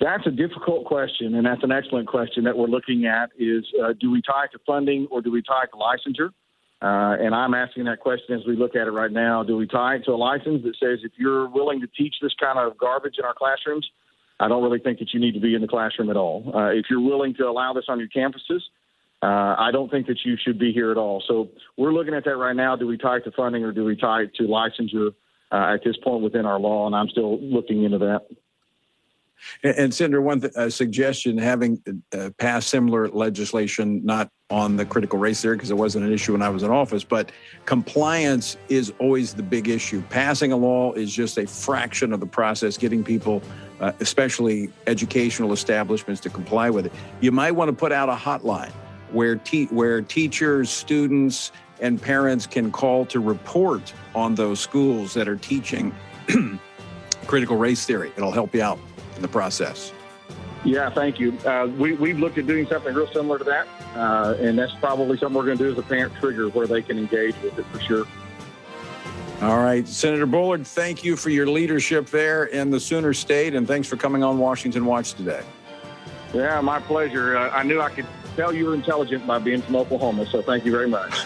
That's 0.00 0.26
a 0.26 0.30
difficult 0.30 0.84
question, 0.86 1.34
and 1.34 1.44
that's 1.44 1.62
an 1.62 1.72
excellent 1.72 2.08
question 2.08 2.44
that 2.44 2.56
we're 2.56 2.66
looking 2.66 3.06
at. 3.06 3.30
Is 3.38 3.64
uh, 3.82 3.92
do 3.98 4.10
we 4.10 4.22
tie 4.22 4.44
it 4.44 4.52
to 4.52 4.58
funding 4.66 5.06
or 5.10 5.20
do 5.20 5.30
we 5.30 5.42
tie 5.42 5.64
it 5.64 5.70
to 5.72 5.76
licensure? 5.76 6.30
Uh, 6.80 7.20
and 7.20 7.34
I'm 7.34 7.54
asking 7.54 7.84
that 7.86 8.00
question 8.00 8.38
as 8.38 8.46
we 8.46 8.56
look 8.56 8.76
at 8.76 8.86
it 8.86 8.92
right 8.92 9.10
now. 9.10 9.42
Do 9.42 9.56
we 9.56 9.66
tie 9.66 9.96
it 9.96 10.04
to 10.04 10.12
a 10.12 10.16
license 10.16 10.62
that 10.62 10.76
says 10.80 11.00
if 11.02 11.12
you're 11.16 11.48
willing 11.48 11.80
to 11.80 11.88
teach 11.88 12.14
this 12.22 12.32
kind 12.40 12.58
of 12.58 12.78
garbage 12.78 13.16
in 13.18 13.24
our 13.24 13.34
classrooms, 13.34 13.88
I 14.38 14.46
don't 14.46 14.62
really 14.62 14.78
think 14.78 15.00
that 15.00 15.12
you 15.12 15.18
need 15.18 15.34
to 15.34 15.40
be 15.40 15.54
in 15.54 15.60
the 15.60 15.66
classroom 15.66 16.08
at 16.10 16.16
all. 16.16 16.52
Uh, 16.54 16.68
if 16.68 16.86
you're 16.88 17.00
willing 17.00 17.34
to 17.34 17.48
allow 17.48 17.72
this 17.72 17.86
on 17.88 17.98
your 17.98 18.08
campuses, 18.08 18.60
uh, 19.22 19.56
I 19.58 19.70
don't 19.72 19.90
think 19.90 20.06
that 20.06 20.18
you 20.24 20.36
should 20.36 20.58
be 20.58 20.72
here 20.72 20.92
at 20.92 20.96
all. 20.96 21.22
So 21.26 21.48
we're 21.76 21.92
looking 21.92 22.14
at 22.14 22.24
that 22.24 22.36
right 22.36 22.54
now. 22.54 22.76
Do 22.76 22.86
we 22.86 22.96
tie 22.96 23.16
it 23.16 23.24
to 23.24 23.32
funding 23.32 23.64
or 23.64 23.72
do 23.72 23.84
we 23.84 23.96
tie 23.96 24.22
it 24.22 24.34
to 24.36 24.44
licensure 24.44 25.12
uh, 25.50 25.74
at 25.74 25.82
this 25.82 25.96
point 25.96 26.22
within 26.22 26.46
our 26.46 26.60
law? 26.60 26.86
And 26.86 26.94
I'm 26.94 27.08
still 27.08 27.40
looking 27.40 27.82
into 27.82 27.98
that. 27.98 28.26
And, 29.64 29.76
and 29.76 29.94
Senator, 29.94 30.20
one 30.20 30.40
th- 30.40 30.52
uh, 30.54 30.70
suggestion: 30.70 31.38
having 31.38 31.82
uh, 32.12 32.30
passed 32.38 32.68
similar 32.68 33.08
legislation, 33.08 34.04
not 34.04 34.30
on 34.50 34.76
the 34.76 34.84
critical 34.84 35.18
race 35.18 35.42
theory 35.42 35.56
because 35.56 35.70
it 35.70 35.76
wasn't 35.76 36.04
an 36.04 36.12
issue 36.12 36.32
when 36.32 36.42
I 36.42 36.48
was 36.48 36.62
in 36.62 36.70
office, 36.70 37.04
but 37.04 37.30
compliance 37.66 38.56
is 38.68 38.92
always 38.98 39.34
the 39.34 39.42
big 39.42 39.68
issue. 39.68 40.02
Passing 40.10 40.52
a 40.52 40.56
law 40.56 40.92
is 40.92 41.12
just 41.12 41.38
a 41.38 41.46
fraction 41.46 42.12
of 42.12 42.20
the 42.20 42.26
process. 42.26 42.76
Getting 42.76 43.04
people, 43.04 43.42
uh, 43.80 43.92
especially 44.00 44.70
educational 44.86 45.52
establishments, 45.52 46.20
to 46.22 46.30
comply 46.30 46.70
with 46.70 46.86
it. 46.86 46.92
You 47.20 47.30
might 47.30 47.52
want 47.52 47.68
to 47.68 47.74
put 47.74 47.92
out 47.92 48.08
a 48.08 48.14
hotline 48.14 48.72
where, 49.12 49.36
te- 49.36 49.66
where 49.66 50.00
teachers, 50.00 50.70
students, 50.70 51.52
and 51.80 52.00
parents 52.00 52.46
can 52.46 52.70
call 52.70 53.06
to 53.06 53.20
report 53.20 53.92
on 54.14 54.34
those 54.34 54.60
schools 54.60 55.14
that 55.14 55.28
are 55.28 55.36
teaching 55.36 55.94
critical 57.26 57.56
race 57.56 57.84
theory. 57.84 58.12
It'll 58.16 58.32
help 58.32 58.54
you 58.54 58.62
out 58.62 58.78
in 59.16 59.22
the 59.22 59.28
process. 59.28 59.92
Yeah, 60.64 60.90
thank 60.90 61.20
you. 61.20 61.38
Uh, 61.38 61.66
we, 61.78 61.92
we've 61.92 62.18
looked 62.18 62.36
at 62.38 62.46
doing 62.46 62.66
something 62.66 62.92
real 62.94 63.10
similar 63.12 63.38
to 63.38 63.44
that, 63.44 63.68
uh, 63.94 64.34
and 64.38 64.58
that's 64.58 64.74
probably 64.74 65.16
something 65.16 65.36
we're 65.36 65.46
going 65.46 65.58
to 65.58 65.64
do 65.64 65.70
as 65.70 65.78
a 65.78 65.82
parent 65.82 66.12
trigger 66.16 66.48
where 66.48 66.66
they 66.66 66.82
can 66.82 66.98
engage 66.98 67.40
with 67.42 67.58
it 67.58 67.66
for 67.66 67.80
sure. 67.80 68.06
All 69.40 69.58
right, 69.58 69.86
Senator 69.86 70.26
Bullard, 70.26 70.66
thank 70.66 71.04
you 71.04 71.14
for 71.14 71.30
your 71.30 71.46
leadership 71.46 72.06
there 72.08 72.46
in 72.46 72.70
the 72.70 72.80
Sooner 72.80 73.14
State, 73.14 73.54
and 73.54 73.68
thanks 73.68 73.86
for 73.86 73.96
coming 73.96 74.24
on 74.24 74.38
Washington 74.38 74.84
Watch 74.84 75.14
today. 75.14 75.42
Yeah, 76.34 76.60
my 76.60 76.80
pleasure. 76.80 77.36
Uh, 77.36 77.50
I 77.50 77.62
knew 77.62 77.80
I 77.80 77.90
could 77.90 78.06
tell 78.38 78.54
you 78.54 78.66
were 78.66 78.74
intelligent 78.74 79.26
by 79.26 79.38
being 79.38 79.60
from 79.60 79.74
Oklahoma. 79.74 80.24
So 80.26 80.40
thank 80.40 80.64
you 80.64 80.70
very 80.70 80.88
much. 80.88 81.24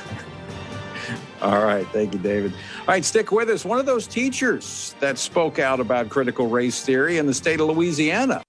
All 1.42 1.62
right. 1.62 1.86
Thank 1.88 2.14
you, 2.14 2.20
David. 2.20 2.52
All 2.80 2.86
right, 2.86 3.04
stick 3.04 3.32
with 3.32 3.50
us. 3.50 3.64
One 3.64 3.78
of 3.78 3.84
those 3.84 4.06
teachers 4.06 4.94
that 5.00 5.18
spoke 5.18 5.58
out 5.58 5.80
about 5.80 6.08
critical 6.08 6.46
race 6.46 6.82
theory 6.84 7.18
in 7.18 7.26
the 7.26 7.34
state 7.34 7.60
of 7.60 7.66
Louisiana. 7.66 8.42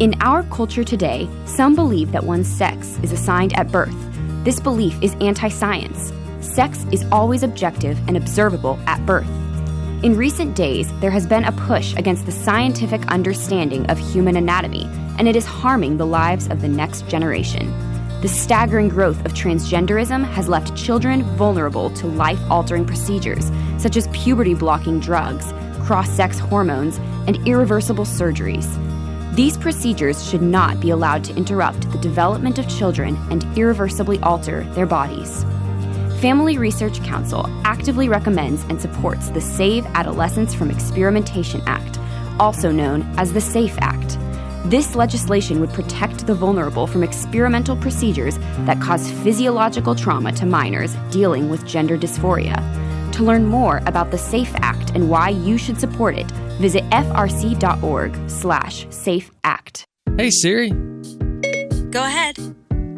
In 0.00 0.14
our 0.20 0.42
culture 0.44 0.84
today, 0.84 1.28
some 1.46 1.74
believe 1.74 2.12
that 2.12 2.22
one's 2.22 2.48
sex 2.48 2.98
is 3.02 3.10
assigned 3.10 3.54
at 3.54 3.72
birth. 3.72 3.96
This 4.44 4.60
belief 4.60 4.96
is 5.02 5.14
anti 5.20 5.48
science. 5.48 6.12
Sex 6.40 6.84
is 6.92 7.04
always 7.10 7.42
objective 7.42 7.98
and 8.06 8.16
observable 8.16 8.78
at 8.86 9.04
birth. 9.06 9.43
In 10.04 10.18
recent 10.18 10.54
days, 10.54 10.92
there 11.00 11.10
has 11.10 11.26
been 11.26 11.44
a 11.44 11.52
push 11.52 11.94
against 11.96 12.26
the 12.26 12.30
scientific 12.30 13.06
understanding 13.06 13.86
of 13.86 13.96
human 13.96 14.36
anatomy, 14.36 14.84
and 15.18 15.26
it 15.26 15.34
is 15.34 15.46
harming 15.46 15.96
the 15.96 16.04
lives 16.04 16.46
of 16.48 16.60
the 16.60 16.68
next 16.68 17.08
generation. 17.08 17.72
The 18.20 18.28
staggering 18.28 18.90
growth 18.90 19.24
of 19.24 19.32
transgenderism 19.32 20.26
has 20.32 20.46
left 20.46 20.76
children 20.76 21.22
vulnerable 21.38 21.88
to 21.92 22.06
life 22.06 22.38
altering 22.50 22.84
procedures 22.84 23.50
such 23.78 23.96
as 23.96 24.08
puberty 24.08 24.52
blocking 24.52 25.00
drugs, 25.00 25.54
cross 25.80 26.10
sex 26.10 26.38
hormones, 26.38 26.98
and 27.26 27.38
irreversible 27.48 28.04
surgeries. 28.04 28.68
These 29.34 29.56
procedures 29.56 30.22
should 30.28 30.42
not 30.42 30.80
be 30.80 30.90
allowed 30.90 31.24
to 31.24 31.34
interrupt 31.34 31.90
the 31.92 31.98
development 31.98 32.58
of 32.58 32.68
children 32.68 33.16
and 33.30 33.42
irreversibly 33.56 34.18
alter 34.18 34.64
their 34.74 34.84
bodies. 34.84 35.46
Family 36.20 36.58
Research 36.58 37.02
Council 37.02 37.46
actively 37.64 38.08
recommends 38.08 38.62
and 38.64 38.80
supports 38.80 39.30
the 39.30 39.40
Save 39.40 39.84
Adolescents 39.94 40.54
from 40.54 40.70
Experimentation 40.70 41.60
Act, 41.66 41.98
also 42.40 42.70
known 42.72 43.02
as 43.18 43.32
the 43.32 43.40
SAFE 43.40 43.76
Act. 43.80 44.18
This 44.70 44.94
legislation 44.94 45.60
would 45.60 45.70
protect 45.74 46.26
the 46.26 46.34
vulnerable 46.34 46.86
from 46.86 47.02
experimental 47.02 47.76
procedures 47.76 48.38
that 48.64 48.80
cause 48.80 49.10
physiological 49.10 49.94
trauma 49.94 50.32
to 50.32 50.46
minors 50.46 50.94
dealing 51.10 51.50
with 51.50 51.66
gender 51.66 51.98
dysphoria. 51.98 52.56
To 53.12 53.22
learn 53.22 53.44
more 53.44 53.82
about 53.84 54.10
the 54.10 54.16
SAFE 54.16 54.54
Act 54.56 54.92
and 54.94 55.10
why 55.10 55.28
you 55.28 55.58
should 55.58 55.78
support 55.78 56.16
it, 56.16 56.30
visit 56.58 56.84
frc.org/safeact. 56.90 59.84
Hey 60.16 60.30
Siri, 60.30 60.70
Go 61.90 62.02
ahead. 62.02 62.38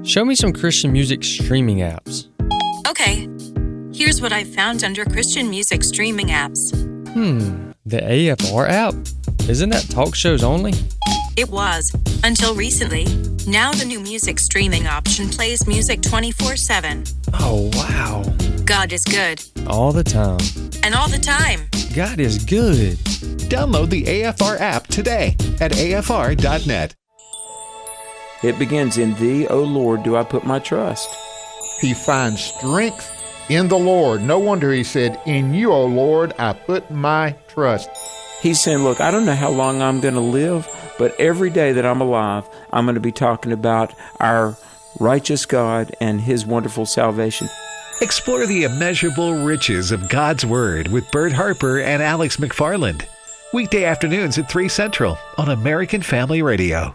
show 0.05 0.25
me 0.25 0.37
some 0.37 0.53
Christian 0.53 0.93
music 0.93 1.25
streaming 1.25 1.79
apps. 1.79 2.29
Okay. 2.87 3.29
Here's 3.93 4.23
what 4.23 4.33
I 4.33 4.45
found 4.45 4.85
under 4.85 5.05
Christian 5.05 5.51
music 5.51 5.83
streaming 5.83 6.29
apps. 6.29 6.73
Hmm, 7.15 7.73
the 7.85 7.97
AFR 7.97 8.69
app? 8.69 8.95
Isn't 9.49 9.71
that 9.71 9.91
talk 9.91 10.15
shows 10.15 10.45
only? 10.45 10.73
It 11.37 11.51
was, 11.51 11.91
until 12.23 12.55
recently. 12.55 13.07
Now 13.45 13.73
the 13.73 13.85
new 13.85 13.99
music 13.99 14.39
streaming 14.39 14.87
option 14.87 15.29
plays 15.29 15.67
music 15.67 16.01
24 16.01 16.57
7. 16.57 17.03
Oh, 17.35 17.71
wow. 17.75 18.23
God 18.65 18.93
is 18.93 19.05
good. 19.05 19.43
All 19.67 19.91
the 19.91 20.05
time. 20.05 20.39
And 20.85 20.95
all 20.95 21.09
the 21.09 21.19
time. 21.19 21.63
God 21.93 22.21
is 22.21 22.45
good. 22.45 22.99
Download 23.49 23.91
the 23.91 24.05
AFR 24.05 24.61
app 24.61 24.87
today 24.87 25.35
at 25.61 25.73
afr.net. 25.73 26.95
It 28.45 28.59
begins 28.61 28.97
in 28.97 29.15
Thee, 29.15 29.49
O 29.49 29.61
Lord, 29.65 30.05
do 30.05 30.15
I 30.15 30.23
put 30.23 30.45
my 30.45 30.61
trust. 30.61 31.09
He 31.81 31.95
finds 31.95 32.43
strength 32.43 33.13
in 33.49 33.69
the 33.69 33.79
Lord. 33.79 34.23
No 34.23 34.39
wonder 34.39 34.73
he 34.73 34.85
said, 34.85 35.21
In 35.27 35.55
you, 35.55 35.73
O 35.73 35.85
Lord, 35.85 36.33
I 36.39 36.53
put 36.53 36.91
my 36.91 37.37
trust. 37.49 37.89
He's 38.41 38.61
saying, 38.61 38.79
Look, 38.79 39.01
I 39.01 39.11
don't 39.11 39.27
know 39.27 39.35
how 39.35 39.51
long 39.51 39.83
I'm 39.83 40.01
going 40.01 40.15
to 40.15 40.21
live, 40.21 40.69
but 40.99 41.19
every 41.21 41.51
day 41.51 41.73
that 41.73 41.87
I'm 41.87 42.01
alive, 42.01 42.49
I'm 42.73 42.85
going 42.85 42.95
to 42.95 43.01
be 43.01 43.13
talking 43.13 43.53
about 43.53 43.95
our 44.21 44.57
righteous 44.99 45.47
God 45.47 45.95
and 46.01 46.21
his 46.21 46.47
wonderful 46.47 46.87
salvation. 46.87 47.49
Explore 48.01 48.47
the 48.47 48.65
immeasurable 48.65 49.45
riches 49.45 49.91
of 49.91 50.09
God's 50.09 50.45
Word 50.45 50.89
with 50.89 51.11
Bert 51.11 51.33
Harper 51.33 51.81
and 51.81 52.03
Alex 52.03 52.37
McFarland. 52.37 53.07
Weekday 53.55 53.85
afternoons 53.85 54.37
at 54.39 54.51
3 54.51 54.69
Central 54.69 55.17
on 55.39 55.49
American 55.49 56.03
Family 56.03 56.43
Radio. 56.43 56.95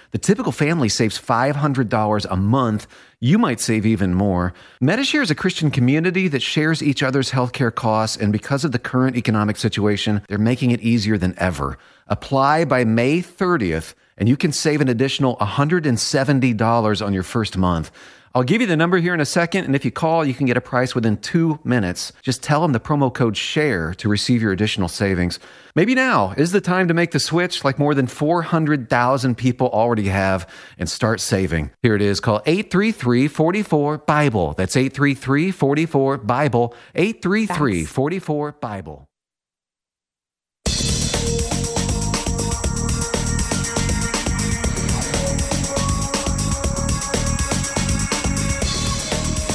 The 0.11 0.17
typical 0.17 0.51
family 0.51 0.89
saves 0.89 1.17
$500 1.17 2.25
a 2.29 2.35
month. 2.35 2.85
You 3.21 3.37
might 3.37 3.61
save 3.61 3.85
even 3.85 4.13
more. 4.13 4.53
Medi-Share 4.81 5.21
is 5.21 5.31
a 5.31 5.35
Christian 5.35 5.71
community 5.71 6.27
that 6.27 6.41
shares 6.41 6.83
each 6.83 7.01
other's 7.01 7.31
healthcare 7.31 7.73
costs, 7.73 8.17
and 8.17 8.33
because 8.33 8.65
of 8.65 8.73
the 8.73 8.79
current 8.79 9.15
economic 9.15 9.55
situation, 9.55 10.21
they're 10.27 10.37
making 10.37 10.71
it 10.71 10.81
easier 10.81 11.17
than 11.17 11.33
ever. 11.37 11.77
Apply 12.07 12.65
by 12.65 12.83
May 12.83 13.21
30th, 13.21 13.93
and 14.17 14.27
you 14.27 14.35
can 14.35 14.51
save 14.51 14.81
an 14.81 14.89
additional 14.89 15.37
$170 15.37 17.05
on 17.05 17.13
your 17.13 17.23
first 17.23 17.57
month. 17.57 17.89
I'll 18.33 18.43
give 18.43 18.61
you 18.61 18.67
the 18.67 18.77
number 18.77 18.97
here 18.97 19.13
in 19.13 19.19
a 19.19 19.25
second, 19.25 19.65
and 19.65 19.75
if 19.75 19.83
you 19.83 19.91
call, 19.91 20.23
you 20.23 20.33
can 20.33 20.45
get 20.45 20.55
a 20.55 20.61
price 20.61 20.95
within 20.95 21.17
two 21.17 21.59
minutes. 21.65 22.13
Just 22.21 22.41
tell 22.41 22.61
them 22.61 22.71
the 22.71 22.79
promo 22.79 23.13
code 23.13 23.35
SHARE 23.35 23.93
to 23.95 24.07
receive 24.07 24.41
your 24.41 24.53
additional 24.53 24.87
savings. 24.87 25.37
Maybe 25.75 25.95
now 25.95 26.31
is 26.37 26.53
the 26.53 26.61
time 26.61 26.87
to 26.87 26.93
make 26.93 27.11
the 27.11 27.19
switch, 27.19 27.65
like 27.65 27.77
more 27.77 27.93
than 27.93 28.07
400,000 28.07 29.35
people 29.35 29.67
already 29.67 30.07
have, 30.07 30.47
and 30.77 30.89
start 30.89 31.19
saving. 31.19 31.71
Here 31.83 31.95
it 31.95 32.01
is. 32.01 32.21
Call 32.21 32.41
833 32.45 33.27
44 33.27 33.97
Bible. 33.97 34.53
That's 34.53 34.77
833 34.77 35.51
44 35.51 36.17
Bible. 36.19 36.73
833 36.95 37.83
44 37.83 38.51
Bible. 38.53 39.10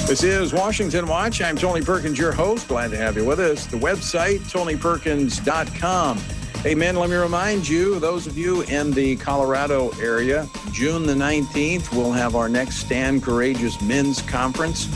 This 0.07 0.23
is 0.23 0.53
Washington 0.53 1.09
Watch. 1.09 1.43
I'm 1.43 1.57
Tony 1.57 1.85
Perkins, 1.85 2.17
your 2.17 2.31
host. 2.31 2.69
Glad 2.69 2.93
to 2.93 2.97
have 2.97 3.17
you 3.17 3.25
with 3.25 3.41
us. 3.41 3.67
The 3.67 3.77
website, 3.77 4.39
tonyperkins.com. 4.39 6.19
Hey, 6.63 6.77
men, 6.77 6.95
let 6.95 7.11
me 7.11 7.17
remind 7.17 7.69
you, 7.69 7.99
those 7.99 8.29
of 8.29 8.39
you 8.39 8.63
in 8.63 8.93
the 8.93 9.17
Colorado 9.17 9.91
area, 10.01 10.49
June 10.71 11.07
the 11.07 11.13
19th, 11.13 11.93
we'll 11.93 12.13
have 12.13 12.37
our 12.37 12.49
next 12.49 12.77
Stand 12.77 13.25
Courageous 13.25 13.83
Men's 13.83 14.23
Conference. 14.23 14.87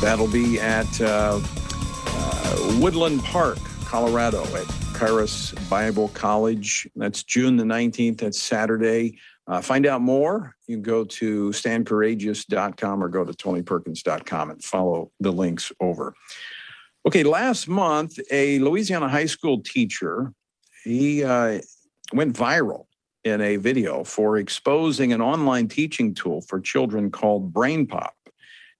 That'll 0.00 0.26
be 0.26 0.58
at 0.58 1.00
uh, 1.00 1.40
uh, 1.40 2.78
Woodland 2.80 3.22
Park, 3.22 3.58
Colorado, 3.84 4.42
at 4.56 4.66
Charis 4.98 5.52
Bible 5.70 6.08
College. 6.08 6.88
That's 6.96 7.22
June 7.22 7.56
the 7.56 7.64
19th. 7.64 8.18
That's 8.18 8.42
Saturday. 8.42 9.18
Uh, 9.48 9.62
find 9.62 9.86
out 9.86 10.02
more. 10.02 10.54
You 10.66 10.76
can 10.76 10.82
go 10.82 11.04
to 11.04 11.50
standcourageous.com 11.50 13.02
or 13.02 13.08
go 13.08 13.24
to 13.24 13.32
tonyperkins.com 13.32 14.50
and 14.50 14.62
follow 14.62 15.10
the 15.20 15.32
links 15.32 15.72
over. 15.80 16.14
Okay, 17.06 17.22
last 17.22 17.66
month, 17.66 18.18
a 18.30 18.58
Louisiana 18.58 19.08
high 19.08 19.26
school 19.26 19.62
teacher 19.62 20.34
he 20.84 21.24
uh, 21.24 21.60
went 22.12 22.36
viral 22.36 22.84
in 23.24 23.40
a 23.40 23.56
video 23.56 24.04
for 24.04 24.38
exposing 24.38 25.12
an 25.12 25.20
online 25.20 25.68
teaching 25.68 26.14
tool 26.14 26.40
for 26.42 26.60
children 26.60 27.10
called 27.10 27.52
BrainPop 27.52 28.10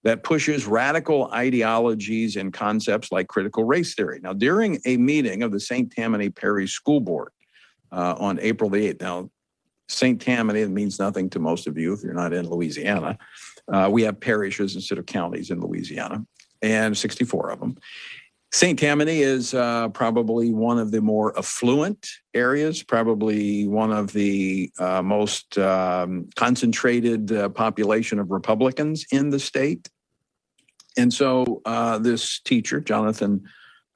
that 0.04 0.22
pushes 0.22 0.66
radical 0.66 1.30
ideologies 1.32 2.36
and 2.36 2.52
concepts 2.52 3.10
like 3.10 3.28
critical 3.28 3.64
race 3.64 3.94
theory. 3.94 4.20
Now, 4.22 4.32
during 4.32 4.80
a 4.84 4.96
meeting 4.96 5.42
of 5.42 5.50
the 5.50 5.60
St. 5.60 5.90
Tammany 5.90 6.30
Parish 6.30 6.72
School 6.72 7.00
Board 7.00 7.30
uh, 7.90 8.14
on 8.18 8.38
April 8.40 8.70
the 8.70 8.94
8th, 8.94 9.00
now 9.00 9.30
St. 9.88 10.20
Tammany, 10.20 10.66
means 10.66 10.98
nothing 10.98 11.30
to 11.30 11.38
most 11.38 11.66
of 11.66 11.78
you 11.78 11.92
if 11.92 12.02
you're 12.02 12.14
not 12.14 12.32
in 12.32 12.48
Louisiana. 12.48 13.18
Uh, 13.72 13.88
we 13.90 14.02
have 14.02 14.20
parishes 14.20 14.74
instead 14.74 14.98
of 14.98 15.06
counties 15.06 15.50
in 15.50 15.60
Louisiana, 15.60 16.24
and 16.62 16.96
64 16.96 17.50
of 17.50 17.60
them. 17.60 17.76
St. 18.50 18.78
Tammany 18.78 19.20
is 19.20 19.52
uh, 19.52 19.90
probably 19.90 20.52
one 20.52 20.78
of 20.78 20.90
the 20.90 21.02
more 21.02 21.36
affluent 21.36 22.08
areas, 22.32 22.82
probably 22.82 23.66
one 23.66 23.92
of 23.92 24.12
the 24.12 24.72
uh, 24.78 25.02
most 25.02 25.58
um, 25.58 26.28
concentrated 26.34 27.30
uh, 27.30 27.50
population 27.50 28.18
of 28.18 28.30
Republicans 28.30 29.04
in 29.12 29.28
the 29.28 29.38
state. 29.38 29.90
And 30.96 31.12
so 31.12 31.60
uh, 31.66 31.98
this 31.98 32.40
teacher, 32.40 32.80
Jonathan 32.80 33.44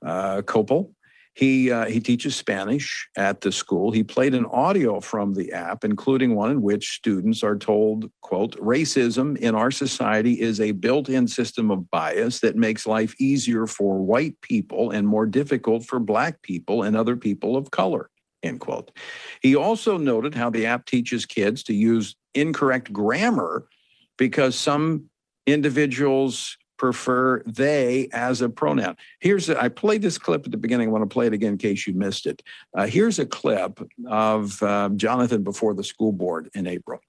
uh, 0.05 0.43
Copel, 0.43 0.91
he 1.35 1.71
uh, 1.71 1.87
he 1.87 1.99
teaches 1.99 2.37
Spanish 2.37 3.09
at 3.17 3.41
the 3.41 3.53
school. 3.53 3.91
He 3.91 4.05
played 4.05 4.35
an 4.35 4.45
audio 4.47 5.01
from 5.01 5.33
the 5.33 5.53
app, 5.53 5.83
including 5.83 6.35
one 6.35 6.51
in 6.51 6.63
which 6.63 6.97
students 6.97 7.43
are 7.43 7.57
told, 7.57 8.11
"quote 8.21 8.57
Racism 8.61 9.39
in 9.39 9.55
our 9.55 9.71
society 9.71 10.41
is 10.41 10.61
a 10.61 10.73
built-in 10.73 11.27
system 11.27 11.71
of 11.71 11.91
bias 11.91 12.41
that 12.41 12.57
makes 12.57 12.87
life 12.87 13.15
easier 13.19 13.67
for 13.67 14.03
white 14.03 14.39
people 14.43 14.91
and 14.91 15.09
more 15.09 15.27
difficult 15.27 15.85
for 15.85 15.99
black 15.99 16.43
people 16.43 16.83
and 16.83 16.97
other 16.97 17.17
people 17.17 17.57
of 17.57 17.71
color." 17.71 18.11
End 18.43 18.61
quote. 18.61 18.91
He 19.41 19.57
also 19.57 19.97
noted 19.97 20.35
how 20.35 20.51
the 20.51 20.67
app 20.67 20.85
teaches 20.85 21.25
kids 21.25 21.63
to 21.65 21.75
use 21.75 22.15
incorrect 22.35 22.93
grammar 22.93 23.67
because 24.19 24.55
some 24.55 25.05
individuals 25.47 26.57
prefer 26.83 27.41
they 27.47 28.09
as 28.13 28.43
a 28.43 28.49
pronoun. 28.49 28.97
Here's 29.21 29.49
a, 29.49 29.63
I 29.63 29.69
played 29.69 30.03
this 30.03 30.19
clip 30.19 30.45
at 30.45 30.51
the 30.51 30.57
beginning. 30.57 30.89
I 30.89 30.91
want 30.91 31.09
to 31.09 31.15
play 31.15 31.29
it 31.29 31.33
again 31.33 31.53
in 31.53 31.59
case 31.59 31.87
you 31.87 31.95
missed 31.95 32.27
it. 32.27 32.43
Uh, 32.77 32.89
here's 32.89 33.21
a 33.21 33.25
clip 33.25 33.89
of 34.09 34.61
uh, 34.65 34.89
Jonathan 34.97 35.45
before 35.45 35.75
the 35.75 35.85
school 35.85 36.11
board 36.11 36.51
in 36.55 36.67
April. 36.67 37.01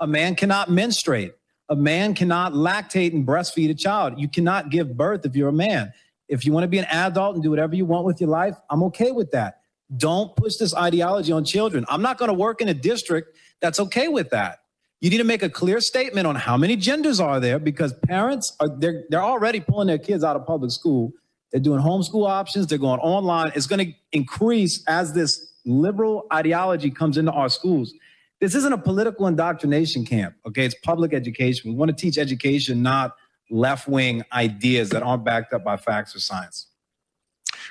A 0.00 0.06
man 0.06 0.34
cannot 0.34 0.70
menstruate. 0.70 1.34
A 1.68 1.76
man 1.76 2.14
cannot 2.14 2.54
lactate 2.54 3.12
and 3.12 3.26
breastfeed 3.26 3.68
a 3.68 3.74
child. 3.74 4.18
You 4.18 4.28
cannot 4.28 4.70
give 4.70 4.96
birth 4.96 5.26
if 5.26 5.36
you're 5.36 5.50
a 5.50 5.52
man. 5.52 5.92
If 6.30 6.46
you 6.46 6.54
want 6.54 6.64
to 6.64 6.68
be 6.68 6.78
an 6.78 6.86
adult 6.86 7.34
and 7.34 7.44
do 7.44 7.50
whatever 7.50 7.74
you 7.74 7.84
want 7.84 8.06
with 8.06 8.18
your 8.18 8.30
life, 8.30 8.56
I'm 8.70 8.82
okay 8.84 9.10
with 9.10 9.30
that. 9.32 9.60
Don't 9.94 10.34
push 10.36 10.56
this 10.56 10.74
ideology 10.74 11.32
on 11.32 11.44
children. 11.44 11.84
I'm 11.90 12.00
not 12.00 12.16
going 12.16 12.30
to 12.30 12.34
work 12.34 12.62
in 12.62 12.68
a 12.68 12.74
district 12.74 13.36
that's 13.60 13.78
okay 13.78 14.08
with 14.08 14.30
that. 14.30 14.60
You 15.00 15.10
need 15.10 15.18
to 15.18 15.24
make 15.24 15.42
a 15.42 15.50
clear 15.50 15.80
statement 15.80 16.26
on 16.26 16.36
how 16.36 16.56
many 16.56 16.74
genders 16.76 17.20
are 17.20 17.38
there 17.38 17.58
because 17.58 17.92
parents 18.08 18.56
are 18.60 18.68
they're 18.68 19.04
they're 19.10 19.22
already 19.22 19.60
pulling 19.60 19.88
their 19.88 19.98
kids 19.98 20.24
out 20.24 20.36
of 20.36 20.46
public 20.46 20.70
school. 20.70 21.12
They're 21.52 21.60
doing 21.60 21.80
homeschool 21.80 22.28
options, 22.28 22.66
they're 22.66 22.78
going 22.78 23.00
online. 23.00 23.52
It's 23.54 23.66
going 23.66 23.86
to 23.86 23.92
increase 24.12 24.82
as 24.88 25.12
this 25.12 25.52
liberal 25.64 26.26
ideology 26.32 26.90
comes 26.90 27.18
into 27.18 27.32
our 27.32 27.48
schools. 27.48 27.92
This 28.40 28.54
isn't 28.54 28.72
a 28.72 28.78
political 28.78 29.26
indoctrination 29.26 30.04
camp, 30.04 30.34
okay? 30.46 30.64
It's 30.64 30.74
public 30.82 31.14
education. 31.14 31.70
We 31.70 31.76
want 31.76 31.90
to 31.90 31.96
teach 31.96 32.18
education, 32.18 32.82
not 32.82 33.16
left-wing 33.50 34.22
ideas 34.32 34.90
that 34.90 35.02
aren't 35.02 35.24
backed 35.24 35.52
up 35.52 35.64
by 35.64 35.76
facts 35.76 36.14
or 36.14 36.20
science. 36.20 36.66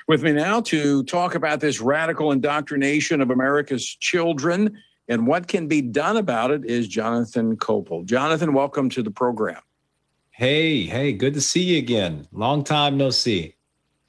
With 0.08 0.22
me 0.22 0.32
now 0.32 0.60
to 0.62 1.04
talk 1.04 1.34
about 1.34 1.60
this 1.60 1.80
radical 1.80 2.32
indoctrination 2.32 3.20
of 3.20 3.30
America's 3.30 3.84
children 3.84 4.76
and 5.08 5.26
what 5.26 5.46
can 5.46 5.68
be 5.68 5.80
done 5.82 6.16
about 6.16 6.50
it 6.50 6.64
is 6.64 6.88
Jonathan 6.88 7.56
Kopel. 7.56 8.04
Jonathan, 8.04 8.52
welcome 8.52 8.88
to 8.90 9.02
the 9.02 9.10
program. 9.10 9.60
Hey, 10.30 10.82
hey, 10.82 11.12
good 11.12 11.34
to 11.34 11.40
see 11.40 11.62
you 11.62 11.78
again. 11.78 12.26
Long 12.32 12.64
time 12.64 12.96
no 12.96 13.10
see. 13.10 13.54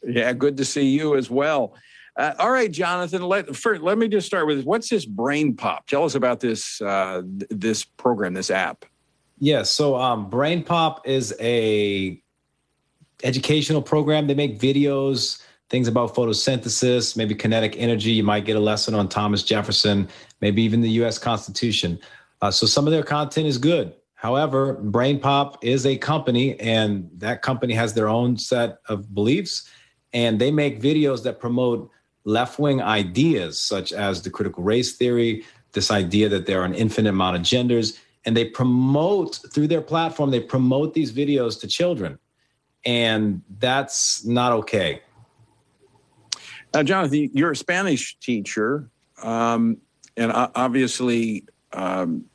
Yeah, 0.04 0.34
good 0.34 0.58
to 0.58 0.66
see 0.66 0.88
you 0.88 1.16
as 1.16 1.30
well. 1.30 1.76
Uh, 2.18 2.34
all 2.40 2.52
right, 2.52 2.72
Jonathan. 2.72 3.22
Let 3.22 3.56
first, 3.56 3.82
let 3.82 3.98
me 3.98 4.08
just 4.08 4.26
start 4.26 4.48
with. 4.48 4.66
What's 4.66 4.90
this 4.90 5.06
Brain 5.06 5.56
Pop? 5.56 5.86
Tell 5.88 6.04
us 6.04 6.16
about 6.16 6.40
this 6.40 6.82
uh, 6.82 7.22
this 7.26 7.84
program, 7.84 8.34
this 8.34 8.50
app. 8.50 8.86
Yeah, 9.40 9.62
so 9.62 9.96
um, 9.96 10.30
Brain 10.30 10.64
Pop 10.64 11.08
is 11.08 11.36
a 11.40 12.20
educational 13.24 13.84
program. 13.84 14.26
They 14.26 14.34
make 14.34 14.60
videos 14.60 15.44
things 15.70 15.88
about 15.88 16.16
photosynthesis, 16.16 17.18
maybe 17.18 17.36
kinetic 17.36 17.76
energy. 17.78 18.12
You 18.12 18.24
might 18.24 18.46
get 18.46 18.56
a 18.56 18.60
lesson 18.60 18.96
on 18.96 19.10
Thomas 19.10 19.44
Jefferson, 19.44 20.08
maybe 20.42 20.62
even 20.64 20.82
the 20.82 20.90
US 21.02 21.18
Constitution. 21.18 22.00
Uh, 22.42 22.52
so 22.52 22.66
some 22.66 22.86
of 22.88 22.92
their 22.92 23.04
content 23.04 23.48
is 23.48 23.58
good. 23.58 23.94
However, 24.16 24.74
Brain 24.74 25.20
Pop 25.20 25.64
is 25.64 25.86
a 25.86 25.98
company, 25.98 26.60
and 26.60 27.10
that 27.18 27.42
company 27.42 27.74
has 27.76 27.94
their 27.94 28.10
own 28.10 28.38
set 28.38 28.80
of 28.90 29.14
beliefs, 29.14 29.70
and 30.12 30.40
they 30.40 30.50
make 30.50 30.82
videos 30.82 31.24
that 31.24 31.40
promote 31.40 31.92
left 32.24 32.60
wing 32.60 32.82
ideas, 32.82 33.62
such 33.62 33.94
as 33.94 34.22
the 34.22 34.30
critical 34.30 34.64
race 34.64 34.98
theory, 34.98 35.46
this 35.74 35.92
idea 35.92 36.28
that 36.30 36.46
there 36.46 36.62
are 36.62 36.66
an 36.66 36.74
infinite 36.74 37.10
amount 37.10 37.38
of 37.38 37.42
genders. 37.42 37.98
And 38.26 38.36
they 38.36 38.44
promote 38.44 39.40
through 39.54 39.68
their 39.68 39.82
platform, 39.82 40.32
they 40.32 40.42
promote 40.42 40.94
these 40.94 41.14
videos 41.14 41.60
to 41.62 41.68
children. 41.68 42.20
And 42.84 43.42
that's 43.60 44.26
not 44.26 44.52
okay. 44.52 45.02
Now, 46.74 46.84
Jonathan, 46.84 47.30
you're 47.34 47.52
a 47.52 47.56
Spanish 47.56 48.18
teacher, 48.20 48.90
um, 49.24 49.78
and 50.18 50.32
obviously, 50.34 51.46
um, 51.74 52.26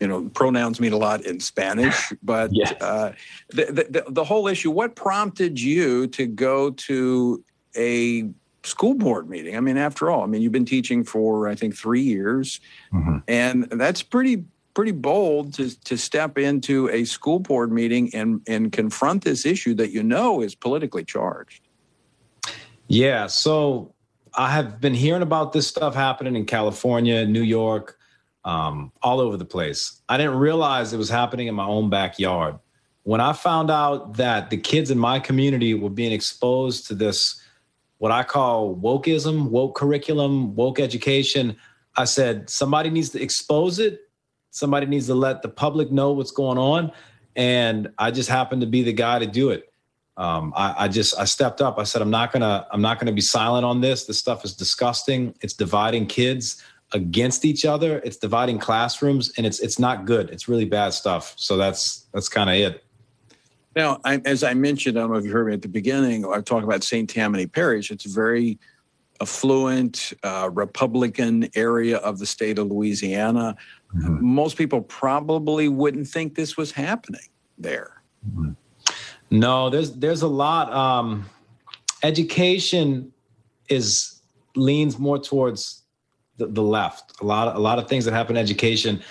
you 0.00 0.08
know, 0.08 0.28
pronouns 0.30 0.80
mean 0.80 0.92
a 0.92 0.96
lot 0.96 1.24
in 1.24 1.40
Spanish. 1.40 2.12
But 2.22 2.50
yes. 2.52 2.72
uh, 2.80 3.12
the, 3.50 3.86
the, 3.90 4.04
the 4.08 4.24
whole 4.24 4.48
issue, 4.48 4.70
what 4.70 4.96
prompted 4.96 5.60
you 5.60 6.06
to 6.08 6.26
go 6.26 6.70
to 6.70 7.44
a 7.76 8.28
school 8.64 8.94
board 8.94 9.28
meeting? 9.28 9.56
I 9.56 9.60
mean, 9.60 9.76
after 9.76 10.10
all, 10.10 10.22
I 10.22 10.26
mean, 10.26 10.42
you've 10.42 10.52
been 10.52 10.64
teaching 10.64 11.04
for 11.04 11.48
I 11.48 11.54
think 11.54 11.76
three 11.76 12.02
years, 12.02 12.60
mm-hmm. 12.92 13.18
and 13.28 13.64
that's 13.64 14.02
pretty 14.02 14.44
pretty 14.74 14.92
bold 14.92 15.54
to 15.54 15.78
to 15.84 15.96
step 15.96 16.38
into 16.38 16.88
a 16.90 17.04
school 17.04 17.38
board 17.38 17.72
meeting 17.72 18.14
and 18.14 18.40
and 18.46 18.72
confront 18.72 19.24
this 19.24 19.44
issue 19.44 19.74
that 19.74 19.90
you 19.90 20.02
know 20.02 20.40
is 20.40 20.54
politically 20.54 21.04
charged. 21.04 21.62
Yeah. 22.88 23.28
So 23.28 23.94
I 24.34 24.50
have 24.50 24.80
been 24.80 24.94
hearing 24.94 25.22
about 25.22 25.52
this 25.52 25.66
stuff 25.66 25.94
happening 25.94 26.36
in 26.36 26.44
California, 26.46 27.24
New 27.26 27.42
York, 27.42 27.98
um, 28.44 28.92
all 29.02 29.20
over 29.20 29.36
the 29.36 29.44
place. 29.44 30.00
I 30.08 30.16
didn't 30.16 30.36
realize 30.36 30.92
it 30.92 30.98
was 30.98 31.08
happening 31.08 31.46
in 31.46 31.54
my 31.54 31.66
own 31.66 31.90
backyard. 31.90 32.58
When 33.02 33.20
I 33.20 33.32
found 33.32 33.70
out 33.70 34.16
that 34.16 34.50
the 34.50 34.56
kids 34.56 34.90
in 34.90 34.98
my 34.98 35.18
community 35.18 35.74
were 35.74 35.90
being 35.90 36.12
exposed 36.12 36.86
to 36.88 36.94
this, 36.94 37.42
what 37.98 38.12
I 38.12 38.22
call 38.22 38.76
wokeism, 38.76 39.50
woke 39.50 39.76
curriculum, 39.76 40.54
woke 40.54 40.80
education, 40.80 41.56
I 41.96 42.04
said, 42.04 42.48
somebody 42.48 42.90
needs 42.90 43.10
to 43.10 43.22
expose 43.22 43.78
it. 43.78 44.00
Somebody 44.50 44.86
needs 44.86 45.06
to 45.06 45.14
let 45.14 45.42
the 45.42 45.48
public 45.48 45.90
know 45.90 46.12
what's 46.12 46.30
going 46.30 46.58
on. 46.58 46.92
And 47.36 47.90
I 47.98 48.10
just 48.10 48.28
happened 48.28 48.60
to 48.62 48.66
be 48.66 48.82
the 48.82 48.92
guy 48.92 49.18
to 49.18 49.26
do 49.26 49.50
it 49.50 49.69
um, 50.20 50.52
I, 50.54 50.84
I, 50.84 50.88
just 50.88 51.18
I 51.18 51.24
stepped 51.24 51.62
up. 51.62 51.78
I 51.78 51.84
said 51.84 52.02
I'm 52.02 52.10
not 52.10 52.30
gonna 52.30 52.66
I'm 52.70 52.82
not 52.82 53.00
gonna 53.00 53.10
be 53.10 53.22
silent 53.22 53.64
on 53.64 53.80
this. 53.80 54.04
This 54.04 54.18
stuff 54.18 54.44
is 54.44 54.54
disgusting. 54.54 55.34
It's 55.40 55.54
dividing 55.54 56.08
kids 56.08 56.62
against 56.92 57.46
each 57.46 57.64
other. 57.64 58.00
It's 58.04 58.18
dividing 58.18 58.58
classrooms, 58.58 59.32
and 59.38 59.46
it's 59.46 59.60
it's 59.60 59.78
not 59.78 60.04
good. 60.04 60.28
It's 60.28 60.46
really 60.46 60.66
bad 60.66 60.90
stuff. 60.90 61.32
So 61.36 61.56
that's 61.56 62.06
that's 62.12 62.28
kind 62.28 62.50
of 62.50 62.56
it. 62.56 62.84
Now, 63.74 63.98
I, 64.04 64.20
as 64.26 64.44
I 64.44 64.52
mentioned, 64.52 64.98
I 64.98 65.00
don't 65.00 65.12
know 65.12 65.16
if 65.16 65.24
you 65.24 65.32
heard 65.32 65.46
me 65.46 65.54
at 65.54 65.62
the 65.62 65.68
beginning. 65.68 66.26
I 66.26 66.42
talk 66.42 66.64
about 66.64 66.84
St. 66.84 67.08
Tammany 67.08 67.46
Parish. 67.46 67.90
It's 67.90 68.04
a 68.04 68.10
very 68.10 68.58
affluent 69.22 70.12
uh, 70.22 70.50
Republican 70.52 71.48
area 71.54 71.96
of 71.98 72.18
the 72.18 72.26
state 72.26 72.58
of 72.58 72.66
Louisiana. 72.66 73.56
Mm-hmm. 73.96 74.18
Most 74.22 74.58
people 74.58 74.82
probably 74.82 75.68
wouldn't 75.68 76.08
think 76.08 76.34
this 76.34 76.58
was 76.58 76.72
happening 76.72 77.28
there. 77.56 78.02
Mm-hmm. 78.28 78.50
No, 79.30 79.70
there's 79.70 79.92
there's 79.92 80.22
a 80.22 80.28
lot. 80.28 80.72
Um, 80.72 81.26
education 82.02 83.12
is 83.68 84.20
leans 84.56 84.98
more 84.98 85.18
towards 85.18 85.82
the, 86.36 86.46
the 86.46 86.62
left. 86.62 87.20
A 87.20 87.24
lot 87.24 87.54
a 87.54 87.58
lot 87.58 87.78
of 87.78 87.88
things 87.88 88.04
that 88.04 88.12
happen 88.12 88.36
in 88.36 88.42
education, 88.42 89.02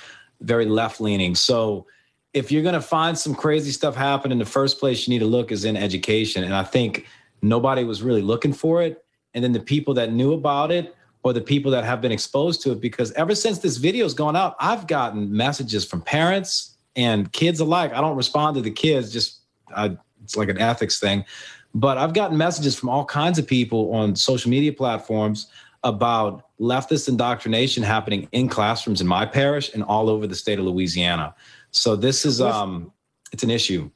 very 0.42 0.66
left 0.66 1.00
leaning. 1.00 1.36
So 1.36 1.88
if 2.34 2.52
you're 2.52 2.64
to 2.64 2.82
find 2.82 3.18
some 3.18 3.34
crazy 3.34 3.72
stuff 3.72 3.96
happen 3.96 4.32
in 4.32 4.38
the 4.38 4.46
first 4.46 4.80
place 4.80 5.08
you 5.08 5.14
need 5.14 5.20
to 5.20 5.26
look 5.26 5.52
is 5.52 5.66
in 5.66 5.76
education 5.76 6.44
and 6.44 6.54
i 6.54 6.64
think 6.64 7.08
nobody 7.42 7.84
was 7.84 8.02
really 8.02 8.22
looking 8.22 8.54
for 8.54 8.82
it 8.84 9.04
and 9.34 9.44
then 9.44 9.52
the 9.52 9.60
people 9.60 9.94
that 9.94 10.12
knew 10.12 10.34
about 10.34 10.72
it 10.72 10.96
or 11.24 11.34
the 11.34 11.42
people 11.42 11.72
that 11.72 11.84
have 11.84 12.02
been 12.02 12.12
exposed 12.12 12.62
to 12.62 12.72
it 12.72 12.80
because 12.80 13.12
ever 13.14 13.36
since 13.36 13.60
this 13.60 13.78
video's 13.78 14.14
gone 14.14 14.36
out 14.36 14.56
i've 14.60 14.88
gotten 14.88 15.36
messages 15.36 15.86
from 15.86 16.02
parents 16.02 16.78
and 16.96 17.32
kids 17.32 17.60
alike 17.60 17.92
i 17.94 18.02
don't 18.02 18.16
respond 18.16 18.56
to 18.56 18.62
the 18.62 18.72
kids 18.72 19.12
just 19.12 19.40
i 19.76 19.96
it's 20.30 20.38
like 20.38 20.50
an 20.50 20.60
ethics 20.60 21.00
thing. 21.00 21.26
But 21.74 21.98
I've 21.98 22.14
gotten 22.14 22.38
messages 22.38 22.78
from 22.78 22.90
all 22.90 23.04
kinds 23.04 23.40
of 23.40 23.48
people 23.48 23.92
on 23.94 24.16
social 24.16 24.52
media 24.52 24.72
platforms 24.72 25.48
about 25.84 26.46
leftist 26.60 27.10
indoctrination 27.10 27.82
happening 27.82 28.28
in 28.32 28.48
classrooms 28.48 29.02
in 29.02 29.08
my 29.08 29.26
parish 29.26 29.74
and 29.74 29.84
all 29.84 30.10
over 30.10 30.28
the 30.28 30.36
state 30.36 30.60
of 30.60 30.66
Louisiana. 30.66 31.34
So 31.72 31.96
this 31.96 32.26
is 32.26 32.42
um 32.42 32.92
it's 33.32 33.44
an 33.44 33.50
issue. 33.50 33.90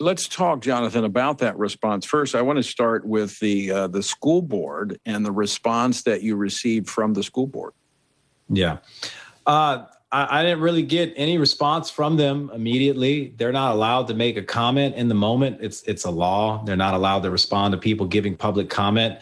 Let's 0.00 0.26
talk, 0.26 0.60
Jonathan, 0.60 1.04
about 1.04 1.38
that 1.38 1.56
response. 1.56 2.04
First, 2.04 2.34
I 2.34 2.42
want 2.42 2.56
to 2.56 2.62
start 2.64 3.06
with 3.06 3.38
the 3.38 3.70
uh, 3.70 3.86
the 3.86 4.02
school 4.02 4.42
board 4.42 4.98
and 5.06 5.24
the 5.24 5.30
response 5.30 6.02
that 6.02 6.22
you 6.22 6.36
received 6.36 6.90
from 6.90 7.14
the 7.14 7.22
school 7.22 7.46
board. 7.46 7.72
Yeah, 8.48 8.78
uh, 9.46 9.84
I, 10.14 10.38
I, 10.38 10.42
didn't 10.44 10.60
really 10.60 10.82
get 10.82 11.12
any 11.16 11.38
response 11.38 11.90
from 11.90 12.16
them 12.16 12.48
immediately. 12.54 13.34
They're 13.36 13.50
not 13.50 13.74
allowed 13.74 14.06
to 14.08 14.14
make 14.14 14.36
a 14.36 14.42
comment 14.42 14.94
in 14.94 15.08
the 15.08 15.14
moment. 15.14 15.58
It's 15.60 15.82
it's 15.82 16.04
a 16.04 16.10
law. 16.10 16.62
They're 16.64 16.76
not 16.76 16.94
allowed 16.94 17.24
to 17.24 17.30
respond 17.30 17.72
to 17.72 17.78
people 17.78 18.06
giving 18.06 18.36
public 18.36 18.70
comment. 18.70 19.18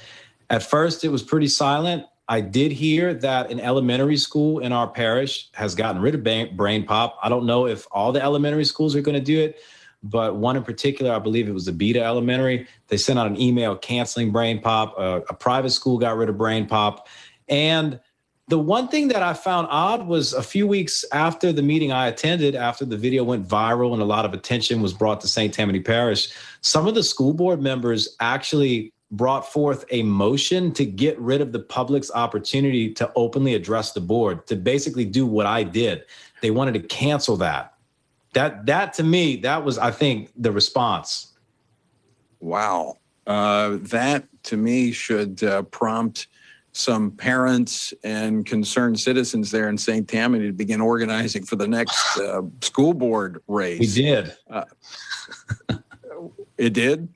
At 0.51 0.63
first, 0.63 1.03
it 1.03 1.09
was 1.09 1.23
pretty 1.23 1.49
silent. 1.49 2.05
I 2.29 2.43
did 2.43 2.73
hear 2.73 3.15
that 3.15 3.51
an 3.51 3.59
elementary 3.59 4.19
school 4.19 4.59
in 4.59 4.71
our 4.71 4.87
parish 4.87 5.49
has 5.55 5.75
gotten 5.75 6.03
rid 6.03 6.15
of 6.15 6.57
brain 6.57 6.85
pop. 6.85 7.19
I 7.23 7.31
don't 7.31 7.47
know 7.47 7.67
if 7.67 7.87
all 7.91 8.13
the 8.13 8.23
elementary 8.23 8.65
schools 8.67 8.95
are 8.95 9.01
going 9.01 9.19
to 9.19 9.25
do 9.25 9.41
it, 9.41 9.61
but 10.03 10.37
one 10.37 10.57
in 10.57 10.63
particular, 10.63 11.13
I 11.13 11.19
believe 11.19 11.49
it 11.49 11.53
was 11.53 11.65
the 11.65 11.73
Beta 11.73 12.03
Elementary. 12.03 12.67
They 12.89 12.99
sent 12.99 13.19
out 13.19 13.27
an 13.27 13.41
email 13.41 13.77
canceling 13.77 14.31
brain 14.31 14.61
pop. 14.61 14.95
Uh, 14.99 15.21
a 15.31 15.35
private 15.35 15.71
school 15.71 15.99
got 15.99 16.19
rid 16.19 16.29
of 16.29 16.37
brain 16.37 16.67
pop, 16.67 17.09
and 17.49 17.99
the 18.53 18.59
one 18.59 18.87
thing 18.87 19.09
that 19.09 19.23
I 19.23 19.33
found 19.33 19.67
odd 19.71 20.07
was 20.07 20.35
a 20.35 20.43
few 20.43 20.67
weeks 20.67 21.07
after 21.11 21.55
the 21.55 21.63
meeting 21.63 21.91
I 21.91 22.09
attended, 22.09 22.55
after 22.55 22.85
the 22.85 22.99
video 22.99 23.25
went 23.25 23.49
viral 23.49 23.95
and 23.95 24.03
a 24.03 24.05
lot 24.05 24.27
of 24.27 24.35
attention 24.35 24.83
was 24.83 24.93
brought 24.93 25.23
to 25.23 25.27
St. 25.27 25.55
Tammany 25.55 25.81
Parish, 25.81 26.29
some 26.61 26.87
of 26.87 26.95
the 26.95 27.03
school 27.03 27.33
board 27.33 27.63
members 27.63 28.15
actually 28.21 28.93
brought 29.11 29.51
forth 29.51 29.87
a 29.91 30.03
motion 30.03 30.71
to 30.73 30.85
get 30.85 31.19
rid 31.19 31.41
of 31.41 31.53
the 31.53 31.61
public's 31.61 32.11
opportunity 32.11 32.93
to 32.93 33.11
openly 33.17 33.55
address 33.55 33.93
the 33.93 34.03
board, 34.03 34.47
to 34.49 34.55
basically 34.55 35.07
do 35.07 35.25
what 35.25 35.47
I 35.47 35.63
did. 35.63 36.05
They 36.43 36.51
wanted 36.51 36.75
to 36.75 36.81
cancel 36.81 37.39
that. 37.39 37.73
That 38.35 38.67
that 38.67 38.93
to 38.95 39.03
me, 39.03 39.37
that 39.37 39.65
was, 39.65 39.79
I 39.79 39.93
think, 39.93 40.31
the 40.37 40.53
response. 40.53 41.33
Wow. 42.39 42.99
Uh, 43.27 43.79
that 43.81 44.27
to 44.43 44.59
me 44.59 44.93
should 44.93 45.43
uh, 45.43 45.63
prompt 45.63 46.27
some 46.73 47.11
parents 47.11 47.93
and 48.03 48.47
concerned 48.47 48.99
citizens 48.99 49.51
there 49.51 49.69
in 49.69 49.77
St. 49.77 50.09
Tammany 50.09 50.47
to 50.47 50.53
begin 50.53 50.81
organizing 50.81 51.45
for 51.45 51.57
the 51.57 51.69
next 51.69 52.19
uh, 52.19 52.43
school 52.63 52.95
board 52.95 53.43
race. 53.47 53.79
We 53.79 53.87
did. 53.87 54.37
Uh, 54.51 54.65
it 56.57 56.73
did. 56.73 57.09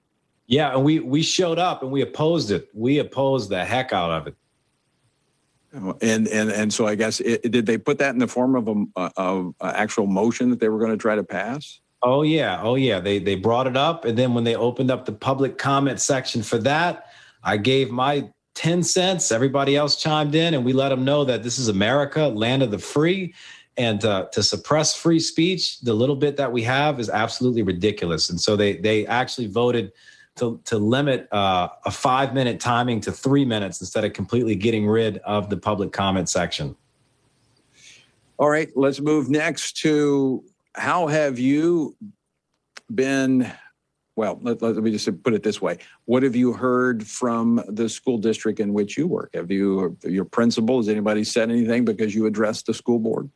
Yeah, 0.46 0.74
and 0.74 0.84
we 0.84 1.00
we 1.00 1.22
showed 1.22 1.58
up 1.58 1.82
and 1.82 1.90
we 1.90 2.02
opposed 2.02 2.50
it. 2.50 2.68
We 2.72 2.98
opposed 2.98 3.50
the 3.50 3.64
heck 3.64 3.92
out 3.92 4.10
of 4.10 4.26
it. 4.28 4.34
And 5.72 6.28
and 6.28 6.50
and 6.50 6.72
so 6.72 6.86
I 6.86 6.94
guess 6.94 7.20
it, 7.20 7.50
did 7.50 7.66
they 7.66 7.78
put 7.78 7.98
that 7.98 8.10
in 8.10 8.18
the 8.18 8.28
form 8.28 8.54
of 8.54 8.68
a 8.68 9.10
of 9.16 9.54
a 9.60 9.78
actual 9.78 10.06
motion 10.06 10.50
that 10.50 10.60
they 10.60 10.68
were 10.68 10.78
going 10.78 10.92
to 10.92 10.96
try 10.96 11.16
to 11.16 11.24
pass? 11.24 11.80
Oh 12.02 12.22
yeah, 12.22 12.60
oh 12.62 12.76
yeah. 12.76 13.00
They 13.00 13.18
they 13.18 13.34
brought 13.34 13.66
it 13.66 13.76
up, 13.76 14.04
and 14.04 14.16
then 14.16 14.34
when 14.34 14.44
they 14.44 14.54
opened 14.54 14.90
up 14.90 15.04
the 15.04 15.12
public 15.12 15.58
comment 15.58 16.00
section 16.00 16.42
for 16.42 16.58
that, 16.58 17.06
I 17.42 17.56
gave 17.56 17.90
my 17.90 18.28
ten 18.56 18.82
cents. 18.82 19.30
Everybody 19.30 19.76
else 19.76 19.94
chimed 19.94 20.34
in, 20.34 20.54
and 20.54 20.64
we 20.64 20.72
let 20.72 20.88
them 20.88 21.04
know 21.04 21.24
that 21.24 21.44
this 21.44 21.58
is 21.58 21.68
America, 21.68 22.26
land 22.26 22.64
of 22.64 22.72
the 22.72 22.78
free, 22.78 23.32
and 23.76 24.04
uh, 24.04 24.26
to 24.32 24.42
suppress 24.42 24.96
free 24.96 25.20
speech, 25.20 25.80
the 25.80 25.94
little 25.94 26.16
bit 26.16 26.36
that 26.38 26.50
we 26.50 26.62
have 26.62 26.98
is 26.98 27.08
absolutely 27.10 27.62
ridiculous. 27.62 28.30
And 28.30 28.40
so 28.40 28.56
they 28.56 28.78
they 28.78 29.06
actually 29.06 29.46
voted 29.46 29.92
to 30.36 30.60
to 30.64 30.78
limit 30.78 31.28
uh, 31.30 31.68
a 31.84 31.90
five 31.90 32.34
minute 32.34 32.58
timing 32.58 33.00
to 33.02 33.12
three 33.12 33.44
minutes 33.44 33.80
instead 33.80 34.04
of 34.04 34.12
completely 34.12 34.56
getting 34.56 34.86
rid 34.86 35.18
of 35.18 35.50
the 35.50 35.56
public 35.56 35.92
comment 35.92 36.28
section. 36.28 36.74
All 38.38 38.50
right, 38.50 38.70
let's 38.74 39.00
move 39.00 39.30
next 39.30 39.78
to 39.78 40.44
how 40.74 41.06
have 41.06 41.38
you 41.38 41.96
been? 42.94 43.50
Well, 44.16 44.38
let, 44.40 44.62
let, 44.62 44.76
me 44.76 44.90
just 44.90 45.22
put 45.22 45.34
it 45.34 45.42
this 45.42 45.60
way: 45.60 45.78
What 46.06 46.22
have 46.22 46.34
you 46.34 46.54
heard 46.54 47.06
from 47.06 47.62
the 47.68 47.88
school 47.88 48.16
district 48.16 48.60
in 48.60 48.72
which 48.72 48.96
you 48.96 49.06
work? 49.06 49.34
Have 49.34 49.50
you 49.50 49.96
your 50.02 50.24
principal? 50.24 50.78
Has 50.78 50.88
anybody 50.88 51.22
said 51.22 51.50
anything 51.50 51.84
because 51.84 52.14
you 52.14 52.24
addressed 52.24 52.66
the 52.66 52.74
school 52.74 52.98
board? 52.98 53.28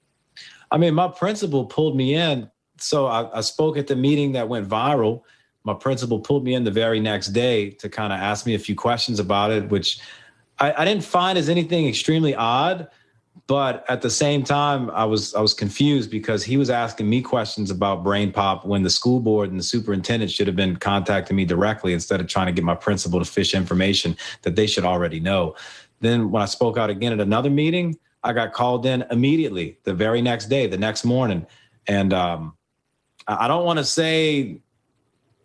I 0.71 0.79
mean, 0.79 0.95
my 0.95 1.09
principal 1.09 1.67
pulled 1.67 1.97
me 1.97 2.15
in. 2.15 2.51
So 2.79 3.07
I, 3.07 3.39
I 3.39 3.41
spoke 3.43 3.77
at 3.77 3.89
the 3.89 3.97
meeting 3.97 4.33
that 4.33 4.49
went 4.49 4.67
viral. 4.67 5.23
My 5.65 5.75
principal 5.75 6.19
pulled 6.19 6.45
me 6.45 6.55
in 6.55 6.65
the 6.65 6.71
very 6.71 6.99
next 6.99 7.29
day 7.29 7.71
to 7.73 7.91
kind 7.91 8.13
of 8.13 8.19
ask 8.19 8.47
me 8.47 8.55
a 8.55 8.59
few 8.59 8.75
questions 8.75 9.21
about 9.21 9.51
it, 9.51 9.69
which 9.69 10.01
I, 10.59 10.73
I 10.73 10.85
didn't 10.87 11.05
find 11.05 11.37
as 11.37 11.51
anything 11.51 11.87
extremely 11.87 12.35
odd 12.35 12.89
but 13.47 13.85
at 13.89 14.03
the 14.03 14.11
same 14.11 14.43
time 14.43 14.91
i 14.91 15.05
was 15.05 15.35
i 15.35 15.41
was 15.41 15.55
confused 15.55 16.11
because 16.11 16.45
he 16.45 16.57
was 16.57 16.71
asking 16.71 17.09
me 17.09 17.21
questions 17.21 17.71
about 17.71 18.05
brain 18.05 18.33
pop 18.33 18.65
when 18.65 18.83
the 18.83 18.91
school 18.91 19.21
board 19.21 19.51
and 19.51 19.59
the 19.59 19.65
superintendent 19.65 20.31
should 20.31 20.47
have 20.47 20.57
been 20.57 20.77
contacting 20.77 21.37
me 21.37 21.45
directly 21.45 21.93
instead 21.93 22.21
of 22.21 22.27
trying 22.27 22.47
to 22.47 22.53
get 22.53 22.65
my 22.65 22.75
principal 22.75 23.19
to 23.19 23.25
fish 23.25 23.55
information 23.55 24.17
that 24.43 24.57
they 24.57 24.67
should 24.67 24.85
already 24.85 25.21
know. 25.21 25.55
Then 26.01 26.31
when 26.31 26.43
i 26.43 26.47
spoke 26.47 26.79
out 26.79 26.91
again 26.91 27.13
at 27.13 27.21
another 27.21 27.51
meeting 27.51 27.97
i 28.23 28.33
got 28.33 28.53
called 28.53 28.87
in 28.87 29.05
immediately 29.11 29.79
the 29.85 29.95
very 29.95 30.23
next 30.23 30.47
day 30.47 30.67
the 30.67 30.79
next 30.79 31.05
morning. 31.05 31.47
And 31.87 32.13
um, 32.13 32.57
i 33.27 33.49
don't 33.49 33.65
want 33.65 33.79
to 33.79 33.85
say 33.85 34.61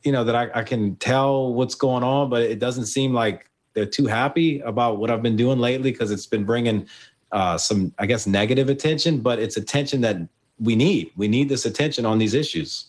you 0.04 0.12
know 0.12 0.24
that 0.24 0.36
I, 0.36 0.50
I 0.60 0.64
can 0.64 0.96
tell 0.98 1.54
what's 1.54 1.76
going 1.76 2.04
on 2.04 2.30
but 2.30 2.44
it 2.44 2.60
doesn't 2.60 2.86
seem 2.86 3.14
like 3.14 3.50
they're 3.74 3.86
too 3.86 4.06
happy 4.06 4.60
about 4.60 5.00
what 5.00 5.10
i've 5.10 5.24
been 5.24 5.36
doing 5.36 5.60
lately 5.60 5.92
because 5.92 6.12
it's 6.12 6.28
been 6.28 6.46
bringing 6.46 6.88
uh, 7.32 7.58
some, 7.58 7.94
I 7.98 8.06
guess, 8.06 8.28
negative 8.28 8.70
attention, 8.70 9.20
but 9.20 9.40
it's 9.40 9.58
attention 9.58 10.02
that 10.02 10.18
we 10.60 10.76
need. 10.76 11.12
We 11.16 11.28
need 11.28 11.50
this 11.50 11.66
attention 11.66 12.06
on 12.06 12.18
these 12.18 12.34
issues. 12.34 12.86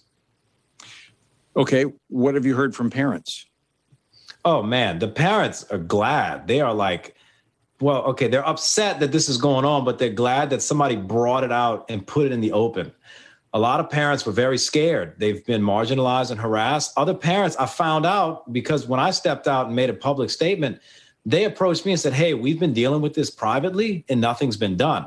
Okay. 1.56 1.86
What 2.08 2.34
have 2.34 2.44
you 2.44 2.54
heard 2.54 2.74
from 2.74 2.90
parents? 2.90 3.46
Oh, 4.44 4.62
man. 4.62 4.98
The 4.98 5.08
parents 5.08 5.64
are 5.70 5.78
glad. 5.78 6.46
They 6.46 6.60
are 6.60 6.74
like, 6.74 7.16
well, 7.80 8.02
okay, 8.04 8.28
they're 8.28 8.46
upset 8.46 9.00
that 9.00 9.12
this 9.12 9.28
is 9.28 9.36
going 9.36 9.64
on, 9.64 9.84
but 9.84 9.98
they're 9.98 10.10
glad 10.10 10.50
that 10.50 10.62
somebody 10.62 10.96
brought 10.96 11.44
it 11.44 11.52
out 11.52 11.84
and 11.88 12.06
put 12.06 12.26
it 12.26 12.32
in 12.32 12.40
the 12.40 12.52
open. 12.52 12.92
A 13.52 13.58
lot 13.58 13.80
of 13.80 13.90
parents 13.90 14.26
were 14.26 14.32
very 14.32 14.58
scared. 14.58 15.14
They've 15.18 15.44
been 15.44 15.62
marginalized 15.62 16.30
and 16.30 16.38
harassed. 16.38 16.92
Other 16.96 17.14
parents, 17.14 17.56
I 17.56 17.66
found 17.66 18.04
out 18.04 18.52
because 18.52 18.86
when 18.86 19.00
I 19.00 19.10
stepped 19.10 19.48
out 19.48 19.66
and 19.66 19.76
made 19.76 19.90
a 19.90 19.94
public 19.94 20.30
statement, 20.30 20.78
they 21.26 21.44
approached 21.44 21.84
me 21.84 21.92
and 21.92 22.00
said, 22.00 22.14
"Hey, 22.14 22.32
we've 22.32 22.58
been 22.58 22.72
dealing 22.72 23.02
with 23.02 23.12
this 23.12 23.28
privately, 23.28 24.04
and 24.08 24.20
nothing's 24.20 24.56
been 24.56 24.76
done." 24.76 25.06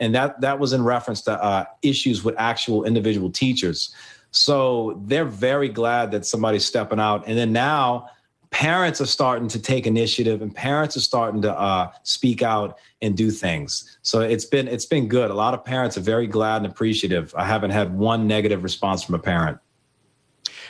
And 0.00 0.14
that 0.14 0.40
that 0.42 0.58
was 0.58 0.72
in 0.72 0.82
reference 0.84 1.22
to 1.22 1.42
uh, 1.42 1.64
issues 1.80 2.22
with 2.24 2.34
actual 2.36 2.84
individual 2.84 3.30
teachers. 3.30 3.94
So 4.32 5.00
they're 5.04 5.24
very 5.24 5.68
glad 5.68 6.10
that 6.10 6.26
somebody's 6.26 6.64
stepping 6.64 6.98
out. 6.98 7.26
And 7.28 7.38
then 7.38 7.52
now 7.52 8.10
parents 8.54 9.00
are 9.00 9.06
starting 9.06 9.48
to 9.48 9.60
take 9.60 9.84
initiative 9.84 10.40
and 10.40 10.54
parents 10.54 10.96
are 10.96 11.00
starting 11.00 11.42
to 11.42 11.52
uh, 11.52 11.90
speak 12.04 12.40
out 12.40 12.78
and 13.02 13.16
do 13.16 13.32
things 13.32 13.98
so 14.02 14.20
it's 14.20 14.44
been 14.44 14.68
it's 14.68 14.86
been 14.86 15.08
good 15.08 15.28
a 15.32 15.34
lot 15.34 15.54
of 15.54 15.64
parents 15.64 15.98
are 15.98 16.00
very 16.02 16.28
glad 16.28 16.58
and 16.58 16.66
appreciative 16.66 17.34
i 17.36 17.44
haven't 17.44 17.72
had 17.72 17.92
one 17.98 18.28
negative 18.28 18.62
response 18.62 19.02
from 19.02 19.16
a 19.16 19.18
parent 19.18 19.58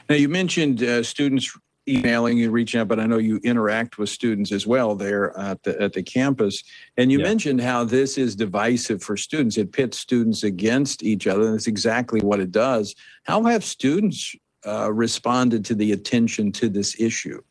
now 0.08 0.14
you 0.14 0.30
mentioned 0.30 0.82
uh, 0.82 1.02
students 1.02 1.54
emailing 1.88 2.38
you, 2.38 2.50
reaching 2.50 2.80
out, 2.80 2.88
but 2.88 2.98
I 2.98 3.06
know 3.06 3.18
you 3.18 3.38
interact 3.42 3.98
with 3.98 4.08
students 4.08 4.52
as 4.52 4.66
well 4.66 4.94
there 4.94 5.36
at 5.38 5.62
the 5.62 5.80
at 5.80 5.92
the 5.92 6.02
campus. 6.02 6.62
And 6.96 7.12
you 7.12 7.18
yeah. 7.18 7.24
mentioned 7.24 7.60
how 7.60 7.84
this 7.84 8.16
is 8.16 8.34
divisive 8.36 9.02
for 9.02 9.16
students. 9.16 9.56
It 9.56 9.72
pits 9.72 9.98
students 9.98 10.42
against 10.42 11.02
each 11.02 11.26
other, 11.26 11.44
and 11.44 11.54
that's 11.54 11.66
exactly 11.66 12.20
what 12.20 12.40
it 12.40 12.52
does. 12.52 12.94
How 13.24 13.42
have 13.44 13.64
students 13.64 14.34
uh, 14.66 14.92
responded 14.92 15.64
to 15.66 15.74
the 15.74 15.92
attention 15.92 16.52
to 16.52 16.68
this 16.68 16.98
issue? 16.98 17.42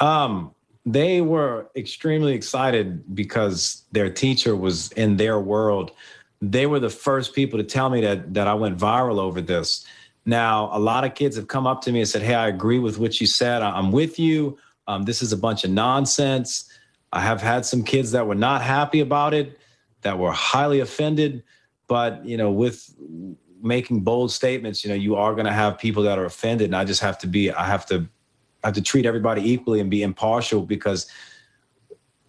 Um, 0.00 0.54
they 0.84 1.20
were 1.22 1.70
extremely 1.76 2.34
excited 2.34 3.14
because 3.14 3.84
their 3.92 4.10
teacher 4.10 4.54
was 4.54 4.92
in 4.92 5.16
their 5.16 5.40
world. 5.40 5.92
They 6.42 6.66
were 6.66 6.80
the 6.80 6.90
first 6.90 7.34
people 7.34 7.58
to 7.58 7.64
tell 7.64 7.88
me 7.88 8.02
that 8.02 8.34
that 8.34 8.48
I 8.48 8.54
went 8.54 8.76
viral 8.76 9.18
over 9.18 9.40
this 9.40 9.86
now, 10.26 10.70
a 10.72 10.78
lot 10.78 11.04
of 11.04 11.14
kids 11.14 11.36
have 11.36 11.48
come 11.48 11.66
up 11.66 11.82
to 11.82 11.92
me 11.92 12.00
and 12.00 12.08
said, 12.08 12.22
Hey, 12.22 12.34
I 12.34 12.48
agree 12.48 12.78
with 12.78 12.98
what 12.98 13.20
you 13.20 13.26
said. 13.26 13.62
I'm 13.62 13.92
with 13.92 14.18
you. 14.18 14.58
Um, 14.86 15.02
this 15.02 15.22
is 15.22 15.32
a 15.32 15.36
bunch 15.36 15.64
of 15.64 15.70
nonsense. 15.70 16.70
I 17.12 17.20
have 17.20 17.40
had 17.40 17.64
some 17.64 17.82
kids 17.84 18.12
that 18.12 18.26
were 18.26 18.34
not 18.34 18.62
happy 18.62 19.00
about 19.00 19.34
it, 19.34 19.58
that 20.02 20.18
were 20.18 20.32
highly 20.32 20.80
offended. 20.80 21.42
But, 21.86 22.24
you 22.24 22.36
know, 22.36 22.50
with 22.50 22.94
making 23.62 24.00
bold 24.00 24.32
statements, 24.32 24.84
you 24.84 24.90
know, 24.90 24.96
you 24.96 25.14
are 25.16 25.34
going 25.34 25.46
to 25.46 25.52
have 25.52 25.78
people 25.78 26.02
that 26.04 26.18
are 26.18 26.24
offended. 26.24 26.66
And 26.66 26.76
I 26.76 26.84
just 26.84 27.02
have 27.02 27.18
to 27.18 27.26
be, 27.26 27.50
I 27.50 27.66
have 27.66 27.86
to, 27.86 28.06
I 28.62 28.68
have 28.68 28.74
to 28.74 28.82
treat 28.82 29.04
everybody 29.04 29.48
equally 29.50 29.80
and 29.80 29.90
be 29.90 30.02
impartial 30.02 30.62
because 30.62 31.06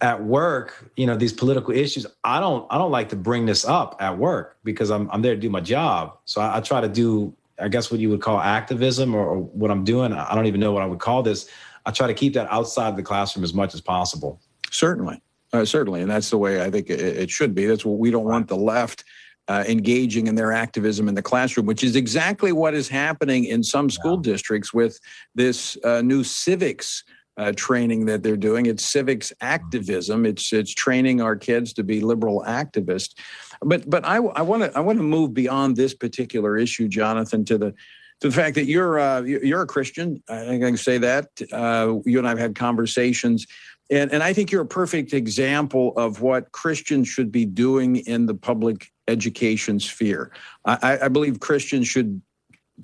at 0.02 0.22
work, 0.24 0.92
you 0.98 1.06
know, 1.08 1.16
these 1.16 1.32
political 1.32 1.74
issues, 1.74 2.06
I 2.26 2.42
don't, 2.42 2.68
I 2.70 2.78
don't 2.78 2.92
like 2.92 3.10
to 3.10 3.16
bring 3.16 3.46
this 3.46 3.64
up 3.64 3.96
at 4.02 4.18
work 4.18 4.58
because 4.66 4.92
I'm, 4.92 5.10
I'm 5.12 5.22
there 5.22 5.34
to 5.34 5.40
do 5.40 5.50
my 5.50 5.62
job. 5.62 6.18
So 6.26 6.42
I, 6.42 6.58
I 6.58 6.60
try 6.60 6.82
to 6.82 6.90
do 6.90 7.34
I 7.60 7.68
guess 7.68 7.92
what 7.92 8.00
you 8.00 8.10
would 8.10 8.22
call 8.22 8.40
activism 8.40 9.16
or, 9.16 9.26
or, 9.26 9.40
what 9.40 9.72
I'm 9.72 9.84
doing. 9.84 10.14
I 10.14 10.36
don't 10.36 10.46
even 10.46 10.60
know 10.60 10.72
what 10.72 10.84
I 10.84 10.86
would 10.86 11.00
call 11.00 11.24
this. 11.24 11.50
I 11.86 11.92
try 11.92 12.08
to 12.08 12.14
keep 12.14 12.34
that 12.34 12.52
outside 12.52 12.96
the 12.96 13.04
classroom 13.04 13.44
as 13.44 13.54
much 13.54 13.74
as 13.74 13.82
possible. 13.82 14.42
Certainly. 14.72 15.22
Uh, 15.54 15.64
certainly. 15.64 16.02
And 16.02 16.12
that's 16.12 16.30
the 16.30 16.38
way 16.38 16.62
I 16.62 16.70
think 16.70 16.90
it, 16.90 17.00
it 17.00 17.30
should 17.30 17.56
be. 17.56 17.66
That's 17.66 17.86
what 17.86 17.98
we 17.98 18.12
don't 18.12 18.26
want 18.26 18.48
the 18.48 18.58
left 18.58 19.06
uh, 19.48 19.64
engaging 19.68 20.28
in 20.28 20.36
their 20.36 20.52
activism 20.52 21.08
in 21.08 21.16
the 21.16 21.22
classroom, 21.22 21.66
which 21.66 21.84
is 21.84 21.96
exactly 21.96 22.52
what 22.52 22.74
is 22.74 22.90
happening 22.90 23.46
in 23.46 23.64
some 23.64 23.90
school 23.90 24.16
yeah. 24.18 24.32
districts 24.32 24.74
with 24.74 25.00
this 25.36 25.78
uh, 25.84 26.02
new 26.02 26.24
civics 26.24 27.04
uh, 27.38 27.52
training 27.56 28.06
that 28.06 28.24
they're 28.24 28.38
doing. 28.38 28.66
It's 28.66 28.86
civics 28.86 29.34
activism. 29.42 30.26
It's 30.26 30.54
it's 30.54 30.74
training 30.74 31.22
our 31.22 31.36
kids 31.36 31.74
to 31.74 31.84
be 31.84 32.02
liberal 32.02 32.44
activists. 32.48 33.16
But 33.62 33.90
but 33.90 34.06
I 34.06 34.20
want 34.20 34.64
to 34.64 34.78
I 34.78 34.82
want 34.82 35.00
to 35.00 35.04
move 35.04 35.34
beyond 35.34 35.76
this 35.76 35.94
particular 35.94 36.58
issue, 36.58 36.88
Jonathan, 36.88 37.46
to 37.46 37.58
the 37.58 37.72
to 38.22 38.30
the 38.30 38.32
fact 38.32 38.56
that 38.56 38.66
you're 38.66 39.00
uh, 39.00 39.22
you're 39.22 39.62
a 39.62 39.68
Christian. 39.68 40.24
I 40.30 40.46
think 40.46 40.64
I 40.64 40.68
can 40.68 40.78
say 40.78 40.98
that. 41.00 41.30
Uh, 41.52 41.96
you 42.06 42.18
and 42.20 42.28
I 42.28 42.32
have 42.32 42.40
had 42.40 42.56
conversations. 42.56 43.46
And, 43.92 44.12
and 44.12 44.24
I 44.24 44.34
think 44.34 44.52
you're 44.52 44.64
a 44.64 44.68
perfect 44.68 45.14
example 45.14 45.94
of 45.96 46.22
what 46.22 46.52
Christians 46.52 47.08
should 47.08 47.32
be 47.32 47.46
doing 47.46 47.98
in 47.98 48.26
the 48.26 48.34
public 48.34 48.92
education 49.08 49.80
sphere. 49.80 50.32
I, 50.66 50.98
I 51.04 51.08
believe 51.08 51.40
Christians 51.40 51.88
should 51.88 52.22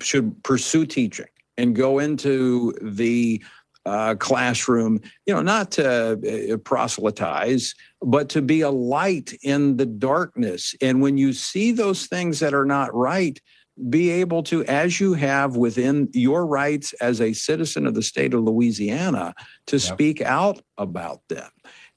should 0.00 0.42
pursue 0.42 0.86
teaching 0.86 1.26
and 1.58 1.76
go 1.76 1.98
into 1.98 2.72
the 2.80 3.42
uh, 3.84 4.14
classroom, 4.14 5.00
you 5.26 5.34
know, 5.34 5.42
not 5.42 5.72
to 5.72 6.52
uh, 6.52 6.56
proselytize, 6.58 7.74
but 8.00 8.28
to 8.28 8.42
be 8.42 8.60
a 8.60 8.70
light 8.70 9.32
in 9.42 9.76
the 9.76 9.86
darkness. 9.86 10.74
And 10.80 11.02
when 11.02 11.16
you 11.18 11.32
see 11.32 11.72
those 11.72 12.06
things 12.06 12.38
that 12.40 12.54
are 12.54 12.64
not 12.64 12.94
right, 12.94 13.40
be 13.88 14.10
able 14.10 14.42
to, 14.44 14.64
as 14.66 15.00
you 15.00 15.14
have 15.14 15.56
within 15.56 16.08
your 16.12 16.46
rights 16.46 16.92
as 16.94 17.20
a 17.20 17.32
citizen 17.32 17.86
of 17.86 17.94
the 17.94 18.02
state 18.02 18.34
of 18.34 18.42
Louisiana, 18.42 19.34
to 19.66 19.76
yep. 19.76 19.82
speak 19.82 20.20
out 20.20 20.60
about 20.76 21.20
them. 21.28 21.48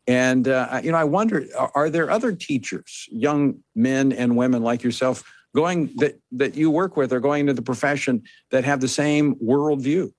And, 0.07 0.47
uh, 0.47 0.79
you 0.83 0.91
know, 0.91 0.97
I 0.97 1.03
wonder 1.03 1.45
are 1.73 1.89
there 1.89 2.09
other 2.09 2.31
teachers, 2.31 3.07
young 3.11 3.63
men 3.75 4.11
and 4.11 4.37
women 4.37 4.63
like 4.63 4.83
yourself, 4.83 5.23
going 5.55 5.91
that, 5.97 6.19
that 6.31 6.55
you 6.55 6.69
work 6.69 6.95
with 6.95 7.11
or 7.11 7.19
going 7.19 7.41
into 7.41 7.53
the 7.53 7.61
profession 7.61 8.23
that 8.51 8.63
have 8.63 8.81
the 8.81 8.87
same 8.87 9.35
worldview? 9.35 10.11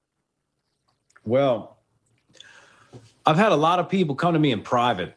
Well, 1.27 1.77
I've 3.27 3.37
had 3.37 3.53
a 3.53 3.57
lot 3.57 3.79
of 3.79 3.89
people 3.89 4.15
come 4.15 4.33
to 4.33 4.41
me 4.41 4.53
in 4.53 4.63
private 4.63 5.17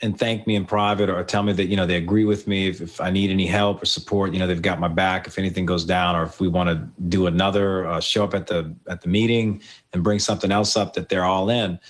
and 0.00 0.16
thank 0.16 0.46
me 0.46 0.54
in 0.54 0.64
private 0.64 1.10
or 1.10 1.22
tell 1.24 1.42
me 1.42 1.52
that 1.52 1.66
you 1.66 1.76
know 1.76 1.84
they 1.84 1.96
agree 1.96 2.24
with 2.24 2.46
me 2.46 2.68
if, 2.68 2.80
if, 2.80 3.00
i 3.00 3.10
need 3.10 3.30
any 3.30 3.46
help 3.46 3.82
or 3.82 3.86
support 3.86 4.32
you 4.32 4.38
know 4.38 4.46
they've 4.46 4.62
got 4.62 4.78
my 4.78 4.86
back 4.86 5.26
if 5.26 5.38
anything 5.38 5.66
goes 5.66 5.84
down 5.84 6.14
or 6.14 6.22
if 6.22 6.38
we 6.38 6.46
want 6.46 6.68
to 6.68 6.76
do 7.08 7.26
another 7.26 7.84
uh, 7.84 8.00
show 8.00 8.22
up 8.22 8.32
at 8.32 8.46
the 8.46 8.72
at 8.88 9.00
the 9.00 9.08
meeting 9.08 9.60
and 9.92 10.04
bring 10.04 10.20
something 10.20 10.52
else 10.52 10.76
up 10.76 10.94
that 10.94 11.08
they're 11.08 11.24
all 11.24 11.50
in. 11.50 11.80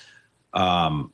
Um, 0.55 1.13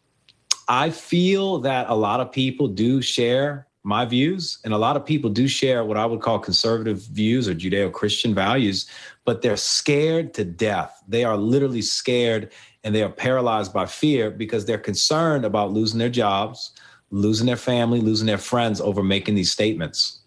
I 0.68 0.90
feel 0.90 1.58
that 1.60 1.90
a 1.90 1.94
lot 1.94 2.20
of 2.20 2.32
people 2.32 2.68
do 2.68 3.02
share 3.02 3.66
my 3.82 4.06
views, 4.06 4.58
and 4.64 4.72
a 4.72 4.78
lot 4.78 4.96
of 4.96 5.04
people 5.04 5.28
do 5.28 5.46
share 5.46 5.84
what 5.84 5.98
I 5.98 6.06
would 6.06 6.22
call 6.22 6.38
conservative 6.38 7.02
views 7.02 7.48
or 7.48 7.54
Judeo 7.54 7.92
Christian 7.92 8.34
values, 8.34 8.86
but 9.24 9.42
they're 9.42 9.56
scared 9.56 10.34
to 10.34 10.44
death. 10.44 11.02
They 11.08 11.24
are 11.24 11.36
literally 11.36 11.82
scared 11.82 12.52
and 12.82 12.94
they 12.94 13.02
are 13.02 13.10
paralyzed 13.10 13.72
by 13.72 13.86
fear 13.86 14.30
because 14.30 14.66
they're 14.66 14.78
concerned 14.78 15.44
about 15.44 15.72
losing 15.72 15.98
their 15.98 16.10
jobs, 16.10 16.72
losing 17.10 17.46
their 17.46 17.56
family, 17.56 18.00
losing 18.00 18.26
their 18.26 18.38
friends 18.38 18.80
over 18.80 19.02
making 19.02 19.34
these 19.34 19.50
statements. 19.50 20.20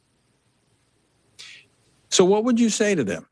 So, 2.09 2.25
what 2.25 2.43
would 2.45 2.59
you 2.59 2.69
say 2.69 2.95
to 2.95 3.03
them? 3.03 3.27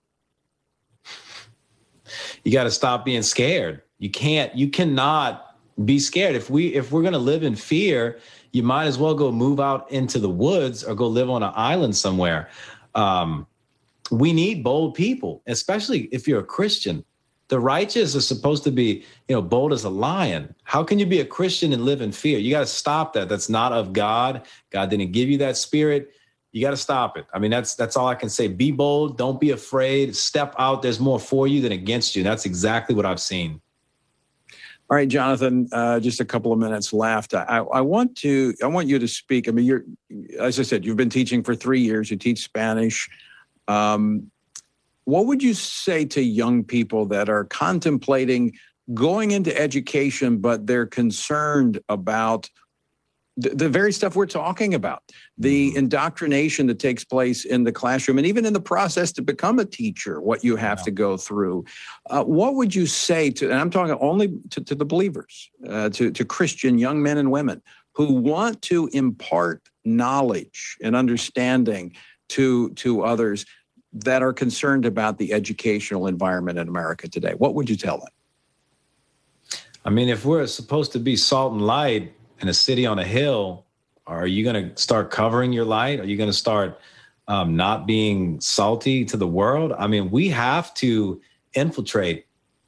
You 2.43 2.51
got 2.51 2.65
to 2.65 2.71
stop 2.71 3.03
being 3.03 3.23
scared. 3.23 3.81
You 3.97 4.11
can't, 4.11 4.53
you 4.55 4.69
cannot 4.69 5.57
be 5.83 5.97
scared. 5.97 6.35
If 6.35 6.49
we, 6.49 6.67
if 6.75 6.91
we're 6.91 7.01
going 7.01 7.13
to 7.13 7.19
live 7.19 7.41
in 7.43 7.55
fear, 7.55 8.19
you 8.51 8.61
might 8.61 8.85
as 8.85 8.97
well 8.97 9.15
go 9.15 9.31
move 9.31 9.59
out 9.59 9.91
into 9.91 10.19
the 10.19 10.29
woods 10.29 10.83
or 10.83 10.93
go 10.93 11.07
live 11.07 11.29
on 11.29 11.41
an 11.41 11.51
island 11.55 11.95
somewhere. 11.95 12.49
Um, 12.93 13.47
we 14.11 14.33
need 14.33 14.63
bold 14.63 14.95
people, 14.95 15.41
especially 15.47 16.01
if 16.11 16.27
you're 16.27 16.39
a 16.39 16.45
Christian. 16.45 17.03
The 17.47 17.59
righteous 17.59 18.15
are 18.15 18.21
supposed 18.21 18.63
to 18.63 18.71
be, 18.71 19.03
you 19.27 19.35
know, 19.35 19.41
bold 19.41 19.71
as 19.71 19.83
a 19.83 19.89
lion. 19.89 20.55
How 20.63 20.83
can 20.83 20.97
you 20.97 21.05
be 21.05 21.19
a 21.19 21.25
Christian 21.25 21.73
and 21.73 21.85
live 21.85 22.01
in 22.01 22.11
fear? 22.11 22.39
You 22.39 22.49
got 22.49 22.61
to 22.61 22.65
stop 22.65 23.13
that. 23.13 23.29
That's 23.29 23.49
not 23.49 23.71
of 23.71 23.93
God. 23.93 24.47
God 24.71 24.89
didn't 24.89 25.11
give 25.11 25.29
you 25.29 25.37
that 25.39 25.55
spirit. 25.55 26.11
You 26.51 26.61
got 26.61 26.71
to 26.71 26.77
stop 26.77 27.17
it. 27.17 27.25
I 27.33 27.39
mean, 27.39 27.51
that's 27.51 27.75
that's 27.75 27.97
all 27.97 28.07
I 28.07 28.15
can 28.15 28.29
say. 28.29 28.47
Be 28.47 28.71
bold. 28.71 29.17
Don't 29.17 29.39
be 29.39 29.51
afraid. 29.51 30.15
Step 30.15 30.55
out. 30.57 30.81
There's 30.81 30.99
more 30.99 31.19
for 31.19 31.47
you 31.47 31.61
than 31.61 31.73
against 31.73 32.15
you. 32.15 32.23
That's 32.23 32.45
exactly 32.45 32.95
what 32.95 33.05
I've 33.05 33.19
seen. 33.19 33.61
All 34.89 34.95
right, 34.95 35.07
Jonathan. 35.07 35.67
Uh, 35.71 35.99
just 35.99 36.19
a 36.19 36.25
couple 36.25 36.53
of 36.53 36.59
minutes 36.59 36.93
left. 36.93 37.33
I, 37.33 37.57
I 37.57 37.81
want 37.81 38.15
to. 38.17 38.53
I 38.63 38.67
want 38.67 38.87
you 38.87 38.99
to 38.99 39.07
speak. 39.07 39.47
I 39.47 39.51
mean, 39.51 39.65
you're, 39.65 39.83
as 40.39 40.59
I 40.59 40.63
said, 40.63 40.85
you've 40.85 40.95
been 40.95 41.09
teaching 41.09 41.43
for 41.43 41.55
three 41.55 41.81
years. 41.81 42.09
You 42.09 42.17
teach 42.17 42.43
Spanish. 42.43 43.09
Um, 43.67 44.31
what 45.05 45.27
would 45.27 45.43
you 45.43 45.53
say 45.53 46.05
to 46.05 46.21
young 46.21 46.63
people 46.63 47.05
that 47.07 47.29
are 47.29 47.45
contemplating 47.45 48.53
going 48.93 49.31
into 49.31 49.55
education, 49.59 50.37
but 50.37 50.67
they're 50.67 50.85
concerned 50.85 51.79
about 51.89 52.49
the, 53.37 53.49
the 53.49 53.69
very 53.69 53.91
stuff 53.91 54.15
we're 54.15 54.25
talking 54.25 54.73
about, 54.73 55.03
the 55.37 55.69
mm-hmm. 55.69 55.77
indoctrination 55.77 56.67
that 56.67 56.79
takes 56.79 57.03
place 57.03 57.43
in 57.43 57.63
the 57.63 57.71
classroom, 57.71 58.17
and 58.17 58.25
even 58.25 58.45
in 58.45 58.53
the 58.53 58.61
process 58.61 59.11
to 59.13 59.21
become 59.21 59.59
a 59.59 59.65
teacher, 59.65 60.21
what 60.21 60.43
you 60.43 60.55
have 60.55 60.79
yeah. 60.79 60.85
to 60.85 60.91
go 60.91 61.17
through. 61.17 61.65
Uh, 62.09 62.23
what 62.23 62.55
would 62.55 62.73
you 62.73 62.85
say 62.85 63.29
to, 63.31 63.49
and 63.49 63.59
I'm 63.59 63.69
talking 63.69 63.97
only 63.99 64.39
to, 64.51 64.61
to 64.63 64.75
the 64.75 64.85
believers, 64.85 65.49
uh, 65.67 65.89
to, 65.89 66.11
to 66.11 66.25
Christian 66.25 66.77
young 66.77 67.03
men 67.03 67.17
and 67.17 67.31
women 67.31 67.61
who 67.93 68.13
want 68.13 68.61
to 68.63 68.87
impart 68.93 69.61
knowledge 69.83 70.77
and 70.81 70.95
understanding 70.95 71.93
to, 72.29 72.69
to 72.71 73.03
others 73.03 73.45
that 73.93 74.21
are 74.21 74.33
concerned 74.33 74.85
about 74.85 75.17
the 75.17 75.33
educational 75.33 76.07
environment 76.07 76.59
in 76.59 76.67
America 76.67 77.07
today? 77.07 77.33
What 77.37 77.55
would 77.55 77.69
you 77.69 77.75
tell 77.75 77.99
them? 77.99 79.61
I 79.85 79.89
mean, 79.89 80.09
if 80.09 80.25
we're 80.25 80.47
supposed 80.47 80.91
to 80.93 80.99
be 80.99 81.15
salt 81.15 81.53
and 81.53 81.61
light, 81.61 82.13
in 82.41 82.47
a 82.47 82.53
city 82.53 82.85
on 82.85 82.99
a 82.99 83.03
hill, 83.03 83.65
are 84.07 84.27
you 84.27 84.43
going 84.43 84.69
to 84.69 84.81
start 84.81 85.11
covering 85.11 85.53
your 85.53 85.65
light? 85.65 85.99
Are 85.99 86.05
you 86.05 86.17
going 86.17 86.29
to 86.29 86.33
start 86.33 86.79
um, 87.27 87.55
not 87.55 87.87
being 87.87 88.39
salty 88.39 89.05
to 89.05 89.17
the 89.17 89.27
world? 89.27 89.73
I 89.77 89.87
mean, 89.87 90.11
we 90.11 90.29
have 90.29 90.73
to 90.75 91.21
infiltrate 91.53 92.27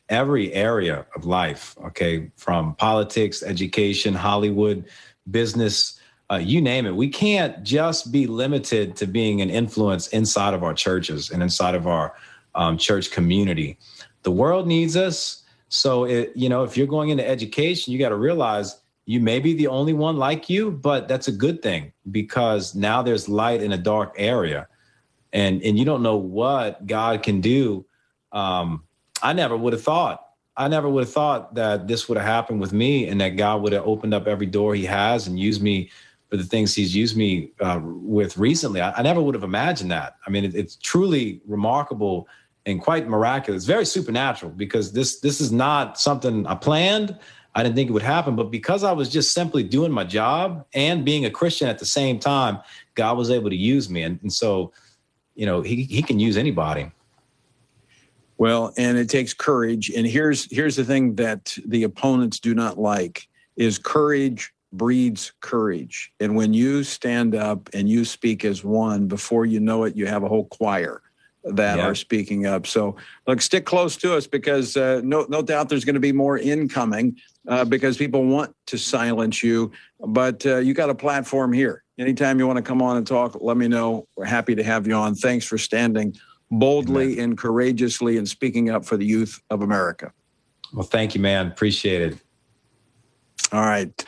every 0.09 0.53
area 0.53 1.05
of 1.15 1.25
life, 1.25 1.75
okay, 1.85 2.31
from 2.37 2.75
politics, 2.75 3.43
education, 3.43 4.13
Hollywood, 4.13 4.85
business, 5.29 5.96
uh, 6.29 6.35
you 6.35 6.61
name 6.61 6.85
it. 6.85 6.95
We 6.95 7.07
can't 7.09 7.63
just 7.63 8.11
be 8.11 8.27
limited 8.27 8.95
to 8.97 9.07
being 9.07 9.41
an 9.41 9.49
influence 9.49 10.07
inside 10.09 10.53
of 10.53 10.63
our 10.63 10.73
churches 10.73 11.29
and 11.29 11.41
inside 11.41 11.75
of 11.75 11.87
our 11.87 12.15
um, 12.55 12.77
church 12.77 13.11
community. 13.11 13.77
The 14.23 14.31
world 14.31 14.67
needs 14.67 14.97
us. 14.97 15.43
So, 15.69 16.03
it, 16.05 16.31
you 16.35 16.49
know, 16.49 16.63
if 16.63 16.75
you're 16.75 16.87
going 16.87 17.09
into 17.09 17.27
education, 17.27 17.93
you 17.93 17.99
got 17.99 18.09
to 18.09 18.15
realize 18.15 18.79
you 19.05 19.21
may 19.21 19.39
be 19.39 19.53
the 19.53 19.67
only 19.67 19.93
one 19.93 20.17
like 20.17 20.49
you, 20.49 20.71
but 20.71 21.07
that's 21.07 21.29
a 21.29 21.31
good 21.31 21.61
thing 21.61 21.93
because 22.11 22.75
now 22.75 23.01
there's 23.01 23.29
light 23.29 23.63
in 23.63 23.71
a 23.71 23.77
dark 23.77 24.13
area, 24.17 24.67
and 25.31 25.61
and 25.61 25.79
you 25.79 25.85
don't 25.85 26.03
know 26.03 26.17
what 26.17 26.85
God 26.85 27.23
can 27.23 27.39
do. 27.39 27.85
Um, 28.33 28.83
I 29.23 29.31
never 29.31 29.55
would 29.55 29.71
have 29.71 29.81
thought. 29.81 30.25
I 30.57 30.67
never 30.67 30.89
would 30.89 31.05
have 31.05 31.13
thought 31.13 31.55
that 31.55 31.87
this 31.87 32.09
would 32.09 32.17
have 32.17 32.27
happened 32.27 32.59
with 32.59 32.73
me, 32.73 33.07
and 33.07 33.21
that 33.21 33.37
God 33.37 33.61
would 33.61 33.71
have 33.71 33.87
opened 33.87 34.13
up 34.13 34.27
every 34.27 34.45
door 34.45 34.75
He 34.75 34.85
has 34.85 35.25
and 35.25 35.39
used 35.39 35.61
me 35.61 35.89
for 36.29 36.37
the 36.37 36.43
things 36.43 36.75
He's 36.75 36.95
used 36.95 37.15
me 37.15 37.51
uh, 37.59 37.79
with 37.83 38.37
recently. 38.37 38.81
I, 38.81 38.91
I, 38.91 39.01
never 39.01 39.21
would 39.21 39.35
have 39.35 39.43
imagined 39.43 39.91
that. 39.91 40.15
I 40.25 40.29
mean, 40.29 40.45
it, 40.45 40.55
it's 40.55 40.75
truly 40.75 41.41
remarkable 41.45 42.27
and 42.65 42.81
quite 42.81 43.07
miraculous. 43.07 43.59
It's 43.59 43.65
very 43.65 43.85
supernatural 43.85 44.51
because 44.51 44.91
this 44.91 45.19
this 45.19 45.39
is 45.39 45.51
not 45.51 45.99
something 45.99 46.45
I 46.45 46.55
planned. 46.55 47.17
I 47.55 47.63
didn't 47.63 47.75
think 47.75 47.89
it 47.89 47.93
would 47.93 48.03
happen. 48.03 48.35
But 48.35 48.51
because 48.51 48.83
I 48.83 48.91
was 48.91 49.09
just 49.09 49.33
simply 49.33 49.63
doing 49.63 49.91
my 49.91 50.03
job 50.03 50.65
and 50.73 51.03
being 51.03 51.25
a 51.25 51.31
Christian 51.31 51.67
at 51.67 51.79
the 51.79 51.85
same 51.85 52.19
time, 52.19 52.59
God 52.93 53.17
was 53.17 53.31
able 53.31 53.49
to 53.49 53.55
use 53.55 53.89
me. 53.89 54.03
And, 54.03 54.19
and 54.21 54.31
so, 54.31 54.71
you 55.33 55.47
know, 55.47 55.61
he, 55.61 55.83
he 55.83 56.03
can 56.03 56.19
use 56.19 56.37
anybody. 56.37 56.91
Well, 58.37 58.73
and 58.77 58.97
it 58.97 59.09
takes 59.09 59.33
courage. 59.33 59.89
And 59.89 60.05
here's 60.05 60.51
here's 60.51 60.75
the 60.75 60.83
thing 60.83 61.15
that 61.15 61.57
the 61.65 61.83
opponents 61.83 62.39
do 62.39 62.53
not 62.53 62.77
like 62.77 63.27
is 63.55 63.79
courage 63.79 64.53
breeds 64.77 65.33
courage. 65.41 66.11
And 66.19 66.35
when 66.35 66.53
you 66.53 66.83
stand 66.83 67.35
up 67.35 67.69
and 67.73 67.89
you 67.89 68.05
speak 68.05 68.45
as 68.45 68.63
one, 68.63 69.07
before 69.07 69.45
you 69.45 69.59
know 69.59 69.83
it, 69.83 69.95
you 69.95 70.05
have 70.05 70.23
a 70.23 70.27
whole 70.27 70.45
choir 70.45 71.01
that 71.43 71.77
yeah. 71.77 71.85
are 71.85 71.95
speaking 71.95 72.45
up. 72.45 72.67
So 72.67 72.95
look, 73.25 73.41
stick 73.41 73.65
close 73.65 73.95
to 73.97 74.15
us 74.15 74.27
because 74.27 74.75
uh, 74.75 75.01
no, 75.03 75.25
no 75.29 75.41
doubt 75.41 75.69
there's 75.69 75.85
going 75.85 75.95
to 75.95 75.99
be 75.99 76.11
more 76.11 76.37
incoming 76.37 77.17
uh, 77.47 77.65
because 77.65 77.97
people 77.97 78.25
want 78.25 78.53
to 78.67 78.77
silence 78.77 79.41
you. 79.41 79.71
But 79.99 80.45
uh, 80.45 80.57
you 80.57 80.73
got 80.73 80.89
a 80.89 80.95
platform 80.95 81.53
here. 81.53 81.83
Anytime 81.97 82.37
you 82.37 82.45
want 82.45 82.57
to 82.57 82.63
come 82.63 82.81
on 82.81 82.97
and 82.97 83.07
talk, 83.07 83.37
let 83.41 83.57
me 83.57 83.67
know. 83.67 84.07
We're 84.15 84.25
happy 84.25 84.55
to 84.55 84.63
have 84.63 84.87
you 84.87 84.93
on. 84.93 85.15
Thanks 85.15 85.45
for 85.45 85.57
standing 85.57 86.15
boldly 86.51 87.13
Amen. 87.13 87.23
and 87.23 87.37
courageously 87.37 88.17
and 88.17 88.27
speaking 88.27 88.69
up 88.69 88.85
for 88.85 88.97
the 88.97 89.05
youth 89.05 89.41
of 89.49 89.61
America. 89.61 90.13
Well, 90.73 90.85
thank 90.85 91.15
you, 91.15 91.21
man. 91.21 91.47
Appreciate 91.47 92.01
it. 92.01 92.17
All 93.51 93.61
right. 93.61 94.05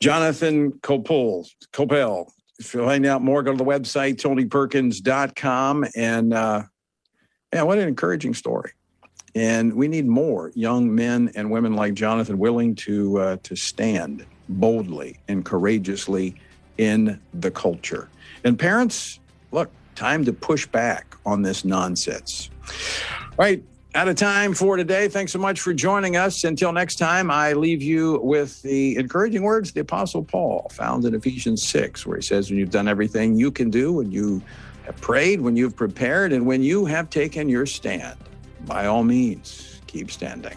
Jonathan 0.00 0.72
Copel, 0.72 1.48
Copel. 1.72 2.28
if 2.58 2.74
you 2.74 2.84
find 2.84 3.06
out 3.06 3.22
more, 3.22 3.42
go 3.42 3.52
to 3.52 3.56
the 3.56 3.64
website, 3.64 4.16
tonyperkins.com. 4.16 5.86
And 5.94 6.34
uh, 6.34 6.62
yeah, 7.52 7.62
what 7.62 7.78
an 7.78 7.88
encouraging 7.88 8.34
story. 8.34 8.72
And 9.34 9.72
we 9.74 9.88
need 9.88 10.06
more 10.06 10.52
young 10.54 10.94
men 10.94 11.30
and 11.34 11.50
women 11.50 11.74
like 11.74 11.94
Jonathan 11.94 12.38
willing 12.38 12.74
to 12.76 13.18
uh, 13.18 13.36
to 13.44 13.56
stand 13.56 14.26
boldly 14.48 15.18
and 15.28 15.44
courageously 15.44 16.34
in 16.76 17.18
the 17.32 17.50
culture. 17.50 18.08
And 18.44 18.58
parents, 18.58 19.20
look, 19.50 19.70
time 19.94 20.24
to 20.24 20.32
push 20.32 20.66
back 20.66 21.16
on 21.24 21.42
this 21.42 21.64
nonsense. 21.64 22.50
All 23.22 23.36
right, 23.38 23.62
out 23.94 24.08
of 24.08 24.16
time 24.16 24.54
for 24.54 24.76
today. 24.76 25.06
Thanks 25.06 25.32
so 25.32 25.38
much 25.38 25.60
for 25.60 25.74
joining 25.74 26.16
us. 26.16 26.44
Until 26.44 26.72
next 26.72 26.96
time, 26.96 27.30
I 27.30 27.52
leave 27.52 27.82
you 27.82 28.20
with 28.22 28.62
the 28.62 28.96
encouraging 28.96 29.42
words 29.42 29.68
of 29.68 29.74
the 29.74 29.80
Apostle 29.80 30.24
Paul 30.24 30.70
found 30.72 31.04
in 31.04 31.14
Ephesians 31.14 31.62
6, 31.64 32.06
where 32.06 32.16
he 32.16 32.22
says, 32.22 32.48
When 32.48 32.58
you've 32.58 32.70
done 32.70 32.88
everything 32.88 33.36
you 33.36 33.50
can 33.50 33.68
do, 33.68 33.92
when 33.92 34.10
you 34.10 34.42
have 34.86 34.96
prayed, 35.00 35.40
when 35.40 35.56
you've 35.56 35.76
prepared, 35.76 36.32
and 36.32 36.46
when 36.46 36.62
you 36.62 36.86
have 36.86 37.10
taken 37.10 37.48
your 37.48 37.66
stand, 37.66 38.16
by 38.64 38.86
all 38.86 39.04
means, 39.04 39.80
keep 39.86 40.10
standing. 40.10 40.56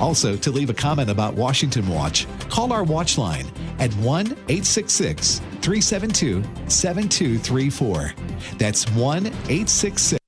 Also, 0.00 0.36
to 0.36 0.50
leave 0.50 0.70
a 0.70 0.74
comment 0.74 1.10
about 1.10 1.34
Washington 1.34 1.88
Watch, 1.88 2.26
call 2.48 2.72
our 2.72 2.84
watch 2.84 3.18
line 3.18 3.46
at 3.78 3.92
1 3.94 4.26
866 4.26 5.38
372 5.38 6.42
7234. 6.68 8.14
That's 8.58 8.90
1 8.92 9.26
866 9.26 10.18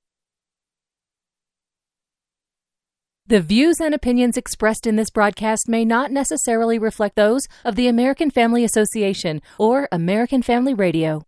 The 3.31 3.39
views 3.39 3.79
and 3.79 3.95
opinions 3.95 4.35
expressed 4.35 4.85
in 4.85 4.97
this 4.97 5.09
broadcast 5.09 5.69
may 5.69 5.85
not 5.85 6.11
necessarily 6.11 6.77
reflect 6.77 7.15
those 7.15 7.47
of 7.63 7.77
the 7.77 7.87
American 7.87 8.29
Family 8.29 8.65
Association 8.65 9.41
or 9.57 9.87
American 9.89 10.41
Family 10.41 10.73
Radio. 10.73 11.21